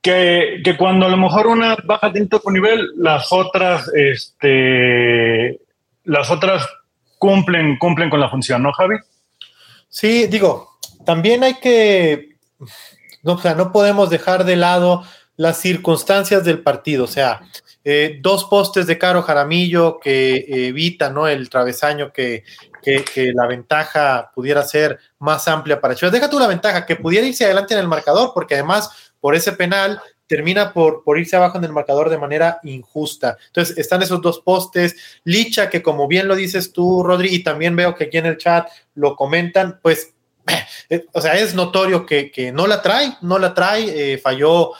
que, 0.00 0.60
que, 0.64 0.76
cuando 0.76 1.06
a 1.06 1.10
lo 1.10 1.16
mejor 1.16 1.46
una 1.46 1.76
baja 1.84 2.12
tinto 2.12 2.40
con 2.40 2.54
nivel, 2.54 2.90
las 2.96 3.32
otras, 3.32 3.90
este, 3.94 5.60
las 6.04 6.30
otras 6.30 6.66
cumplen, 7.18 7.76
cumplen 7.78 8.10
con 8.10 8.20
la 8.20 8.30
función, 8.30 8.62
¿no, 8.62 8.72
Javi? 8.72 8.96
Sí, 9.88 10.26
digo, 10.26 10.78
también 11.04 11.42
hay 11.42 11.54
que 11.54 12.36
no, 13.22 13.34
o 13.34 13.38
sea, 13.38 13.54
no 13.54 13.72
podemos 13.72 14.10
dejar 14.10 14.44
de 14.44 14.56
lado 14.56 15.02
las 15.36 15.58
circunstancias 15.58 16.44
del 16.44 16.62
partido. 16.62 17.04
O 17.04 17.08
sea, 17.08 17.40
eh, 17.82 18.18
dos 18.20 18.44
postes 18.44 18.86
de 18.86 18.98
Caro 18.98 19.22
Jaramillo 19.22 19.98
que 19.98 20.44
evita 20.68 21.08
¿no? 21.10 21.26
el 21.26 21.48
travesaño 21.48 22.12
que, 22.12 22.44
que, 22.82 23.32
la 23.34 23.46
ventaja 23.46 24.30
pudiera 24.34 24.62
ser 24.64 24.98
más 25.18 25.48
amplia 25.48 25.80
para 25.80 25.94
Chivas. 25.94 26.12
Deja 26.12 26.28
tú 26.28 26.38
la 26.38 26.46
ventaja, 26.46 26.84
que 26.84 26.96
pudiera 26.96 27.26
irse 27.26 27.44
adelante 27.44 27.74
en 27.74 27.80
el 27.80 27.88
marcador, 27.88 28.32
porque 28.34 28.54
además 28.54 29.12
por 29.20 29.34
ese 29.34 29.52
penal 29.52 30.00
termina 30.26 30.72
por, 30.72 31.02
por 31.02 31.18
irse 31.18 31.36
abajo 31.36 31.58
en 31.58 31.64
el 31.64 31.72
marcador 31.72 32.08
de 32.08 32.18
manera 32.18 32.60
injusta. 32.62 33.36
Entonces 33.48 33.76
están 33.78 34.02
esos 34.02 34.22
dos 34.22 34.40
postes. 34.40 35.20
Licha, 35.24 35.68
que 35.68 35.82
como 35.82 36.06
bien 36.06 36.28
lo 36.28 36.36
dices 36.36 36.72
tú, 36.72 37.02
Rodri, 37.02 37.34
y 37.34 37.42
también 37.42 37.74
veo 37.74 37.94
que 37.94 38.04
aquí 38.04 38.18
en 38.18 38.26
el 38.26 38.36
chat 38.36 38.68
lo 38.94 39.16
comentan, 39.16 39.80
pues 39.82 40.14
eh, 40.14 40.19
o 41.12 41.20
sea, 41.20 41.34
es 41.34 41.54
notorio 41.54 42.06
que, 42.06 42.52
no 42.52 42.66
la 42.66 42.82
trae, 42.82 43.16
no 43.22 43.38
la 43.38 43.54
trae, 43.54 44.12
eh, 44.12 44.18
falló, 44.18 44.72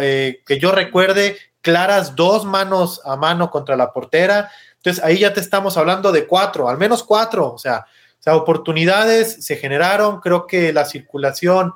eh, 0.00 0.42
que 0.46 0.58
yo 0.58 0.72
recuerde, 0.72 1.36
claras 1.60 2.14
dos 2.14 2.44
manos 2.44 3.00
a 3.04 3.16
mano 3.16 3.50
contra 3.50 3.76
la 3.76 3.92
portera. 3.92 4.50
Entonces 4.76 5.02
ahí 5.02 5.18
ya 5.18 5.32
te 5.32 5.40
estamos 5.40 5.76
hablando 5.76 6.12
de 6.12 6.26
cuatro, 6.26 6.68
al 6.68 6.78
menos 6.78 7.02
cuatro, 7.02 7.52
o 7.52 7.58
sea, 7.58 7.86
o 8.20 8.22
sea 8.22 8.36
oportunidades 8.36 9.44
se 9.44 9.56
generaron, 9.56 10.20
creo 10.20 10.46
que 10.46 10.72
la 10.72 10.84
circulación 10.84 11.72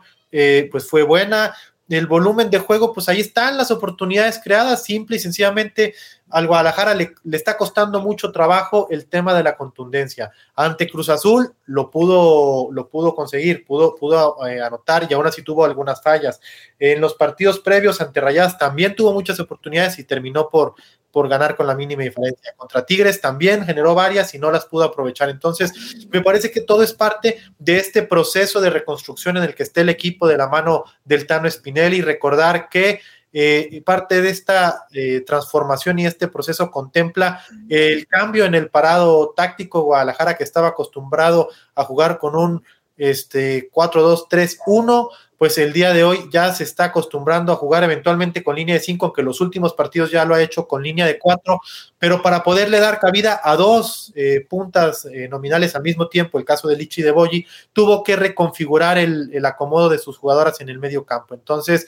pues 0.71 0.89
fue 0.89 1.03
buena, 1.03 1.57
el 1.97 2.07
volumen 2.07 2.51
de 2.51 2.61
juego, 2.61 2.93
pues 2.93 3.09
ahí 3.09 3.21
están 3.21 3.57
las 3.57 3.71
oportunidades 3.71 4.41
creadas, 4.43 4.85
simple 4.85 5.17
y 5.17 5.19
sencillamente 5.19 5.95
al 6.31 6.47
Guadalajara 6.47 6.95
le, 6.95 7.15
está 7.33 7.57
costando 7.57 8.01
mucho 8.01 8.33
trabajo 8.33 8.87
el 8.91 9.07
tema 9.07 9.35
de 9.35 9.43
la 9.43 9.57
contundencia. 9.57 10.31
Ante 10.55 10.89
Cruz 10.89 11.09
Azul 11.09 11.53
lo 11.67 11.91
pudo, 11.91 12.69
lo 12.73 12.89
pudo 12.89 13.15
conseguir, 13.15 13.65
pudo, 13.65 13.95
pudo 13.95 14.47
eh, 14.47 14.61
anotar 14.61 15.07
y 15.09 15.15
aún 15.15 15.27
así 15.27 15.43
tuvo 15.43 15.65
algunas 15.65 16.03
fallas. 16.03 16.41
En 16.79 17.01
los 17.01 17.15
partidos 17.15 17.59
previos 17.61 18.01
ante 18.01 18.21
Rayadas 18.21 18.59
también 18.59 18.95
tuvo 18.95 19.13
muchas 19.13 19.41
oportunidades 19.41 19.99
y 19.99 20.05
terminó 20.05 20.49
por, 20.49 20.75
por 21.11 21.29
ganar 21.29 21.57
con 21.57 21.67
la 21.67 21.75
mínima 21.75 22.03
diferencia. 22.03 22.55
Contra 22.57 22.87
Tigres 22.87 23.21
también 23.21 23.65
generó 23.65 23.95
varias 23.95 24.35
y 24.35 24.39
no 24.39 24.51
las 24.51 24.67
pudo 24.67 24.85
aprovechar. 24.85 25.29
Entonces, 25.29 26.07
me 26.11 26.21
parece 26.21 26.51
que 26.51 26.61
todo 26.61 26.83
es 26.83 26.93
parte 26.93 27.39
de 27.59 27.79
este 27.79 28.03
proceso 28.03 28.61
de 28.61 28.71
reconstrucción 28.71 29.37
en 29.37 29.45
el 29.45 29.55
que 29.55 29.65
esté 29.65 29.81
el 29.81 29.89
equipo 29.89 30.29
de 30.29 30.37
la 30.37 30.49
mano 30.49 30.85
del 31.05 31.27
Tano 31.27 31.51
Spinelli. 31.51 32.03
Recordar 32.03 32.69
que 32.69 33.01
eh, 33.33 33.83
parte 33.85 34.23
de 34.23 34.31
esta 34.31 34.87
eh, 34.93 35.23
transformación 35.27 35.99
y 35.99 36.07
este 36.07 36.29
proceso 36.29 36.71
contempla 36.71 37.45
el 37.69 38.07
cambio 38.07 38.45
en 38.45 38.55
el 38.55 38.71
parado 38.71 39.33
táctico 39.37 39.83
Guadalajara 39.83 40.37
que 40.37 40.45
estaba 40.45 40.69
acostumbrado 40.69 41.49
a 41.75 41.85
jugar 41.85 42.19
con 42.19 42.37
un 42.37 42.65
este 42.97 43.71
4-2-3-1 43.71 45.09
pues 45.41 45.57
el 45.57 45.73
día 45.73 45.95
de 45.95 46.05
hoy 46.05 46.29
ya 46.31 46.53
se 46.53 46.65
está 46.65 46.85
acostumbrando 46.85 47.51
a 47.51 47.57
jugar 47.57 47.83
eventualmente 47.83 48.45
con 48.45 48.57
línea 48.57 48.75
de 48.75 48.83
5, 48.83 49.07
aunque 49.07 49.23
los 49.23 49.41
últimos 49.41 49.73
partidos 49.73 50.11
ya 50.11 50.27
lo 50.27 50.35
ha 50.35 50.43
hecho 50.43 50.69
con 50.69 50.83
línea 50.83 51.07
de 51.07 51.19
4, 51.19 51.59
pero 51.99 52.21
para 52.21 52.43
poderle 52.43 52.79
dar 52.79 53.01
cabida 53.01 53.41
a 53.43 53.57
dos 53.57 54.13
eh, 54.15 54.45
puntas 54.47 55.07
eh, 55.07 55.29
nominales 55.29 55.75
al 55.75 55.83
mismo 55.83 56.09
tiempo, 56.09 56.39
el 56.39 56.45
caso 56.45 56.69
de 56.69 56.77
Lichi 56.77 57.01
de 57.01 57.11
Boyi, 57.11 57.47
tuvo 57.73 58.03
que 58.05 58.17
reconfigurar 58.17 58.99
el, 58.99 59.43
acomodo 59.47 59.89
de 59.89 59.97
sus 59.97 60.19
jugadoras 60.19 60.61
en 60.61 60.69
el 60.69 60.79
medio 60.79 61.07
campo. 61.07 61.33
Entonces, 61.33 61.87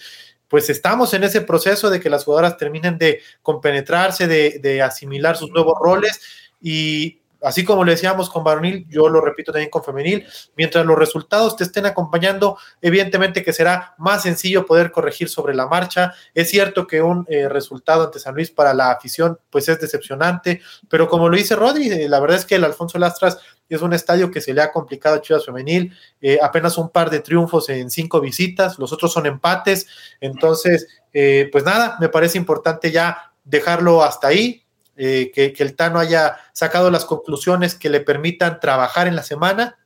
pues 0.53 0.69
estamos 0.69 1.15
en 1.15 1.25
ese 1.25 1.41
proceso 1.41 1.88
de 1.88 1.99
que 1.99 2.11
las 2.11 2.25
jugadoras 2.25 2.59
terminen 2.59 2.99
de 2.99 3.23
compenetrarse, 3.41 4.27
de, 4.27 4.59
de 4.62 4.83
asimilar 4.83 5.35
sus 5.35 5.51
nuevos 5.51 5.79
roles 5.81 6.21
y 6.61 7.21
así 7.42 7.64
como 7.64 7.85
le 7.85 7.92
decíamos 7.92 8.31
con 8.31 8.44
varonil, 8.44 8.87
yo 8.88 9.09
lo 9.09 9.20
repito 9.20 9.52
también 9.52 9.70
con 9.70 9.85
femenil, 9.85 10.26
mientras 10.57 10.85
los 10.87 10.98
resultados 10.98 11.57
te 11.57 11.64
estén 11.64 11.87
acompañando, 11.87 12.59
evidentemente 12.81 13.42
que 13.42 13.52
será 13.52 13.94
más 13.98 14.22
sencillo 14.22 14.66
poder 14.66 14.92
corregir 14.92 15.28
sobre 15.28 15.55
la 15.55 15.66
marcha. 15.66 16.14
Es 16.35 16.50
cierto 16.50 16.87
que 16.87 17.02
un 17.02 17.26
eh, 17.28 17.48
resultado 17.48 18.05
ante 18.05 18.18
San 18.18 18.35
Luis 18.35 18.50
para 18.50 18.74
la 18.74 18.90
afición 18.90 19.38
pues 19.50 19.68
es 19.68 19.81
decepcionante, 19.81 20.61
pero 20.88 21.09
como 21.09 21.28
lo 21.28 21.37
dice 21.37 21.57
Rodri, 21.57 21.88
eh, 21.90 22.09
la 22.09 22.20
verdad 22.20 22.38
es 22.38 22.44
que 22.44 22.57
el 22.57 22.64
Alfonso 22.64 22.98
Lastras 22.98 23.38
es 23.68 23.81
un 23.81 23.94
estadio 23.94 24.31
que 24.31 24.40
se 24.40 24.52
le 24.52 24.61
ha 24.61 24.70
complicado 24.70 25.16
a 25.16 25.20
Chivas 25.22 25.46
Femenil, 25.46 25.96
eh, 26.20 26.38
apenas 26.42 26.76
un 26.76 26.90
par 26.90 27.09
de 27.09 27.20
triunfos 27.20 27.70
en 27.70 27.90
cinco 27.90 28.20
visitas, 28.20 28.78
los 28.78 28.92
otros 28.92 29.12
son 29.12 29.24
empates, 29.24 29.87
entonces, 30.20 30.88
pues 31.11 31.64
nada, 31.64 31.96
me 32.00 32.09
parece 32.09 32.37
importante 32.38 32.90
ya 32.90 33.33
dejarlo 33.44 34.02
hasta 34.02 34.28
ahí, 34.28 34.62
eh, 35.05 35.33
que, 35.35 35.53
que 35.53 35.65
el 35.65 35.75
Tano 35.75 35.99
haya 35.99 36.37
sacado 36.53 36.88
las 36.88 37.05
conclusiones 37.05 37.75
que 37.75 37.91
le 37.91 37.99
permitan 37.99 38.61
trabajar 38.61 39.09
en 39.09 39.17
la 39.17 39.25
semana 39.25 39.77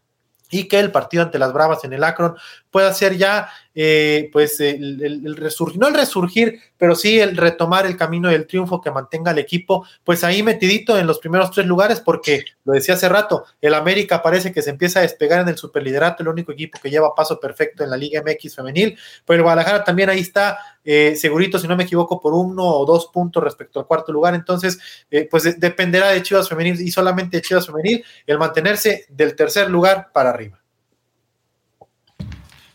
y 0.50 0.68
que 0.68 0.78
el 0.78 0.92
partido 0.92 1.22
ante 1.22 1.38
las 1.38 1.54
Bravas 1.54 1.84
en 1.84 1.94
el 1.94 2.04
Akron 2.04 2.36
pueda 2.76 2.92
ser 2.92 3.16
ya, 3.16 3.48
eh, 3.74 4.28
pues, 4.34 4.60
el, 4.60 5.34
resurgir, 5.34 5.80
no 5.80 5.88
el 5.88 5.94
resurgir, 5.94 6.60
pero 6.76 6.94
sí 6.94 7.18
el 7.18 7.38
retomar 7.38 7.86
el 7.86 7.96
camino 7.96 8.28
del 8.28 8.46
triunfo 8.46 8.82
que 8.82 8.90
mantenga 8.90 9.30
al 9.30 9.38
equipo, 9.38 9.86
pues 10.04 10.22
ahí 10.24 10.42
metidito 10.42 10.98
en 10.98 11.06
los 11.06 11.18
primeros 11.18 11.50
tres 11.52 11.66
lugares, 11.66 12.00
porque 12.00 12.44
lo 12.66 12.74
decía 12.74 12.92
hace 12.92 13.08
rato, 13.08 13.46
el 13.62 13.72
América 13.72 14.22
parece 14.22 14.52
que 14.52 14.60
se 14.60 14.68
empieza 14.68 14.98
a 14.98 15.02
despegar 15.04 15.40
en 15.40 15.48
el 15.48 15.56
superliderato, 15.56 16.22
el 16.22 16.28
único 16.28 16.52
equipo 16.52 16.78
que 16.78 16.90
lleva 16.90 17.14
paso 17.14 17.40
perfecto 17.40 17.82
en 17.82 17.88
la 17.88 17.96
Liga 17.96 18.22
MX 18.22 18.56
femenil, 18.56 18.98
pero 19.24 19.38
el 19.38 19.42
Guadalajara 19.44 19.82
también 19.82 20.10
ahí 20.10 20.20
está, 20.20 20.58
eh, 20.84 21.16
segurito, 21.16 21.58
si 21.58 21.66
no 21.66 21.76
me 21.76 21.84
equivoco, 21.84 22.20
por 22.20 22.34
uno 22.34 22.62
o 22.62 22.84
dos 22.84 23.06
puntos 23.06 23.42
respecto 23.42 23.80
al 23.80 23.86
cuarto 23.86 24.12
lugar, 24.12 24.34
entonces, 24.34 24.78
eh, 25.10 25.26
pues 25.30 25.58
dependerá 25.58 26.10
de 26.10 26.22
Chivas 26.22 26.46
Femenil 26.46 26.78
y 26.78 26.90
solamente 26.90 27.38
de 27.38 27.42
Chivas 27.42 27.66
Femenil 27.66 28.04
el 28.26 28.36
mantenerse 28.36 29.06
del 29.08 29.34
tercer 29.34 29.70
lugar 29.70 30.10
para 30.12 30.28
arriba. 30.28 30.60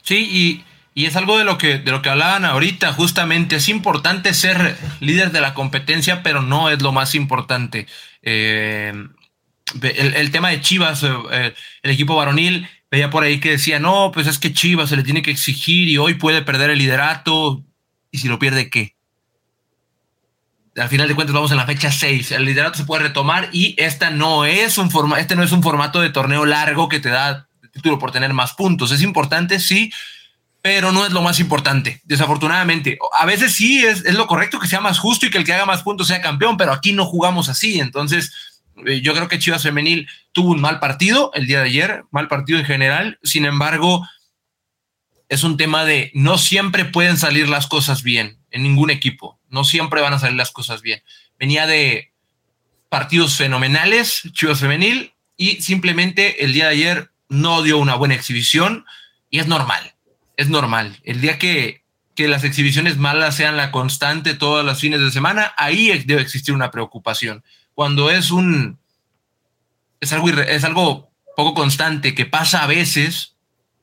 Sí, 0.01 0.63
y, 0.95 1.05
es 1.05 1.15
algo 1.15 1.37
de 1.37 1.45
lo 1.45 1.57
que 1.57 1.79
de 1.79 1.91
lo 1.91 2.01
que 2.01 2.09
hablaban 2.09 2.45
ahorita, 2.45 2.93
justamente. 2.93 3.55
Es 3.55 3.69
importante 3.69 4.33
ser 4.33 4.77
líder 4.99 5.31
de 5.31 5.41
la 5.41 5.53
competencia, 5.53 6.21
pero 6.21 6.41
no 6.41 6.69
es 6.69 6.81
lo 6.81 6.91
más 6.91 7.15
importante. 7.15 7.87
Eh, 8.21 8.93
el, 9.81 10.31
tema 10.31 10.49
de 10.49 10.61
Chivas, 10.61 11.03
eh, 11.03 11.53
el 11.81 11.91
equipo 11.91 12.15
varonil, 12.15 12.67
veía 12.89 13.09
por 13.09 13.23
ahí 13.23 13.39
que 13.39 13.51
decía, 13.51 13.79
no, 13.79 14.11
pues 14.13 14.27
es 14.27 14.37
que 14.37 14.53
Chivas 14.53 14.89
se 14.89 14.97
le 14.97 15.03
tiene 15.03 15.21
que 15.21 15.31
exigir 15.31 15.87
y 15.87 15.97
hoy 15.97 16.15
puede 16.15 16.41
perder 16.41 16.69
el 16.69 16.79
liderato. 16.79 17.63
¿Y 18.11 18.17
si 18.17 18.27
lo 18.27 18.37
pierde 18.37 18.69
qué? 18.69 18.95
Al 20.75 20.89
final 20.89 21.07
de 21.07 21.15
cuentas 21.15 21.33
vamos 21.33 21.51
en 21.51 21.57
la 21.57 21.65
fecha 21.65 21.91
6. 21.91 22.31
El 22.31 22.45
liderato 22.45 22.77
se 22.77 22.85
puede 22.85 23.03
retomar 23.03 23.49
y 23.51 23.75
esta 23.77 24.09
no 24.09 24.45
es 24.45 24.77
un 24.77 24.91
forma, 24.91 25.19
este 25.19 25.35
no 25.35 25.43
es 25.43 25.51
un 25.51 25.63
formato 25.63 26.01
de 26.01 26.09
torneo 26.09 26.45
largo 26.45 26.89
que 26.89 26.99
te 26.99 27.09
da 27.09 27.47
título 27.71 27.99
por 27.99 28.11
tener 28.11 28.33
más 28.33 28.53
puntos. 28.53 28.91
Es 28.91 29.01
importante, 29.01 29.59
sí, 29.59 29.91
pero 30.61 30.91
no 30.91 31.05
es 31.05 31.11
lo 31.11 31.21
más 31.21 31.39
importante, 31.39 32.01
desafortunadamente. 32.03 32.99
A 33.19 33.25
veces 33.25 33.53
sí 33.53 33.83
es, 33.83 34.03
lo 34.13 34.27
correcto 34.27 34.59
que 34.59 34.67
sea 34.67 34.79
más 34.79 34.99
justo 34.99 35.25
y 35.25 35.29
que 35.31 35.37
el 35.37 35.43
que 35.43 35.53
haga 35.53 35.65
más 35.65 35.81
puntos 35.81 36.07
sea 36.07 36.21
campeón, 36.21 36.57
pero 36.57 36.71
aquí 36.71 36.93
no 36.93 37.05
jugamos 37.05 37.49
así. 37.49 37.79
Entonces, 37.79 38.31
eh, 38.85 39.01
yo 39.01 39.13
creo 39.13 39.27
que 39.27 39.39
Chivas 39.39 39.63
Femenil 39.63 40.07
tuvo 40.31 40.51
un 40.51 40.61
mal 40.61 40.79
partido 40.79 41.31
el 41.33 41.47
día 41.47 41.59
de 41.59 41.65
ayer, 41.65 42.03
mal 42.11 42.27
partido 42.27 42.59
en 42.59 42.65
general. 42.65 43.19
Sin 43.23 43.45
embargo, 43.45 44.07
es 45.29 45.43
un 45.43 45.57
tema 45.57 45.83
de 45.83 46.11
no 46.13 46.37
siempre 46.37 46.85
pueden 46.85 47.17
salir 47.17 47.49
las 47.49 47.65
cosas 47.65 48.03
bien 48.03 48.37
en 48.51 48.63
ningún 48.63 48.91
equipo. 48.91 49.39
No 49.49 49.63
siempre 49.63 50.01
van 50.01 50.13
a 50.13 50.19
salir 50.19 50.37
las 50.37 50.51
cosas 50.51 50.81
bien. 50.81 51.01
Venía 51.39 51.65
de 51.65 52.11
partidos 52.89 53.35
fenomenales, 53.35 54.23
Chivas 54.33 54.59
Femenil, 54.59 55.13
y 55.37 55.61
simplemente 55.61 56.43
el 56.43 56.53
día 56.53 56.65
de 56.65 56.71
ayer 56.71 57.10
no 57.31 57.63
dio 57.63 57.77
una 57.77 57.95
buena 57.95 58.13
exhibición 58.13 58.85
y 59.29 59.39
es 59.39 59.47
normal, 59.47 59.93
es 60.35 60.49
normal. 60.49 60.99
El 61.03 61.21
día 61.21 61.39
que, 61.39 61.85
que 62.13 62.27
las 62.27 62.43
exhibiciones 62.43 62.97
malas 62.97 63.35
sean 63.35 63.55
la 63.55 63.71
constante 63.71 64.33
todos 64.33 64.65
los 64.65 64.81
fines 64.81 64.99
de 64.99 65.11
semana, 65.11 65.53
ahí 65.57 65.97
debe 66.05 66.21
existir 66.21 66.53
una 66.53 66.71
preocupación. 66.71 67.41
Cuando 67.73 68.11
es 68.11 68.31
un, 68.31 68.79
es 70.01 70.11
algo, 70.11 70.27
es 70.27 70.63
algo 70.65 71.09
poco 71.37 71.53
constante 71.53 72.13
que 72.13 72.25
pasa 72.25 72.63
a 72.63 72.67
veces, 72.67 73.37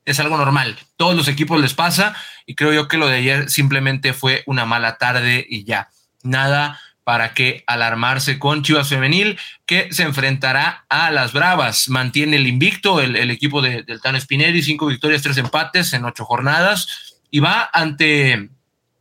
es 0.05 0.21
algo 0.21 0.37
normal. 0.37 0.79
Todos 0.99 1.17
los 1.17 1.27
equipos 1.27 1.59
les 1.59 1.73
pasa 1.73 2.15
y 2.45 2.55
creo 2.55 2.75
yo 2.75 2.87
que 2.87 2.99
lo 2.99 3.09
de 3.09 3.17
ayer 3.17 3.49
simplemente 3.49 4.13
fue 4.13 4.43
una 4.45 4.67
mala 4.67 4.99
tarde 4.99 5.47
y 5.49 5.65
ya. 5.65 5.89
Nada 6.23 6.79
para 7.09 7.33
que 7.33 7.65
alarmarse 7.67 8.39
con 8.39 8.63
Chivas 8.63 8.91
Femenil, 8.91 9.39
que 9.65 9.91
se 9.95 10.03
enfrentará 10.03 10.85
a 10.91 11.11
las 11.11 11.33
Bravas. 11.33 11.89
Mantiene 11.89 12.37
el 12.37 12.47
invicto 12.47 13.01
el, 13.01 13.31
equipo 13.31 13.63
de, 13.63 13.83
del 13.83 14.03
Tano 14.03 14.21
Spinelli, 14.21 14.61
cinco 14.61 14.85
victorias, 14.85 15.23
tres 15.23 15.39
empates 15.39 15.95
en 15.95 16.05
ocho 16.05 16.27
jornadas, 16.27 17.19
y 17.31 17.41
va 17.41 17.71
ante 17.73 18.51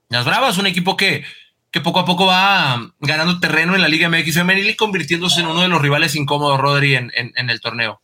las 0.07 0.23
Bravas, 0.23 0.57
un 0.57 0.67
equipo 0.67 0.95
que, 0.95 1.25
que 1.69 1.81
poco 1.81 1.99
a 1.99 2.05
poco 2.05 2.27
va 2.27 2.93
ganando 3.01 3.41
terreno 3.41 3.75
en 3.75 3.81
la 3.81 3.89
Liga 3.89 4.07
MX 4.07 4.35
Femenil 4.35 4.69
y 4.69 4.77
convirtiéndose 4.77 5.41
en 5.41 5.47
uno 5.47 5.63
de 5.63 5.67
los 5.67 5.81
rivales 5.81 6.15
incómodos, 6.15 6.61
Rodri, 6.61 6.95
en, 6.95 7.11
el 7.35 7.59
torneo. 7.59 7.99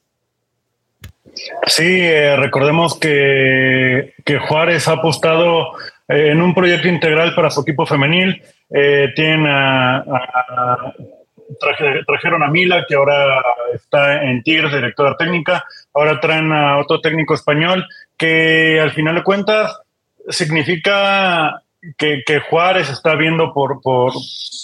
Sí, 1.66 2.02
eh, 2.02 2.36
recordemos 2.36 3.00
que, 3.00 4.16
que 4.26 4.38
Juárez 4.38 4.86
ha 4.90 4.96
apostado 4.96 5.78
eh, 6.10 6.32
en 6.32 6.42
un 6.42 6.54
proyecto 6.54 6.90
integral 6.90 7.34
para 7.36 7.50
su 7.50 7.62
equipo 7.62 7.86
femenil. 7.86 8.44
Eh, 8.74 9.12
tienen 9.16 9.46
a, 9.48 10.04
trajeron 12.06 12.44
a 12.44 12.50
Mila, 12.50 12.86
que 12.88 12.96
ahora 12.96 13.42
está 13.74 14.24
en 14.24 14.42
Tigres, 14.44 14.74
directora 14.74 15.16
técnica. 15.16 15.64
Ahora 15.94 16.20
traen 16.20 16.52
a 16.52 16.80
otro 16.80 17.00
técnico 17.00 17.34
español, 17.36 17.86
que 18.18 18.80
al 18.82 18.92
final 18.92 19.16
de 19.16 19.24
cuentas 19.24 19.80
significa 20.30 21.62
que, 21.98 22.24
Juárez 22.50 22.90
está 22.90 23.16
viendo 23.16 23.54
por, 23.54 23.82
por, 23.82 24.14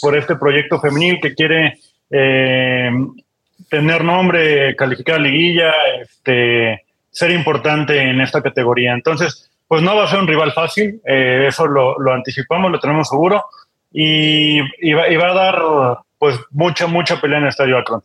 por, 0.01 0.17
este 0.17 0.35
proyecto 0.35 0.79
femenil 0.79 1.19
que 1.21 1.35
quiere 1.35 1.77
eh, 2.09 2.89
tener 3.69 4.03
nombre, 4.03 4.75
calificar 4.75 5.19
liguilla, 5.19 5.73
este, 6.01 6.85
ser 7.11 7.31
importante 7.31 7.99
en 7.99 8.21
esta 8.21 8.41
categoría. 8.41 8.93
Entonces, 8.93 9.51
pues 9.67 9.81
no 9.83 9.95
va 9.95 10.05
a 10.05 10.07
ser 10.07 10.19
un 10.19 10.27
rival 10.27 10.51
fácil, 10.51 11.01
eh, 11.05 11.45
eso 11.47 11.67
lo, 11.67 12.11
anticipamos, 12.11 12.71
lo 12.71 12.79
tenemos 12.79 13.07
seguro, 13.07 13.45
y, 13.91 14.93
va, 14.93 15.03
a 15.03 15.33
dar 15.33 15.61
pues 16.17 16.39
mucha, 16.51 16.87
mucha 16.87 17.19
pelea 17.19 17.37
en 17.37 17.43
el 17.43 17.49
Estadio 17.49 17.77
Akron. 17.77 18.03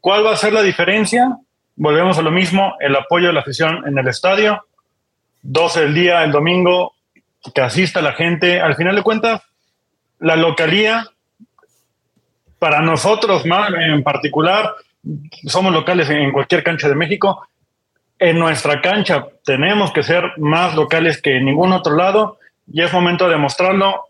¿Cuál 0.00 0.26
va 0.26 0.32
a 0.32 0.36
ser 0.36 0.52
la 0.52 0.62
diferencia? 0.62 1.36
Volvemos 1.76 2.18
a 2.18 2.22
lo 2.22 2.30
mismo, 2.30 2.74
el 2.80 2.94
apoyo 2.94 3.28
de 3.28 3.32
la 3.32 3.40
afición 3.40 3.86
en 3.86 3.98
el 3.98 4.06
estadio, 4.08 4.66
12 5.42 5.80
del 5.80 5.94
día, 5.94 6.24
el 6.24 6.32
domingo, 6.32 6.94
que 7.54 7.60
asista 7.60 8.00
la 8.00 8.12
gente. 8.12 8.60
Al 8.60 8.76
final 8.76 8.96
de 8.96 9.02
cuentas, 9.02 9.42
la 10.20 10.36
localía, 10.36 11.06
para 12.58 12.80
nosotros 12.80 13.44
más 13.46 13.70
en 13.72 14.02
particular, 14.02 14.74
somos 15.46 15.72
locales 15.72 16.08
en 16.10 16.32
cualquier 16.32 16.62
cancha 16.62 16.88
de 16.88 16.94
México, 16.94 17.46
en 18.18 18.38
nuestra 18.38 18.80
cancha 18.80 19.26
tenemos 19.44 19.92
que 19.92 20.02
ser 20.02 20.32
más 20.38 20.74
locales 20.74 21.20
que 21.20 21.36
en 21.36 21.44
ningún 21.44 21.72
otro 21.72 21.96
lado 21.96 22.38
y 22.72 22.82
es 22.82 22.92
momento 22.92 23.28
de 23.28 23.36
mostrarlo. 23.36 24.06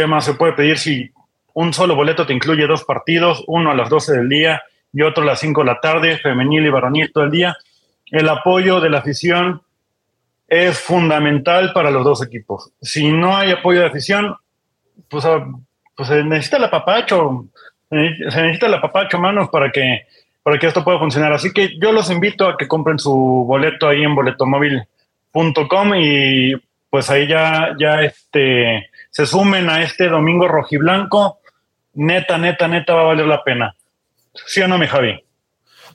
¿Qué 0.00 0.06
más 0.06 0.24
se 0.24 0.32
puede 0.32 0.54
pedir 0.54 0.78
si 0.78 1.10
un 1.52 1.74
solo 1.74 1.94
boleto 1.94 2.24
te 2.26 2.32
incluye 2.32 2.66
dos 2.66 2.84
partidos, 2.84 3.44
uno 3.46 3.70
a 3.70 3.74
las 3.74 3.90
12 3.90 4.14
del 4.14 4.30
día 4.30 4.62
y 4.94 5.02
otro 5.02 5.22
a 5.24 5.26
las 5.26 5.40
5 5.40 5.60
de 5.60 5.66
la 5.66 5.78
tarde, 5.78 6.16
femenil 6.16 6.64
y 6.64 6.70
varonil 6.70 7.12
todo 7.12 7.24
el 7.24 7.30
día. 7.30 7.54
El 8.06 8.26
apoyo 8.30 8.80
de 8.80 8.88
la 8.88 9.00
afición 9.00 9.60
es 10.48 10.78
fundamental 10.80 11.74
para 11.74 11.90
los 11.90 12.02
dos 12.02 12.24
equipos. 12.24 12.72
Si 12.80 13.12
no 13.12 13.36
hay 13.36 13.50
apoyo 13.50 13.80
de 13.80 13.88
afición, 13.88 14.34
pues, 15.10 15.26
ah, 15.26 15.46
pues 15.94 16.08
se 16.08 16.24
necesita 16.24 16.56
el 16.56 16.64
apapacho, 16.64 17.48
se 17.90 17.96
necesita 17.98 18.68
el 18.68 18.74
apapacho, 18.74 19.18
manos, 19.18 19.50
para 19.50 19.70
que, 19.70 20.06
para 20.42 20.58
que 20.58 20.66
esto 20.66 20.82
pueda 20.82 20.98
funcionar. 20.98 21.34
Así 21.34 21.52
que 21.52 21.78
yo 21.78 21.92
los 21.92 22.10
invito 22.10 22.48
a 22.48 22.56
que 22.56 22.66
compren 22.66 22.98
su 22.98 23.12
boleto 23.12 23.86
ahí 23.86 24.02
en 24.02 24.14
boletomóvil.com 24.14 25.94
y 25.94 26.54
pues 26.88 27.10
ahí 27.10 27.28
ya, 27.28 27.74
ya 27.78 28.00
este, 28.00 28.88
se 29.10 29.26
sumen 29.26 29.68
a 29.68 29.82
este 29.82 30.08
domingo 30.08 30.48
rojiblanco. 30.48 31.40
Neta, 31.94 32.38
neta, 32.38 32.68
neta 32.68 32.94
va 32.94 33.00
a 33.02 33.04
valer 33.04 33.26
la 33.26 33.42
pena. 33.42 33.76
¿Sí 34.46 34.60
o 34.62 34.68
no, 34.68 34.78
mi 34.78 34.86
Javi? 34.86 35.22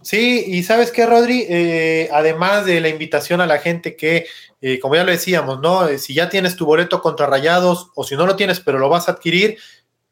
Sí, 0.01 0.43
y 0.47 0.63
sabes 0.63 0.91
qué, 0.91 1.05
Rodri, 1.05 1.45
eh, 1.49 2.09
además 2.13 2.65
de 2.65 2.79
la 2.79 2.89
invitación 2.89 3.41
a 3.41 3.47
la 3.47 3.57
gente 3.57 3.95
que, 3.95 4.27
eh, 4.61 4.79
como 4.79 4.95
ya 4.95 5.03
lo 5.03 5.11
decíamos, 5.11 5.61
¿no? 5.61 5.87
Eh, 5.87 5.97
si 5.97 6.13
ya 6.13 6.29
tienes 6.29 6.55
tu 6.55 6.65
boleto 6.65 7.01
contra 7.01 7.25
Rayados 7.25 7.89
o 7.95 8.03
si 8.03 8.15
no 8.15 8.27
lo 8.27 8.35
tienes, 8.35 8.59
pero 8.59 8.77
lo 8.77 8.89
vas 8.89 9.07
a 9.07 9.13
adquirir, 9.13 9.57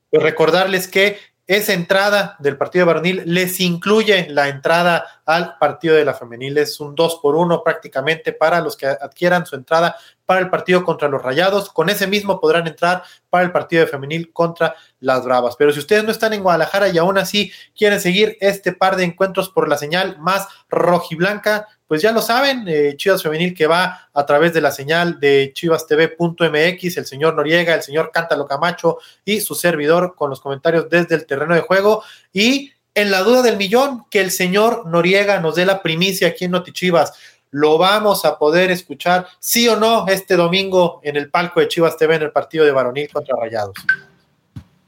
pues 0.10 0.24
recordarles 0.24 0.88
que 0.88 1.20
esa 1.46 1.74
entrada 1.74 2.38
del 2.39 2.58
partido 2.58 2.86
de 2.86 2.94
varonil 2.94 3.24
les 3.26 3.60
incluye 3.60 4.28
la 4.30 4.48
entrada 4.48 5.06
al 5.26 5.58
partido 5.58 5.96
de 5.96 6.06
la 6.06 6.14
femenil. 6.14 6.58
Es 6.58 6.80
un 6.80 6.96
2 6.96 7.20
por 7.22 7.36
1 7.36 7.64
prácticamente 7.64 8.32
para 8.32 8.62
los 8.62 8.78
que 8.78 8.88
adquieran 8.88 9.46
su 9.46 9.56
entrada 9.56 9.98
para 10.26 10.39
el 10.39 10.50
partido 10.50 10.86
contra 10.86 11.10
los 11.10 11.22
Rayados. 11.22 11.70
Con 11.70 11.89
ese 11.89 12.08
mismo 12.08 12.39
podrán 12.39 12.66
entrar 12.68 13.04
para 13.30 13.44
el 13.44 13.52
partido 13.52 13.84
de 13.84 13.91
femenil 13.91 14.32
contra 14.32 14.76
las 15.02 15.26
Bravas. 15.26 15.56
Pero 15.58 15.74
si 15.74 15.80
ustedes 15.80 16.06
no 16.06 16.12
están 16.12 16.32
en 16.32 16.44
Guadalajara 16.44 16.88
y 16.88 16.98
aún 16.98 17.18
así 17.18 17.52
quieren 17.78 18.00
seguir 18.00 18.38
este 18.39 18.72
par 18.72 18.96
de 18.96 19.04
encuentros 19.04 19.50
por 19.50 19.68
la 19.68 19.78
señal 19.78 20.18
más 20.20 20.48
rojiblanca, 20.70 21.68
pues 21.94 22.02
ya 22.02 22.12
lo 22.12 22.24
saben, 22.24 22.66
eh, 22.68 22.96
Chivas 22.98 23.22
Femenil 23.22 23.54
que 23.54 23.68
va 23.68 24.10
a 24.12 24.26
través 24.26 24.52
de 24.52 24.62
la 24.62 24.72
señal 24.72 25.20
de 25.20 25.52
chivastv.mx, 25.54 26.98
el 26.98 27.06
señor 27.06 27.36
Noriega, 27.36 27.76
el 27.76 27.84
señor 27.84 28.10
Cántalo 28.12 28.48
Camacho 28.48 28.98
y 29.24 29.41
su 29.41 29.54
servidor 29.54 30.16
con 30.16 30.32
los 30.32 30.41
comentarios 30.41 30.89
desde 30.89 31.14
el 31.14 31.28
terreno 31.28 31.54
de 31.54 31.62
juego. 31.62 32.04
Y 32.34 32.72
en 32.96 33.12
la 33.12 33.22
duda 33.22 33.44
del 33.44 33.58
millón, 33.58 34.06
que 34.10 34.22
el 34.22 34.32
señor 34.32 34.88
Noriega 34.88 35.39
nos 35.39 35.54
dé 35.54 35.68
la 35.68 35.84
primicia 35.84 36.30
aquí 36.30 36.46
en 36.46 36.52
Notichivas. 36.54 37.14
Lo 37.52 37.78
vamos 37.78 38.26
a 38.26 38.39
poder 38.39 38.72
escuchar, 38.72 39.28
sí 39.38 39.68
o 39.68 39.76
no, 39.76 40.08
este 40.08 40.36
domingo 40.36 41.00
en 41.04 41.16
el 41.16 41.30
palco 41.30 41.60
de 41.60 41.68
Chivas 41.68 41.96
TV 41.96 42.16
en 42.16 42.24
el 42.24 42.32
partido 42.32 42.66
de 42.66 42.72
Varonil 42.72 43.08
contra 43.14 43.36
Rayados. 43.39 43.76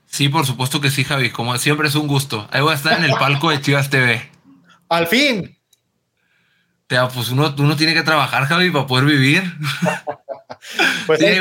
Sí, 0.07 0.27
por 0.27 0.47
supuesto 0.47 0.81
que 0.81 0.89
sí, 0.89 1.03
Javi. 1.03 1.29
Como 1.29 1.55
siempre 1.59 1.87
es 1.87 1.93
un 1.93 2.07
gusto. 2.07 2.47
Ahí 2.49 2.63
voy 2.63 2.71
a 2.71 2.75
estar 2.75 2.97
en 2.97 3.03
el 3.03 3.11
palco 3.11 3.51
de 3.51 3.61
Chivas 3.61 3.91
TV. 3.91 4.27
Al 4.89 5.05
fin 5.05 5.55
pues 6.87 7.29
uno, 7.29 7.53
uno 7.57 7.75
tiene 7.75 7.93
que 7.93 8.03
trabajar, 8.03 8.45
Javi, 8.45 8.69
para 8.71 8.87
poder 8.87 9.05
vivir. 9.05 9.43
pues 11.07 11.21
ahí 11.21 11.39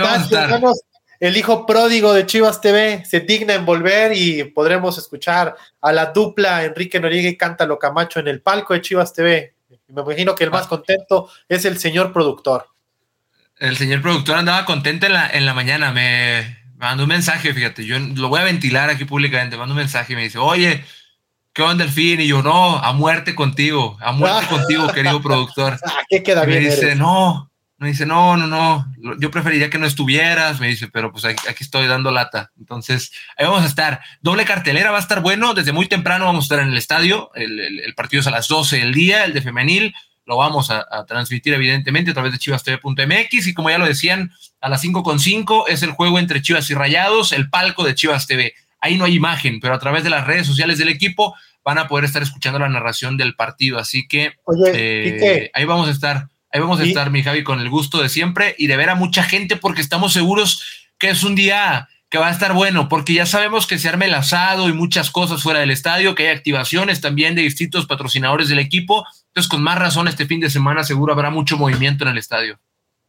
el 1.20 1.36
hijo 1.36 1.64
pródigo 1.64 2.12
de 2.12 2.26
Chivas 2.26 2.60
TV 2.60 3.04
se 3.04 3.20
digna 3.20 3.54
en 3.54 3.64
volver 3.64 4.12
y 4.14 4.44
podremos 4.44 4.98
escuchar 4.98 5.56
a 5.80 5.92
la 5.92 6.06
dupla 6.06 6.64
Enrique 6.64 7.00
Noriega 7.00 7.28
y 7.28 7.36
Cántalo 7.36 7.78
Camacho 7.78 8.20
en 8.20 8.28
el 8.28 8.42
palco 8.42 8.74
de 8.74 8.82
Chivas 8.82 9.12
TV. 9.12 9.54
Me 9.88 10.02
imagino 10.02 10.34
que 10.34 10.44
el 10.44 10.50
más 10.50 10.66
contento 10.66 11.30
es 11.48 11.64
el 11.64 11.78
señor 11.78 12.12
productor. 12.12 12.66
El 13.58 13.76
señor 13.76 14.02
productor 14.02 14.36
andaba 14.36 14.64
contento 14.64 15.06
en 15.06 15.12
la, 15.12 15.30
en 15.30 15.46
la 15.46 15.54
mañana. 15.54 15.92
Me, 15.92 16.58
me 16.74 16.86
mandó 16.86 17.04
un 17.04 17.08
mensaje, 17.10 17.54
fíjate, 17.54 17.86
yo 17.86 17.98
lo 17.98 18.28
voy 18.28 18.40
a 18.40 18.44
ventilar 18.44 18.90
aquí 18.90 19.04
públicamente. 19.04 19.56
Me 19.56 19.60
mandó 19.60 19.72
un 19.72 19.78
mensaje 19.78 20.12
y 20.12 20.16
me 20.16 20.24
dice, 20.24 20.38
oye, 20.38 20.84
¿qué 21.54 21.62
onda 21.62 21.84
el 21.84 21.90
fin? 21.90 22.20
Y 22.20 22.26
yo, 22.26 22.42
no, 22.42 22.76
a 22.76 22.92
muerte 22.92 23.34
contigo, 23.34 23.96
a 24.00 24.12
muerte 24.12 24.48
contigo, 24.48 24.88
querido 24.92 25.22
productor. 25.22 25.78
Ah, 25.86 26.02
¿Qué 26.08 26.22
queda 26.22 26.44
bien? 26.44 26.64
Me 26.64 26.70
dice, 26.70 26.94
no, 26.96 27.50
me 27.78 27.88
dice, 27.88 28.04
no, 28.04 28.36
no, 28.36 28.46
no, 28.46 28.86
yo 29.18 29.30
preferiría 29.30 29.70
que 29.70 29.78
no 29.78 29.86
estuvieras, 29.86 30.60
me 30.60 30.68
dice, 30.68 30.88
pero 30.88 31.12
pues 31.12 31.24
aquí, 31.24 31.40
estoy 31.60 31.86
dando 31.86 32.10
lata. 32.10 32.50
Entonces, 32.58 33.12
ahí 33.36 33.46
vamos 33.46 33.62
a 33.62 33.66
estar. 33.66 34.00
Doble 34.20 34.44
cartelera 34.44 34.90
va 34.90 34.98
a 34.98 35.00
estar 35.00 35.20
bueno, 35.20 35.54
desde 35.54 35.72
muy 35.72 35.86
temprano 35.86 36.26
vamos 36.26 36.44
a 36.44 36.46
estar 36.46 36.58
en 36.60 36.72
el 36.72 36.76
estadio, 36.76 37.30
el, 37.34 37.94
partido 37.94 38.20
es 38.20 38.26
a 38.26 38.32
las 38.32 38.48
12 38.48 38.78
del 38.78 38.92
día, 38.92 39.24
el 39.24 39.32
de 39.32 39.42
femenil, 39.42 39.94
lo 40.26 40.38
vamos 40.38 40.70
a, 40.70 40.86
transmitir 41.06 41.52
evidentemente 41.52 42.10
a 42.10 42.14
través 42.14 42.32
de 42.32 42.38
chivastv.mx 42.38 43.46
y 43.46 43.54
como 43.54 43.70
ya 43.70 43.78
lo 43.78 43.86
decían, 43.86 44.32
a 44.60 44.68
las 44.68 44.82
5.5 44.82 45.64
es 45.68 45.82
el 45.82 45.90
juego 45.90 46.18
entre 46.18 46.42
Chivas 46.42 46.70
y 46.70 46.74
Rayados, 46.74 47.32
el 47.32 47.50
palco 47.50 47.84
de 47.84 47.94
Chivas 47.94 48.26
TV. 48.26 48.54
Ahí 48.84 48.98
no 48.98 49.06
hay 49.06 49.14
imagen, 49.14 49.60
pero 49.60 49.72
a 49.72 49.78
través 49.78 50.04
de 50.04 50.10
las 50.10 50.26
redes 50.26 50.46
sociales 50.46 50.76
del 50.76 50.90
equipo 50.90 51.34
van 51.64 51.78
a 51.78 51.88
poder 51.88 52.04
estar 52.04 52.22
escuchando 52.22 52.58
la 52.58 52.68
narración 52.68 53.16
del 53.16 53.34
partido. 53.34 53.78
Así 53.78 54.06
que 54.06 54.34
eh, 54.74 55.50
ahí 55.54 55.64
vamos 55.64 55.88
a 55.88 55.90
estar, 55.90 56.28
ahí 56.52 56.60
vamos 56.60 56.80
a 56.80 56.84
estar, 56.84 57.10
mi 57.10 57.22
Javi, 57.22 57.44
con 57.44 57.60
el 57.60 57.70
gusto 57.70 58.02
de 58.02 58.10
siempre 58.10 58.54
y 58.58 58.66
de 58.66 58.76
ver 58.76 58.90
a 58.90 58.94
mucha 58.94 59.22
gente 59.22 59.56
porque 59.56 59.80
estamos 59.80 60.12
seguros 60.12 60.90
que 60.98 61.08
es 61.08 61.24
un 61.24 61.34
día 61.34 61.88
que 62.10 62.18
va 62.18 62.28
a 62.28 62.30
estar 62.30 62.52
bueno, 62.52 62.90
porque 62.90 63.14
ya 63.14 63.24
sabemos 63.24 63.66
que 63.66 63.78
se 63.78 63.88
arme 63.88 64.04
el 64.04 64.14
asado 64.14 64.68
y 64.68 64.74
muchas 64.74 65.10
cosas 65.10 65.42
fuera 65.42 65.60
del 65.60 65.70
estadio, 65.70 66.14
que 66.14 66.28
hay 66.28 66.36
activaciones 66.36 67.00
también 67.00 67.34
de 67.34 67.40
distintos 67.40 67.86
patrocinadores 67.86 68.50
del 68.50 68.58
equipo. 68.58 69.06
Entonces, 69.28 69.48
con 69.48 69.62
más 69.62 69.78
razón, 69.78 70.08
este 70.08 70.26
fin 70.26 70.40
de 70.40 70.50
semana 70.50 70.84
seguro 70.84 71.14
habrá 71.14 71.30
mucho 71.30 71.56
movimiento 71.56 72.04
en 72.04 72.10
el 72.10 72.18
estadio. 72.18 72.60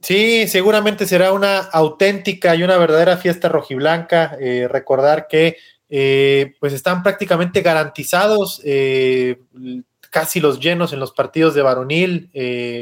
Sí, 0.06 0.47
seguramente 0.47 1.08
será 1.08 1.32
una 1.34 1.58
auténtica 1.58 2.56
y 2.56 2.62
una 2.62 2.78
verdadera 2.78 3.18
fiesta 3.18 3.49
rojiblanca. 3.49 4.38
Eh, 4.39 4.68
recordar 4.70 5.28
que 5.28 5.58
eh, 5.89 6.53
pues 6.60 6.74
están 6.74 7.01
prácticamente 7.01 7.64
garantizados 7.64 8.62
eh, 8.64 9.39
casi 10.12 10.39
los 10.39 10.60
llenos 10.60 10.93
en 10.93 10.99
los 10.99 11.12
partidos 11.12 11.56
de 11.56 11.64
varonil, 11.64 12.30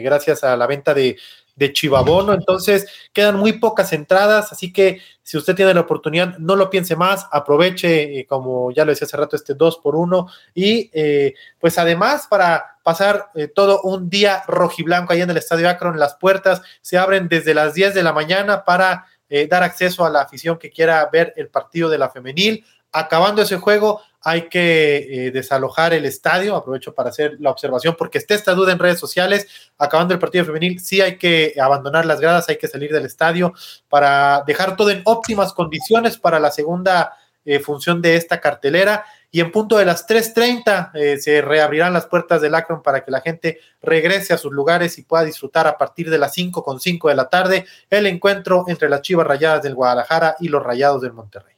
gracias 0.04 0.44
a 0.44 0.58
la 0.58 0.68
venta 0.68 0.94
de, 0.94 1.16
de 1.56 1.74
Chivabono. 1.74 2.34
Entonces, 2.34 2.88
quedan 3.12 3.38
muy 3.38 3.54
pocas 3.54 3.94
entradas, 3.94 4.52
así 4.52 4.74
que 4.74 5.02
si 5.22 5.38
usted 5.38 5.56
tiene 5.56 5.74
la 5.74 5.82
oportunidad, 5.82 6.38
no 6.38 6.56
lo 6.56 6.70
piense 6.70 6.96
más, 6.96 7.28
aproveche, 7.32 8.20
eh, 8.20 8.26
como 8.26 8.72
ya 8.72 8.84
lo 8.84 8.92
decía 8.92 9.06
hace 9.06 9.18
rato, 9.18 9.36
este 9.36 9.54
2 9.54 9.78
por 9.78 9.96
1 9.96 10.28
y 10.54 10.90
eh, 10.94 11.34
pues 11.60 11.78
además 11.78 12.28
para 12.30 12.78
pasar 12.84 13.30
eh, 13.36 13.48
todo 13.48 13.82
un 13.84 14.10
día 14.10 14.44
rojiblanco 14.48 15.14
ahí 15.14 15.22
en 15.22 15.30
el 15.30 15.38
Estadio 15.38 15.70
Akron, 15.70 15.98
las 15.98 16.16
puertas 16.16 16.62
se 16.82 16.98
abren 16.98 17.30
desde 17.30 17.54
las 17.54 17.74
10 17.74 17.94
de 17.94 18.04
la 18.04 18.14
mañana 18.14 18.66
para 18.66 19.08
dar 19.50 19.64
acceso 19.64 20.06
a 20.06 20.12
la 20.12 20.22
afición 20.22 20.60
que 20.60 20.70
quiera 20.70 21.10
ver 21.12 21.34
el 21.38 21.48
partido 21.48 21.90
de 21.90 21.98
la 21.98 22.12
femenil. 22.12 22.64
Acabando 22.92 23.42
ese 23.42 23.58
juego, 23.58 24.04
hay 24.24 24.50
que 24.50 25.32
desalojar 25.34 25.94
el 25.94 26.06
estadio. 26.06 26.56
Aprovecho 26.56 26.94
para 26.94 27.10
hacer 27.10 27.38
la 27.40 27.52
observación 27.52 27.96
porque 27.98 28.18
esté 28.18 28.34
esta 28.36 28.54
duda 28.54 28.72
en 28.72 28.80
redes 28.80 29.00
sociales. 29.00 29.48
Acabando 29.78 30.14
el 30.14 30.20
partido 30.20 30.46
femenil, 30.46 30.80
sí 30.80 31.02
hay 31.02 31.18
que 31.18 31.56
abandonar 31.60 32.06
las 32.06 32.20
gradas, 32.20 32.48
hay 32.50 32.58
que 32.58 32.68
salir 32.68 32.92
del 32.92 33.06
estadio 33.06 33.54
para 33.90 34.44
dejar 34.48 34.76
todo 34.76 34.90
en 34.90 35.02
óptimas 35.06 35.54
condiciones 35.54 36.18
para 36.18 36.40
la 36.40 36.52
segunda 36.52 37.18
eh, 37.46 37.60
función 37.60 38.02
de 38.02 38.16
esta 38.16 38.40
cartelera. 38.40 39.06
Y 39.30 39.42
en 39.42 39.52
punto 39.52 39.78
de 39.78 39.86
las 39.86 40.08
3.30 40.08 40.92
eh, 40.94 41.18
se 41.18 41.42
reabrirán 41.42 41.92
las 41.92 42.06
puertas 42.06 42.42
del 42.42 42.56
Akron 42.56 42.82
para 42.82 43.04
que 43.04 43.12
la 43.12 43.20
gente 43.20 43.60
regrese 43.82 44.34
a 44.34 44.38
sus 44.38 44.54
lugares 44.54 44.98
y 44.98 45.04
pueda 45.04 45.26
disfrutar 45.26 45.68
a 45.68 45.78
partir 45.78 46.10
de 46.10 46.20
las 46.20 46.38
5.5 46.38 47.10
de 47.10 47.16
la 47.16 47.30
tarde 47.30 47.66
el 47.90 48.06
encuentro 48.06 48.64
entre 48.68 48.90
las 48.90 49.02
Chivas 49.02 49.28
Rayadas 49.28 49.64
del 49.64 49.76
Guadalajara 49.76 50.38
y 50.40 50.48
los 50.48 50.64
Rayados 50.64 51.02
del 51.02 51.14
Monterrey. 51.14 51.53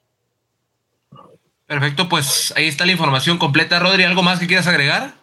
Perfecto, 1.68 2.08
pues 2.08 2.54
ahí 2.56 2.68
está 2.68 2.86
la 2.86 2.92
información 2.92 3.38
completa. 3.38 3.80
Rodri, 3.80 4.04
¿algo 4.04 4.22
más 4.22 4.40
que 4.40 4.48
quieras 4.48 4.68
agregar? 4.68 5.14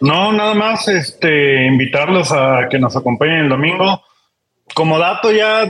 No, 0.00 0.32
nada 0.32 0.54
más 0.54 0.86
este, 0.88 1.66
invitarlos 1.66 2.30
a 2.32 2.68
que 2.70 2.78
nos 2.78 2.96
acompañen 2.96 3.40
el 3.40 3.48
domingo. 3.48 4.02
Como 4.74 4.98
dato 4.98 5.30
ya, 5.30 5.64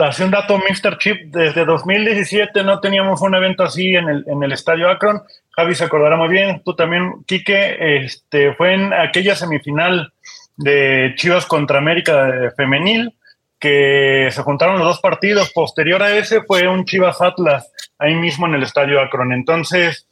hace 0.00 0.24
un 0.24 0.30
dato 0.30 0.58
Mr. 0.58 0.98
Chip, 0.98 1.34
desde 1.34 1.64
2017 1.64 2.62
no 2.62 2.80
teníamos 2.80 3.20
un 3.22 3.34
evento 3.34 3.64
así 3.64 3.94
en 3.94 4.08
el, 4.08 4.24
en 4.26 4.42
el 4.42 4.52
Estadio 4.52 4.88
Akron. 4.90 5.22
Javi 5.50 5.74
se 5.74 5.84
acordará 5.84 6.16
muy 6.16 6.28
bien, 6.28 6.62
tú 6.64 6.74
también, 6.74 7.24
Quique, 7.26 8.04
este, 8.04 8.54
fue 8.54 8.74
en 8.74 8.92
aquella 8.92 9.34
semifinal 9.34 10.12
de 10.56 11.14
Chivas 11.16 11.46
contra 11.46 11.78
América 11.78 12.52
femenil, 12.56 13.14
que 13.58 14.28
se 14.30 14.42
juntaron 14.42 14.78
los 14.78 14.86
dos 14.86 15.00
partidos. 15.00 15.52
Posterior 15.52 16.02
a 16.02 16.16
ese 16.16 16.42
fue 16.42 16.68
un 16.68 16.84
Chivas 16.84 17.20
Atlas, 17.20 17.72
ahí 17.98 18.14
mismo 18.14 18.46
en 18.46 18.54
el 18.54 18.62
Estadio 18.62 19.00
Akron. 19.00 19.32
Entonces, 19.32 20.06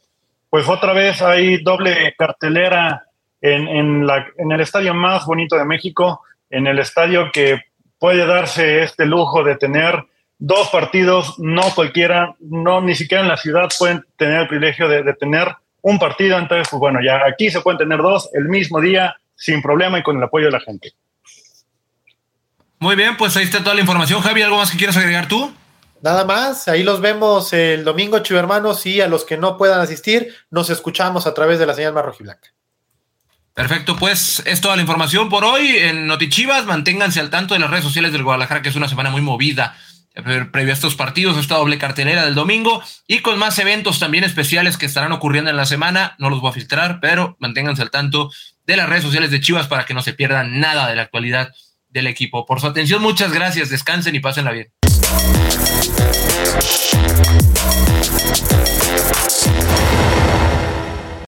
pues 0.49 0.67
otra 0.67 0.93
vez 0.93 1.21
hay 1.21 1.63
doble 1.63 2.13
cartelera 2.17 3.03
en, 3.41 3.67
en, 3.67 4.07
la, 4.07 4.27
en 4.37 4.51
el 4.51 4.61
estadio 4.61 4.93
más 4.93 5.25
bonito 5.25 5.55
de 5.55 5.65
México, 5.65 6.21
en 6.49 6.67
el 6.67 6.79
estadio 6.79 7.31
que 7.31 7.61
puede 7.99 8.25
darse 8.25 8.83
este 8.83 9.05
lujo 9.05 9.43
de 9.43 9.55
tener 9.55 10.05
dos 10.39 10.69
partidos, 10.69 11.37
no 11.39 11.63
cualquiera, 11.73 12.35
no 12.39 12.81
ni 12.81 12.95
siquiera 12.95 13.23
en 13.23 13.29
la 13.29 13.37
ciudad 13.37 13.69
pueden 13.77 14.03
tener 14.17 14.41
el 14.41 14.47
privilegio 14.47 14.87
de, 14.87 15.03
de 15.03 15.13
tener 15.13 15.47
un 15.81 15.97
partido, 15.99 16.37
entonces, 16.37 16.67
pues 16.69 16.79
bueno, 16.79 16.99
ya 17.03 17.21
aquí 17.25 17.49
se 17.49 17.61
pueden 17.61 17.77
tener 17.77 17.99
dos 17.99 18.29
el 18.33 18.49
mismo 18.49 18.79
día, 18.81 19.15
sin 19.35 19.61
problema 19.61 19.99
y 19.99 20.03
con 20.03 20.17
el 20.17 20.23
apoyo 20.23 20.47
de 20.47 20.51
la 20.51 20.59
gente. 20.59 20.91
Muy 22.79 22.95
bien, 22.95 23.17
pues 23.17 23.35
ahí 23.35 23.43
está 23.43 23.63
toda 23.63 23.75
la 23.75 23.81
información. 23.81 24.21
Javi, 24.21 24.41
¿algo 24.41 24.57
más 24.57 24.71
que 24.71 24.77
quieras 24.77 24.97
agregar 24.97 25.27
tú? 25.27 25.53
Nada 26.01 26.25
más, 26.25 26.67
ahí 26.67 26.83
los 26.83 27.01
vemos 27.01 27.51
el 27.53 27.83
domingo, 27.83 28.19
chivermanos, 28.19 28.85
y 28.85 29.01
a 29.01 29.07
los 29.07 29.25
que 29.25 29.37
no 29.37 29.57
puedan 29.57 29.81
asistir, 29.81 30.35
nos 30.51 30.69
escuchamos 30.69 31.25
a 31.25 31.33
través 31.33 31.57
de 31.57 31.65
la 31.65 31.73
señal 31.73 31.93
más 31.93 32.05
rojiblanca. 32.05 32.53
Perfecto, 33.55 33.95
pues 33.97 34.43
es 34.45 34.61
toda 34.61 34.75
la 34.75 34.83
información 34.83 35.29
por 35.29 35.43
hoy 35.43 35.77
en 35.77 36.05
Notichivas. 36.05 36.67
Manténganse 36.67 37.19
al 37.19 37.31
tanto 37.31 37.55
de 37.55 37.59
las 37.59 37.71
redes 37.71 37.83
sociales 37.83 38.11
del 38.11 38.23
Guadalajara, 38.23 38.61
que 38.61 38.69
es 38.69 38.75
una 38.75 38.87
semana 38.87 39.09
muy 39.09 39.21
movida 39.21 39.75
eh, 40.13 40.45
previo 40.51 40.71
a 40.71 40.75
estos 40.75 40.93
partidos, 40.93 41.37
esta 41.37 41.55
doble 41.55 41.79
cartelera 41.79 42.23
del 42.23 42.35
domingo 42.35 42.83
y 43.07 43.19
con 43.19 43.39
más 43.39 43.57
eventos 43.57 43.97
también 43.97 44.23
especiales 44.23 44.77
que 44.77 44.85
estarán 44.85 45.11
ocurriendo 45.11 45.49
en 45.49 45.57
la 45.57 45.65
semana. 45.65 46.15
No 46.19 46.29
los 46.29 46.39
voy 46.39 46.51
a 46.51 46.53
filtrar, 46.53 46.99
pero 46.99 47.35
manténganse 47.39 47.81
al 47.81 47.89
tanto 47.89 48.29
de 48.67 48.77
las 48.77 48.87
redes 48.87 49.03
sociales 49.03 49.31
de 49.31 49.41
Chivas 49.41 49.67
para 49.67 49.87
que 49.87 49.95
no 49.95 50.03
se 50.03 50.13
pierdan 50.13 50.59
nada 50.59 50.87
de 50.87 50.95
la 50.95 51.01
actualidad 51.01 51.51
del 51.97 52.07
equipo. 52.07 52.45
Por 52.45 52.61
su 52.61 52.67
atención, 52.67 53.01
muchas 53.01 53.31
gracias. 53.33 53.69
Descansen 53.69 54.15
y 54.15 54.19
pásenla 54.19 54.51
bien. 54.51 54.67